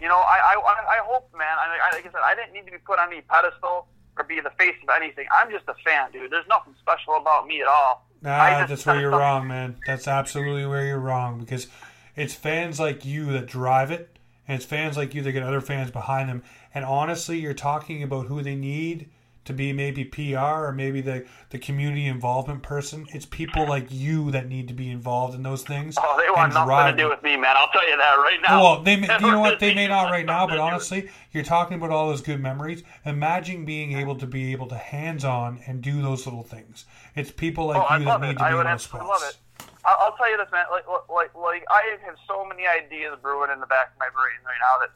you 0.00 0.08
know, 0.08 0.18
I, 0.18 0.56
I, 0.56 0.98
I 0.98 0.98
hope, 1.04 1.30
man, 1.36 1.56
I, 1.58 1.94
like 1.94 2.06
I 2.06 2.10
said, 2.10 2.22
I 2.24 2.34
didn't 2.34 2.52
need 2.52 2.66
to 2.66 2.72
be 2.72 2.78
put 2.78 2.98
on 2.98 3.12
any 3.12 3.22
pedestal 3.22 3.86
or 4.16 4.24
be 4.24 4.40
the 4.40 4.50
face 4.58 4.76
of 4.82 4.88
anything. 4.94 5.26
I'm 5.34 5.50
just 5.50 5.64
a 5.68 5.74
fan, 5.84 6.12
dude. 6.12 6.30
There's 6.30 6.48
nothing 6.48 6.74
special 6.80 7.16
about 7.16 7.46
me 7.46 7.60
at 7.60 7.68
all. 7.68 8.06
Nah, 8.22 8.66
that's 8.66 8.86
where 8.86 9.00
you're 9.00 9.10
wrong, 9.10 9.48
man. 9.48 9.76
That's 9.86 10.06
absolutely 10.06 10.64
where 10.66 10.86
you're 10.86 11.00
wrong 11.00 11.40
because 11.40 11.66
it's 12.14 12.34
fans 12.34 12.78
like 12.78 13.04
you 13.04 13.32
that 13.32 13.46
drive 13.46 13.90
it, 13.90 14.16
and 14.46 14.56
it's 14.56 14.64
fans 14.64 14.96
like 14.96 15.14
you 15.14 15.22
that 15.22 15.32
get 15.32 15.42
other 15.42 15.60
fans 15.60 15.90
behind 15.90 16.28
them. 16.28 16.42
And 16.74 16.84
honestly, 16.84 17.38
you're 17.38 17.54
talking 17.54 18.02
about 18.02 18.26
who 18.26 18.42
they 18.42 18.54
need 18.54 19.10
to 19.44 19.52
be 19.52 19.72
maybe 19.72 20.04
PR 20.04 20.38
or 20.38 20.72
maybe 20.72 21.00
the, 21.00 21.26
the 21.50 21.58
community 21.58 22.06
involvement 22.06 22.62
person. 22.62 23.06
It's 23.12 23.26
people 23.26 23.66
like 23.66 23.86
you 23.90 24.30
that 24.30 24.48
need 24.48 24.68
to 24.68 24.74
be 24.74 24.88
involved 24.88 25.34
in 25.34 25.42
those 25.42 25.62
things. 25.62 25.96
Oh, 25.98 26.22
they 26.22 26.30
want 26.30 26.54
nothing 26.54 26.96
to 26.96 27.02
do 27.02 27.08
with 27.08 27.22
me, 27.22 27.36
man. 27.36 27.56
I'll 27.56 27.68
tell 27.68 27.88
you 27.88 27.96
that 27.96 28.14
right 28.14 28.38
now. 28.40 28.62
Well, 28.62 28.82
they, 28.82 28.94
you 28.94 29.06
know 29.06 29.40
what? 29.40 29.58
They 29.58 29.74
may 29.74 29.88
not 29.88 30.10
right 30.10 30.24
now, 30.24 30.46
but 30.46 30.58
honestly, 30.58 31.10
you're 31.32 31.42
talking 31.42 31.76
about 31.76 31.90
all 31.90 32.08
those 32.08 32.20
good 32.20 32.40
memories. 32.40 32.84
Imagine 33.04 33.64
being 33.64 33.98
able 33.98 34.16
to 34.16 34.26
be 34.26 34.52
able 34.52 34.68
to 34.68 34.76
hands 34.76 35.24
on 35.24 35.60
and 35.66 35.82
do 35.82 36.02
those 36.02 36.24
little 36.24 36.44
things. 36.44 36.84
It's 37.16 37.32
people 37.32 37.66
like 37.66 37.84
oh, 37.90 37.96
you 37.96 38.04
that 38.04 38.20
need 38.20 38.30
it. 38.30 38.32
to 38.34 38.38
be 38.38 38.44
I 38.44 38.54
would 38.54 38.66
in 38.66 38.72
those 38.72 38.82
spots. 38.82 39.04
love 39.08 39.22
it. 39.28 39.36
I'll 39.84 40.16
tell 40.16 40.30
you 40.30 40.36
this, 40.36 40.46
man. 40.52 40.66
Like, 40.70 40.86
like, 41.10 41.34
like, 41.34 41.64
I 41.68 41.96
have 42.06 42.14
so 42.28 42.44
many 42.46 42.66
ideas 42.66 43.18
brewing 43.20 43.50
in 43.50 43.58
the 43.58 43.66
back 43.66 43.90
of 43.92 43.98
my 43.98 44.08
brain 44.14 44.38
right 44.46 44.60
now 44.62 44.78
that 44.78 44.90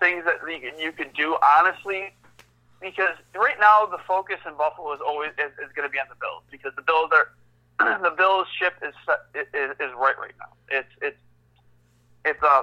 things 0.00 0.24
that 0.24 0.38
you 0.78 0.92
could 0.92 1.12
do. 1.14 1.36
Honestly, 1.42 2.12
because 2.80 3.16
right 3.34 3.58
now 3.60 3.86
the 3.86 3.98
focus 4.06 4.38
in 4.46 4.54
Buffalo 4.56 4.92
is 4.94 5.00
always 5.04 5.30
is, 5.38 5.52
is 5.58 5.72
going 5.74 5.88
to 5.88 5.92
be 5.92 5.98
on 5.98 6.06
the 6.08 6.18
Bills 6.20 6.42
because 6.50 6.72
the 6.76 6.82
Bills 6.82 7.10
are 7.12 7.32
the 8.02 8.14
Bills 8.16 8.46
ship 8.58 8.74
is, 8.82 8.94
is 9.34 9.70
is 9.78 9.92
right 9.98 10.18
right 10.18 10.34
now. 10.38 10.52
It's 10.68 10.92
it's 11.02 11.20
it's 12.24 12.42
a 12.42 12.46
uh, 12.46 12.62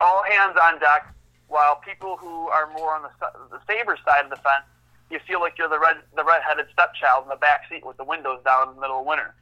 all 0.00 0.22
hands 0.24 0.56
on 0.62 0.78
deck. 0.80 1.14
While 1.48 1.82
people 1.84 2.16
who 2.16 2.46
are 2.48 2.70
more 2.72 2.94
on 2.94 3.02
the 3.02 3.10
the 3.50 3.60
Sabres 3.66 3.98
side 4.06 4.24
of 4.24 4.30
the 4.30 4.36
fence, 4.36 4.64
you 5.10 5.18
feel 5.26 5.40
like 5.40 5.58
you're 5.58 5.68
the 5.68 5.80
red 5.80 5.96
the 6.16 6.24
redheaded 6.24 6.66
stepchild 6.72 7.24
in 7.24 7.28
the 7.28 7.36
back 7.36 7.68
seat 7.68 7.84
with 7.84 7.96
the 7.96 8.04
windows 8.04 8.40
down 8.44 8.68
in 8.68 8.74
the 8.76 8.80
middle 8.80 9.00
of 9.00 9.06
winter. 9.06 9.34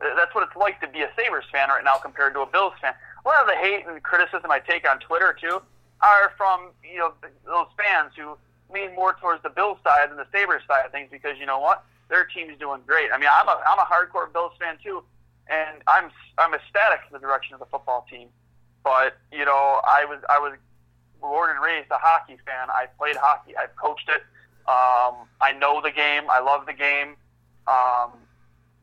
That's 0.00 0.34
what 0.34 0.48
it's 0.48 0.56
like 0.56 0.80
to 0.80 0.88
be 0.88 1.02
a 1.02 1.10
Sabres 1.14 1.44
fan 1.52 1.68
right 1.68 1.84
now 1.84 1.96
compared 1.96 2.32
to 2.32 2.40
a 2.40 2.46
Bills 2.46 2.72
fan. 2.80 2.94
A 3.22 3.28
lot 3.28 3.42
of 3.42 3.46
the 3.46 3.56
hate 3.56 3.86
and 3.86 4.02
criticism 4.02 4.50
I 4.50 4.58
take 4.58 4.88
on 4.88 4.98
Twitter 4.98 5.36
too 5.38 5.60
are 6.02 6.32
from 6.36 6.70
you 6.82 6.98
know 6.98 7.12
those 7.44 7.66
fans 7.76 8.12
who 8.16 8.36
lean 8.72 8.94
more 8.94 9.16
towards 9.20 9.42
the 9.42 9.50
Bills 9.50 9.78
side 9.84 10.10
than 10.10 10.16
the 10.16 10.26
Sabres 10.32 10.62
side 10.66 10.86
of 10.86 10.92
things 10.92 11.08
because 11.10 11.38
you 11.38 11.46
know 11.46 11.58
what? 11.58 11.84
Their 12.08 12.24
team's 12.24 12.58
doing 12.58 12.80
great. 12.86 13.10
I 13.12 13.18
mean, 13.18 13.28
I'm 13.32 13.48
a 13.48 13.60
I'm 13.66 13.78
a 13.78 13.84
hardcore 13.84 14.32
Bills 14.32 14.52
fan 14.58 14.76
too, 14.82 15.02
and 15.48 15.82
I'm 15.86 16.10
I'm 16.38 16.54
ecstatic 16.54 17.00
in 17.06 17.12
the 17.12 17.18
direction 17.18 17.54
of 17.54 17.60
the 17.60 17.66
football 17.66 18.06
team. 18.10 18.28
But 18.82 19.16
you 19.32 19.44
know, 19.44 19.80
I 19.84 20.04
was 20.08 20.20
I 20.28 20.38
was 20.38 20.56
born 21.20 21.50
and 21.50 21.60
raised 21.60 21.90
a 21.90 21.98
hockey 21.98 22.38
fan. 22.46 22.70
I 22.70 22.86
played 22.98 23.16
hockey. 23.16 23.56
I've 23.56 23.74
coached 23.76 24.08
it. 24.08 24.22
Um, 24.66 25.26
I 25.40 25.52
know 25.58 25.80
the 25.82 25.90
game. 25.90 26.24
I 26.30 26.40
love 26.40 26.66
the 26.66 26.72
game. 26.72 27.16
Um, 27.66 28.12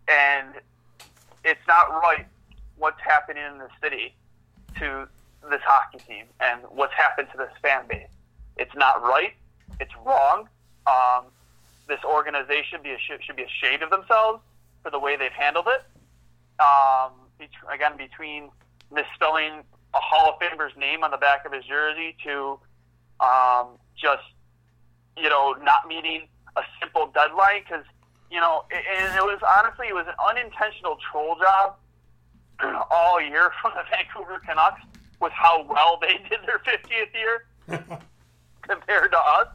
and 0.07 0.49
it's 1.43 1.65
not 1.67 1.89
right 2.01 2.25
what's 2.77 3.01
happening 3.01 3.43
in 3.43 3.57
the 3.57 3.69
city 3.81 4.13
to 4.79 5.07
this 5.49 5.61
hockey 5.63 5.99
team 6.07 6.25
and 6.39 6.61
what's 6.69 6.93
happened 6.93 7.27
to 7.31 7.37
this 7.37 7.51
fan 7.61 7.83
base. 7.87 8.07
It's 8.57 8.75
not 8.75 9.01
right. 9.01 9.33
It's 9.79 9.93
wrong. 10.05 10.49
Um, 10.87 11.25
this 11.87 11.99
organization 12.03 12.79
be, 12.83 12.95
should 12.99 13.35
be 13.35 13.43
ashamed 13.43 13.83
of 13.83 13.89
themselves 13.89 14.41
for 14.83 14.91
the 14.91 14.99
way 14.99 15.15
they've 15.15 15.31
handled 15.31 15.67
it. 15.67 15.83
Um, 16.59 17.11
again, 17.71 17.97
between 17.97 18.49
misspelling 18.91 19.63
a 19.93 19.99
Hall 19.99 20.33
of 20.33 20.39
Famer's 20.39 20.75
name 20.77 21.03
on 21.03 21.11
the 21.11 21.17
back 21.17 21.45
of 21.45 21.53
his 21.53 21.63
jersey 21.65 22.15
to 22.23 22.59
um, 23.19 23.77
just, 23.95 24.23
you 25.17 25.29
know, 25.29 25.55
not 25.61 25.87
meeting 25.87 26.27
a 26.55 26.61
simple 26.79 27.11
deadline 27.13 27.61
because, 27.63 27.85
you 28.31 28.39
know, 28.39 28.65
it, 28.71 28.83
and 28.99 29.15
it 29.15 29.23
was 29.23 29.39
honestly, 29.57 29.87
it 29.87 29.95
was 29.95 30.07
an 30.07 30.15
unintentional 30.29 30.97
troll 31.11 31.35
job 31.35 31.75
all 32.91 33.21
year 33.21 33.51
from 33.61 33.71
the 33.75 33.83
Vancouver 33.91 34.41
Canucks 34.45 34.81
with 35.19 35.31
how 35.31 35.65
well 35.69 35.99
they 36.01 36.17
did 36.29 36.39
their 36.45 36.59
50th 36.59 37.13
year 37.13 37.45
compared 38.61 39.11
to 39.11 39.17
us. 39.17 39.47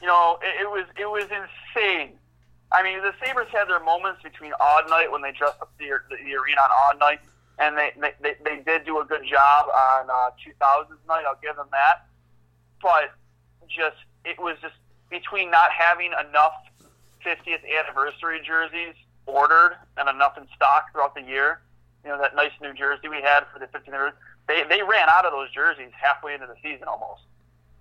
You 0.00 0.06
know, 0.06 0.38
it, 0.42 0.62
it 0.62 0.70
was 0.70 0.86
it 0.96 1.06
was 1.06 1.24
insane. 1.24 2.18
I 2.70 2.82
mean, 2.82 3.00
the 3.00 3.12
Sabres 3.24 3.48
had 3.50 3.68
their 3.68 3.82
moments 3.82 4.22
between 4.22 4.52
odd 4.60 4.88
night 4.90 5.10
when 5.10 5.22
they 5.22 5.32
dressed 5.32 5.60
up 5.60 5.72
the, 5.78 5.88
the, 6.10 6.16
the 6.16 6.34
arena 6.36 6.60
on 6.60 6.70
odd 6.84 7.00
night, 7.00 7.20
and 7.58 7.76
they, 7.78 7.92
they, 8.20 8.36
they 8.44 8.62
did 8.62 8.84
do 8.84 9.00
a 9.00 9.04
good 9.04 9.24
job 9.24 9.66
on 9.68 10.10
uh, 10.10 10.30
2000s 10.36 10.88
night. 11.08 11.24
I'll 11.26 11.40
give 11.42 11.56
them 11.56 11.68
that. 11.72 12.06
But 12.82 13.14
just, 13.66 13.96
it 14.24 14.38
was 14.38 14.56
just 14.60 14.74
between 15.10 15.50
not 15.50 15.70
having 15.72 16.12
enough 16.12 16.52
50th 17.24 17.64
anniversary 17.64 18.40
jerseys 18.44 18.94
ordered 19.26 19.76
and 19.96 20.08
enough 20.08 20.36
in 20.36 20.46
stock 20.54 20.92
throughout 20.92 21.14
the 21.14 21.22
year, 21.22 21.60
you 22.04 22.10
know, 22.10 22.18
that 22.18 22.36
nice 22.36 22.52
new 22.60 22.72
jersey 22.74 23.08
we 23.08 23.20
had 23.22 23.44
for 23.52 23.58
the 23.58 23.66
50th 23.66 23.88
anniversary, 23.88 24.18
they, 24.48 24.64
they 24.68 24.82
ran 24.82 25.08
out 25.08 25.24
of 25.24 25.32
those 25.32 25.52
jerseys 25.52 25.92
halfway 25.92 26.34
into 26.34 26.46
the 26.46 26.56
season 26.62 26.88
almost. 26.88 27.22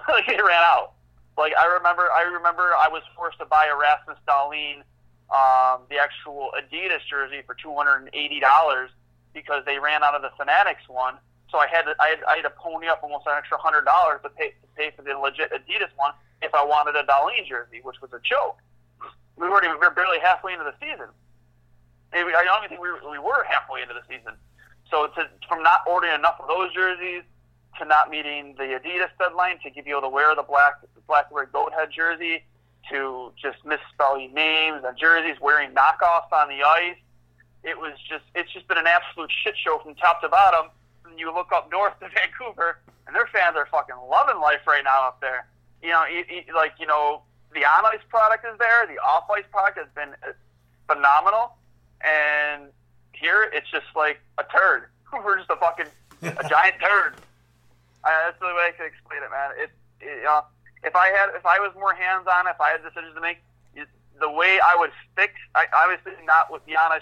like, 0.07 0.27
they 0.27 0.35
ran 0.35 0.61
out. 0.61 0.93
Like 1.37 1.53
I 1.55 1.65
remember, 1.65 2.09
I 2.11 2.23
remember 2.23 2.75
I 2.75 2.89
was 2.89 3.03
forced 3.15 3.39
to 3.39 3.45
buy 3.45 3.69
a 3.71 3.75
Rasmus 3.75 4.17
Dahlin, 4.27 4.81
um, 5.29 5.85
the 5.89 5.97
actual 6.01 6.51
Adidas 6.57 7.05
jersey 7.09 7.41
for 7.45 7.53
two 7.53 7.73
hundred 7.75 7.97
and 7.97 8.09
eighty 8.13 8.39
dollars 8.39 8.89
because 9.33 9.63
they 9.65 9.77
ran 9.77 10.03
out 10.03 10.15
of 10.15 10.21
the 10.23 10.31
Fanatics 10.35 10.81
one. 10.89 11.15
So 11.51 11.59
I 11.59 11.67
had 11.67 11.83
to, 11.83 11.95
I 12.01 12.09
had, 12.09 12.19
I 12.27 12.35
had 12.37 12.41
to 12.41 12.49
pony 12.57 12.87
up 12.87 13.01
almost 13.03 13.27
an 13.27 13.37
extra 13.37 13.57
hundred 13.57 13.85
dollars 13.85 14.19
to 14.23 14.29
pay 14.29 14.49
to 14.49 14.67
pay 14.75 14.91
for 14.95 15.03
the 15.03 15.13
legit 15.13 15.53
Adidas 15.53 15.93
one 15.95 16.11
if 16.41 16.53
I 16.53 16.65
wanted 16.65 16.95
a 16.97 17.03
Dahlin 17.05 17.47
jersey, 17.47 17.81
which 17.83 18.01
was 18.01 18.11
a 18.13 18.19
joke. 18.25 18.57
We 19.37 19.47
were 19.47 19.61
we 19.61 19.77
were 19.77 19.91
barely 19.91 20.19
halfway 20.19 20.53
into 20.53 20.65
the 20.65 20.73
season. 20.81 21.07
Maybe 22.11 22.33
I 22.33 22.43
don't 22.43 22.65
even 22.65 22.69
think 22.69 22.81
we 22.81 22.89
were, 22.89 23.11
we 23.11 23.19
were 23.19 23.45
halfway 23.45 23.83
into 23.83 23.93
the 23.93 24.03
season. 24.09 24.33
So 24.89 25.07
to, 25.07 25.29
from 25.47 25.63
not 25.63 25.81
ordering 25.87 26.15
enough 26.15 26.39
of 26.39 26.47
those 26.47 26.73
jerseys 26.73 27.23
to 27.79 27.85
not 27.85 28.09
meeting 28.09 28.55
the 28.57 28.63
Adidas 28.63 29.09
deadline 29.19 29.59
to 29.63 29.83
be 29.83 29.89
able 29.89 30.01
to 30.01 30.09
wear 30.09 30.35
the 30.35 30.43
black 30.43 30.75
black 31.07 31.27
red 31.31 31.51
goat 31.51 31.71
head 31.73 31.89
jersey 31.95 32.43
to 32.89 33.31
just 33.41 33.57
misspelling 33.65 34.33
names 34.33 34.83
and 34.85 34.97
jerseys, 34.97 35.39
wearing 35.41 35.71
knockoffs 35.71 36.31
on 36.31 36.49
the 36.49 36.63
ice. 36.63 36.97
It 37.63 37.77
was 37.77 37.93
just 38.09 38.23
it's 38.35 38.51
just 38.51 38.67
been 38.67 38.77
an 38.77 38.87
absolute 38.87 39.31
shit 39.43 39.55
show 39.57 39.79
from 39.79 39.95
top 39.95 40.21
to 40.21 40.29
bottom. 40.29 40.69
And 41.05 41.19
you 41.19 41.33
look 41.33 41.51
up 41.53 41.71
north 41.71 41.99
to 41.99 42.09
Vancouver, 42.15 42.79
and 43.05 43.15
their 43.15 43.27
fans 43.27 43.55
are 43.55 43.65
fucking 43.65 43.95
loving 44.09 44.41
life 44.41 44.65
right 44.67 44.83
now 44.83 45.07
up 45.07 45.21
there. 45.21 45.47
You 45.81 45.89
know, 45.89 46.03
it, 46.07 46.25
it, 46.29 46.45
like 46.55 46.73
you 46.79 46.87
know, 46.87 47.21
the 47.53 47.65
on 47.65 47.85
ice 47.85 48.03
product 48.09 48.45
is 48.45 48.57
there, 48.57 48.87
the 48.87 48.99
off 48.99 49.25
ice 49.29 49.45
product 49.51 49.77
has 49.77 49.87
been 49.95 50.15
uh, 50.23 50.33
phenomenal, 50.87 51.53
and 52.01 52.69
here 53.13 53.49
it's 53.53 53.69
just 53.69 53.87
like 53.95 54.19
a 54.37 54.43
turd. 54.43 54.85
We're 55.13 55.37
just 55.37 55.49
a 55.49 55.55
fucking 55.55 55.87
a 56.21 56.49
giant 56.49 56.75
turd. 56.81 57.15
Uh, 58.03 58.09
that's 58.25 58.39
the 58.39 58.45
way 58.45 58.69
I 58.69 58.73
can 58.75 58.85
explain 58.85 59.23
it, 59.23 59.31
man. 59.31 59.51
It, 59.57 59.71
it 60.01 60.25
uh, 60.25 60.41
if 60.83 60.95
I 60.95 61.07
had, 61.07 61.35
if 61.35 61.45
I 61.45 61.59
was 61.59 61.73
more 61.75 61.93
hands 61.93 62.27
on, 62.31 62.47
if 62.47 62.61
I 62.61 62.71
had 62.71 62.83
decisions 62.83 63.15
to 63.15 63.21
make, 63.21 63.39
the 64.19 64.29
way 64.29 64.59
I 64.59 64.75
would 64.77 64.91
fix, 65.15 65.33
I, 65.55 65.65
obviously 65.75 66.13
not 66.25 66.51
with 66.51 66.65
the 66.65 66.75
on 66.75 66.91
ice. 66.91 67.01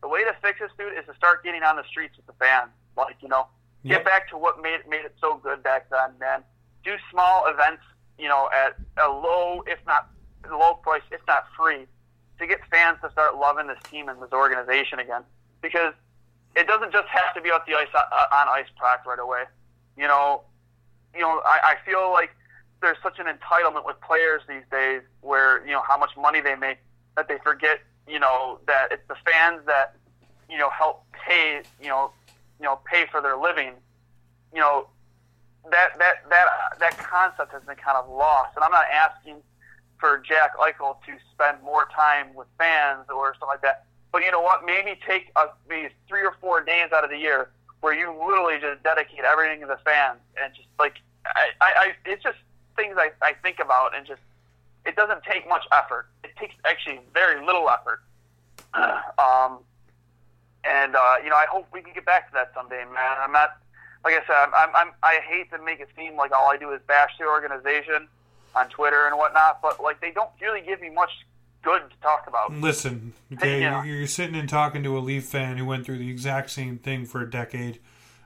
The 0.00 0.08
way 0.08 0.24
to 0.24 0.34
fix 0.42 0.60
this, 0.60 0.70
dude, 0.78 0.92
is 0.96 1.06
to 1.06 1.14
start 1.14 1.44
getting 1.44 1.62
on 1.62 1.76
the 1.76 1.84
streets 1.84 2.16
with 2.16 2.26
the 2.26 2.32
fans. 2.34 2.70
Like 2.96 3.16
you 3.20 3.28
know, 3.28 3.46
get 3.84 4.02
yep. 4.02 4.04
back 4.04 4.28
to 4.30 4.38
what 4.38 4.60
made 4.62 4.80
made 4.88 5.04
it 5.04 5.14
so 5.20 5.36
good 5.36 5.62
back 5.62 5.88
then, 5.90 6.10
man. 6.18 6.42
Do 6.84 6.94
small 7.10 7.46
events, 7.46 7.82
you 8.18 8.28
know, 8.28 8.48
at 8.52 8.76
a 9.02 9.08
low, 9.08 9.62
if 9.66 9.78
not 9.86 10.08
low 10.50 10.74
price, 10.74 11.02
if 11.10 11.20
not 11.26 11.44
free, 11.56 11.86
to 12.38 12.46
get 12.46 12.60
fans 12.70 12.98
to 13.02 13.10
start 13.10 13.36
loving 13.36 13.66
this 13.66 13.78
team 13.90 14.08
and 14.08 14.20
this 14.20 14.32
organization 14.32 14.98
again. 14.98 15.22
Because 15.60 15.94
it 16.56 16.66
doesn't 16.66 16.92
just 16.92 17.08
have 17.08 17.34
to 17.34 17.40
be 17.40 17.50
off 17.50 17.66
the 17.66 17.74
ice 17.74 17.88
uh, 17.94 18.00
on 18.32 18.48
ice 18.48 18.66
product 18.76 19.06
right 19.06 19.18
away. 19.18 19.44
You 19.96 20.06
know, 20.06 20.42
you 21.14 21.20
know, 21.20 21.40
I, 21.44 21.74
I 21.74 21.74
feel 21.84 22.12
like 22.12 22.30
there's 22.80 22.98
such 23.02 23.18
an 23.18 23.26
entitlement 23.26 23.84
with 23.84 24.00
players 24.00 24.42
these 24.48 24.62
days, 24.70 25.02
where 25.20 25.64
you 25.66 25.72
know 25.72 25.82
how 25.86 25.98
much 25.98 26.10
money 26.16 26.40
they 26.40 26.54
make, 26.54 26.78
that 27.16 27.28
they 27.28 27.38
forget, 27.42 27.80
you 28.06 28.18
know, 28.18 28.60
that 28.66 28.88
it's 28.92 29.06
the 29.08 29.16
fans 29.24 29.62
that, 29.66 29.96
you 30.48 30.58
know, 30.58 30.70
help 30.70 31.04
pay, 31.12 31.62
you 31.82 31.88
know, 31.88 32.12
you 32.60 32.64
know, 32.64 32.78
pay 32.84 33.06
for 33.10 33.20
their 33.20 33.36
living. 33.36 33.72
You 34.54 34.60
know, 34.60 34.88
that 35.70 35.98
that 35.98 36.28
that 36.30 36.46
that 36.78 36.98
concept 36.98 37.52
has 37.52 37.62
been 37.64 37.76
kind 37.76 37.96
of 37.96 38.08
lost, 38.08 38.52
and 38.54 38.64
I'm 38.64 38.70
not 38.70 38.86
asking 38.92 39.36
for 39.98 40.18
Jack 40.18 40.56
Eichel 40.56 40.96
to 41.06 41.12
spend 41.32 41.62
more 41.62 41.88
time 41.94 42.32
with 42.34 42.46
fans 42.56 43.06
or 43.12 43.34
something 43.34 43.48
like 43.48 43.62
that. 43.62 43.84
But 44.12 44.24
you 44.24 44.30
know 44.30 44.40
what? 44.40 44.64
Maybe 44.64 44.98
take 45.06 45.30
a, 45.36 45.46
maybe 45.68 45.90
three 46.08 46.22
or 46.22 46.34
four 46.40 46.64
days 46.64 46.92
out 46.92 47.04
of 47.04 47.10
the 47.10 47.18
year 47.18 47.50
where 47.80 47.94
you 47.94 48.10
literally 48.10 48.58
just 48.60 48.82
dedicate 48.82 49.20
everything 49.20 49.60
to 49.60 49.66
the 49.66 49.78
fans 49.84 50.18
and 50.42 50.52
just 50.54 50.68
like 50.78 50.94
I, 51.26 51.50
I, 51.60 51.72
I 51.76 51.92
it's 52.06 52.22
just 52.22 52.38
things 52.76 52.96
I, 52.98 53.10
I 53.22 53.34
think 53.34 53.58
about 53.60 53.94
and 53.94 54.06
just 54.06 54.20
it 54.86 54.96
doesn't 54.96 55.22
take 55.24 55.48
much 55.48 55.64
effort. 55.72 56.08
It 56.24 56.30
takes 56.36 56.54
actually 56.64 57.00
very 57.12 57.44
little 57.44 57.68
effort. 57.68 58.02
um, 58.74 59.58
and 60.64 60.96
uh, 60.96 61.14
you 61.22 61.30
know, 61.30 61.36
I 61.36 61.46
hope 61.50 61.66
we 61.72 61.82
can 61.82 61.92
get 61.92 62.06
back 62.06 62.28
to 62.28 62.34
that 62.34 62.52
someday, 62.54 62.84
man. 62.84 63.16
I'm 63.20 63.32
not 63.32 63.58
like 64.04 64.14
I 64.14 64.26
said. 64.26 64.50
I'm, 64.56 64.70
I'm, 64.74 64.92
I 65.02 65.20
hate 65.28 65.50
to 65.52 65.62
make 65.62 65.80
it 65.80 65.88
seem 65.96 66.16
like 66.16 66.32
all 66.32 66.50
I 66.50 66.56
do 66.56 66.72
is 66.72 66.80
bash 66.86 67.10
the 67.18 67.26
organization 67.26 68.08
on 68.54 68.68
Twitter 68.68 69.06
and 69.06 69.16
whatnot, 69.16 69.60
but 69.60 69.82
like 69.82 70.00
they 70.00 70.10
don't 70.10 70.30
really 70.40 70.62
give 70.62 70.80
me 70.80 70.90
much 70.90 71.10
good 71.62 71.82
to 71.90 71.96
talk 72.00 72.24
about. 72.26 72.52
Listen, 72.52 73.12
okay, 73.32 73.60
yeah. 73.60 73.84
you're, 73.84 73.96
you're, 73.98 74.06
sitting 74.06 74.36
and 74.36 74.48
talking 74.48 74.82
to 74.82 74.96
a 74.96 75.00
Leaf 75.00 75.24
fan 75.24 75.56
who 75.56 75.66
went 75.66 75.84
through 75.84 75.98
the 75.98 76.10
exact 76.10 76.50
same 76.50 76.78
thing 76.78 77.04
for 77.04 77.20
a 77.20 77.30
decade 77.30 77.78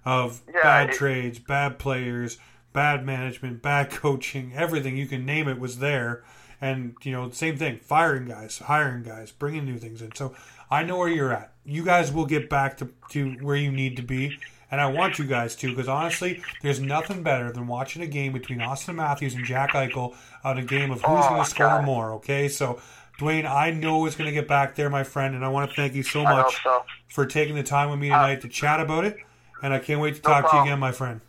of 0.05 0.43
yeah, 0.49 0.63
bad 0.63 0.91
it, 0.91 0.97
trades, 0.97 1.39
bad 1.39 1.79
players, 1.79 2.39
bad 2.73 3.05
management, 3.05 3.63
bad 3.63 3.91
coaching, 3.91 4.53
everything 4.55 4.97
you 4.97 5.07
can 5.07 5.25
name 5.25 5.49
it 5.49 5.59
was 5.59 5.79
there. 5.79 6.25
And 6.61 6.95
you 7.03 7.13
know, 7.13 7.29
same 7.31 7.57
thing, 7.57 7.79
firing 7.79 8.27
guys, 8.27 8.59
hiring 8.59 9.03
guys, 9.03 9.33
bringing 9.33 9.65
new 9.65 9.79
things 9.79 10.01
in. 10.01 10.15
So 10.15 10.35
I 10.71 10.85
know 10.85 10.97
where 10.97 11.09
you're 11.09 11.33
at. 11.33 11.53
You 11.65 11.85
guys 11.85 12.13
will 12.13 12.27
get 12.27 12.49
back 12.49 12.77
to, 12.79 12.89
to 13.11 13.33
where 13.41 13.57
you 13.57 13.73
need 13.73 13.97
to 13.97 14.03
be. 14.03 14.39
And 14.71 14.81
I 14.81 14.87
want 14.87 15.19
you 15.19 15.27
guys 15.27 15.55
to, 15.57 15.69
because 15.69 15.87
honestly, 15.87 16.43
there's 16.63 16.81
nothing 16.81 17.23
better 17.23 17.53
than 17.53 17.67
watching 17.67 18.01
a 18.01 18.07
game 18.07 18.33
between 18.33 18.61
Auston 18.61 18.95
Matthews 18.95 19.35
and 19.35 19.45
Jack 19.45 19.73
Eichel 19.73 20.17
on 20.43 20.57
a 20.57 20.65
game 20.65 20.91
of 20.91 21.03
who's 21.03 21.25
oh, 21.27 21.29
going 21.29 21.45
to 21.45 21.51
score 21.51 21.67
God. 21.67 21.85
more. 21.85 22.13
Okay, 22.15 22.49
so 22.49 22.81
Duane, 23.23 23.47
I 23.47 23.71
know 23.71 24.05
it's 24.07 24.17
going 24.17 24.27
to 24.27 24.35
get 24.35 24.49
back 24.49 24.75
there, 24.75 24.91
my 24.91 25.05
friend, 25.05 25.37
and 25.37 25.45
I 25.45 25.49
want 25.49 25.71
to 25.71 25.77
thank 25.77 25.95
you 25.95 26.03
so 26.03 26.25
much 26.25 26.61
so. 26.65 26.85
for 27.09 27.25
taking 27.25 27.55
the 27.55 27.63
time 27.63 27.89
with 27.89 28.01
me 28.01 28.11
uh, 28.11 28.17
tonight 28.17 28.39
uh, 28.39 28.41
to 28.41 28.49
chat 28.49 28.81
about 28.81 29.05
it. 29.05 29.17
And 29.63 29.73
I 29.73 29.79
can't 29.79 30.01
wait 30.01 30.17
to 30.17 30.23
no 30.23 30.29
talk 30.29 30.41
problem. 30.41 30.51
to 30.51 30.57
you 30.57 30.73
again, 30.73 30.81
my 30.81 30.91
friend. 30.91 31.21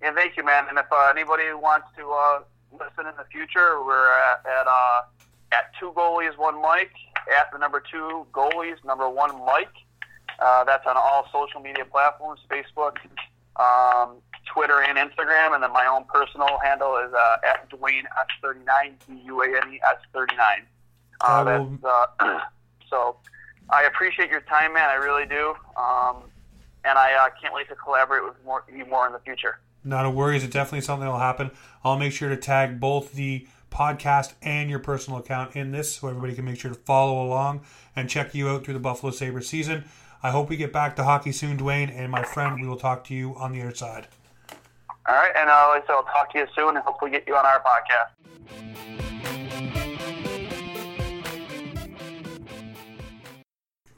Yeah, 0.00 0.14
thank 0.14 0.38
you, 0.38 0.44
man. 0.44 0.64
And 0.70 0.78
if 0.78 0.86
uh, 0.90 1.10
anybody 1.10 1.44
wants 1.52 1.88
to 1.98 2.10
uh, 2.10 2.40
listen 2.72 3.06
in 3.06 3.14
the 3.18 3.26
future, 3.30 3.84
we're 3.84 4.12
at 4.18 4.46
at, 4.46 4.66
uh, 4.66 5.02
at 5.52 5.72
two 5.78 5.92
goalies, 5.94 6.38
one 6.38 6.60
Mike. 6.62 6.92
At 7.38 7.52
the 7.52 7.58
number 7.58 7.80
two 7.80 8.26
goalies, 8.32 8.82
number 8.82 9.08
one 9.10 9.38
Mike. 9.44 9.76
Uh, 10.38 10.64
that's 10.64 10.86
on 10.86 10.96
all 10.96 11.28
social 11.30 11.60
media 11.60 11.84
platforms: 11.84 12.40
Facebook, 12.50 12.96
um, 13.56 14.16
Twitter, 14.46 14.80
and 14.80 14.96
Instagram. 14.96 15.52
And 15.54 15.62
then 15.62 15.72
my 15.72 15.84
own 15.84 16.04
personal 16.04 16.58
handle 16.62 16.96
is 16.96 17.12
uh, 17.12 17.36
at 17.46 17.68
Duane 17.68 18.04
S39 18.42 18.94
D 19.06 19.20
U 19.26 19.42
A 19.42 19.46
N 19.48 19.74
E 19.74 19.80
S39. 20.14 20.64
I 21.26 21.58
will... 21.58 21.78
Uh, 21.82 22.40
so 22.90 23.16
I 23.70 23.84
appreciate 23.84 24.30
your 24.30 24.42
time, 24.42 24.74
man. 24.74 24.88
I 24.88 24.94
really 24.94 25.26
do. 25.26 25.54
Um, 25.76 26.24
and 26.84 26.98
I 26.98 27.14
uh, 27.14 27.28
can't 27.40 27.54
wait 27.54 27.68
to 27.68 27.74
collaborate 27.74 28.24
with 28.24 28.34
more, 28.44 28.64
you 28.74 28.84
more 28.86 29.06
in 29.06 29.12
the 29.12 29.18
future. 29.20 29.58
Not 29.84 30.06
a 30.06 30.10
worry. 30.10 30.36
It's 30.36 30.46
definitely 30.46 30.82
something 30.82 31.04
that 31.04 31.12
will 31.12 31.18
happen. 31.18 31.50
I'll 31.82 31.98
make 31.98 32.12
sure 32.12 32.28
to 32.28 32.36
tag 32.36 32.80
both 32.80 33.12
the 33.12 33.46
podcast 33.70 34.34
and 34.40 34.70
your 34.70 34.78
personal 34.78 35.18
account 35.18 35.56
in 35.56 35.72
this 35.72 35.96
so 35.96 36.08
everybody 36.08 36.34
can 36.34 36.44
make 36.44 36.60
sure 36.60 36.70
to 36.70 36.78
follow 36.78 37.24
along 37.24 37.62
and 37.96 38.08
check 38.08 38.34
you 38.34 38.48
out 38.48 38.64
through 38.64 38.74
the 38.74 38.80
Buffalo 38.80 39.12
Sabre 39.12 39.40
season. 39.40 39.84
I 40.22 40.30
hope 40.30 40.48
we 40.48 40.56
get 40.56 40.72
back 40.72 40.96
to 40.96 41.04
hockey 41.04 41.32
soon, 41.32 41.56
Duane. 41.56 41.90
And 41.90 42.10
my 42.10 42.22
friend, 42.22 42.60
we 42.60 42.66
will 42.66 42.76
talk 42.78 43.04
to 43.04 43.14
you 43.14 43.34
on 43.36 43.52
the 43.52 43.60
other 43.60 43.74
side. 43.74 44.06
All 45.06 45.14
right. 45.14 45.32
And 45.36 45.50
uh, 45.50 45.80
so 45.86 45.96
I'll 45.96 46.04
talk 46.04 46.32
to 46.32 46.38
you 46.38 46.46
soon 46.56 46.76
and 46.76 46.78
hopefully 46.78 47.10
get 47.10 47.26
you 47.26 47.34
on 47.34 47.44
our 47.44 47.62
podcast. 47.62 49.33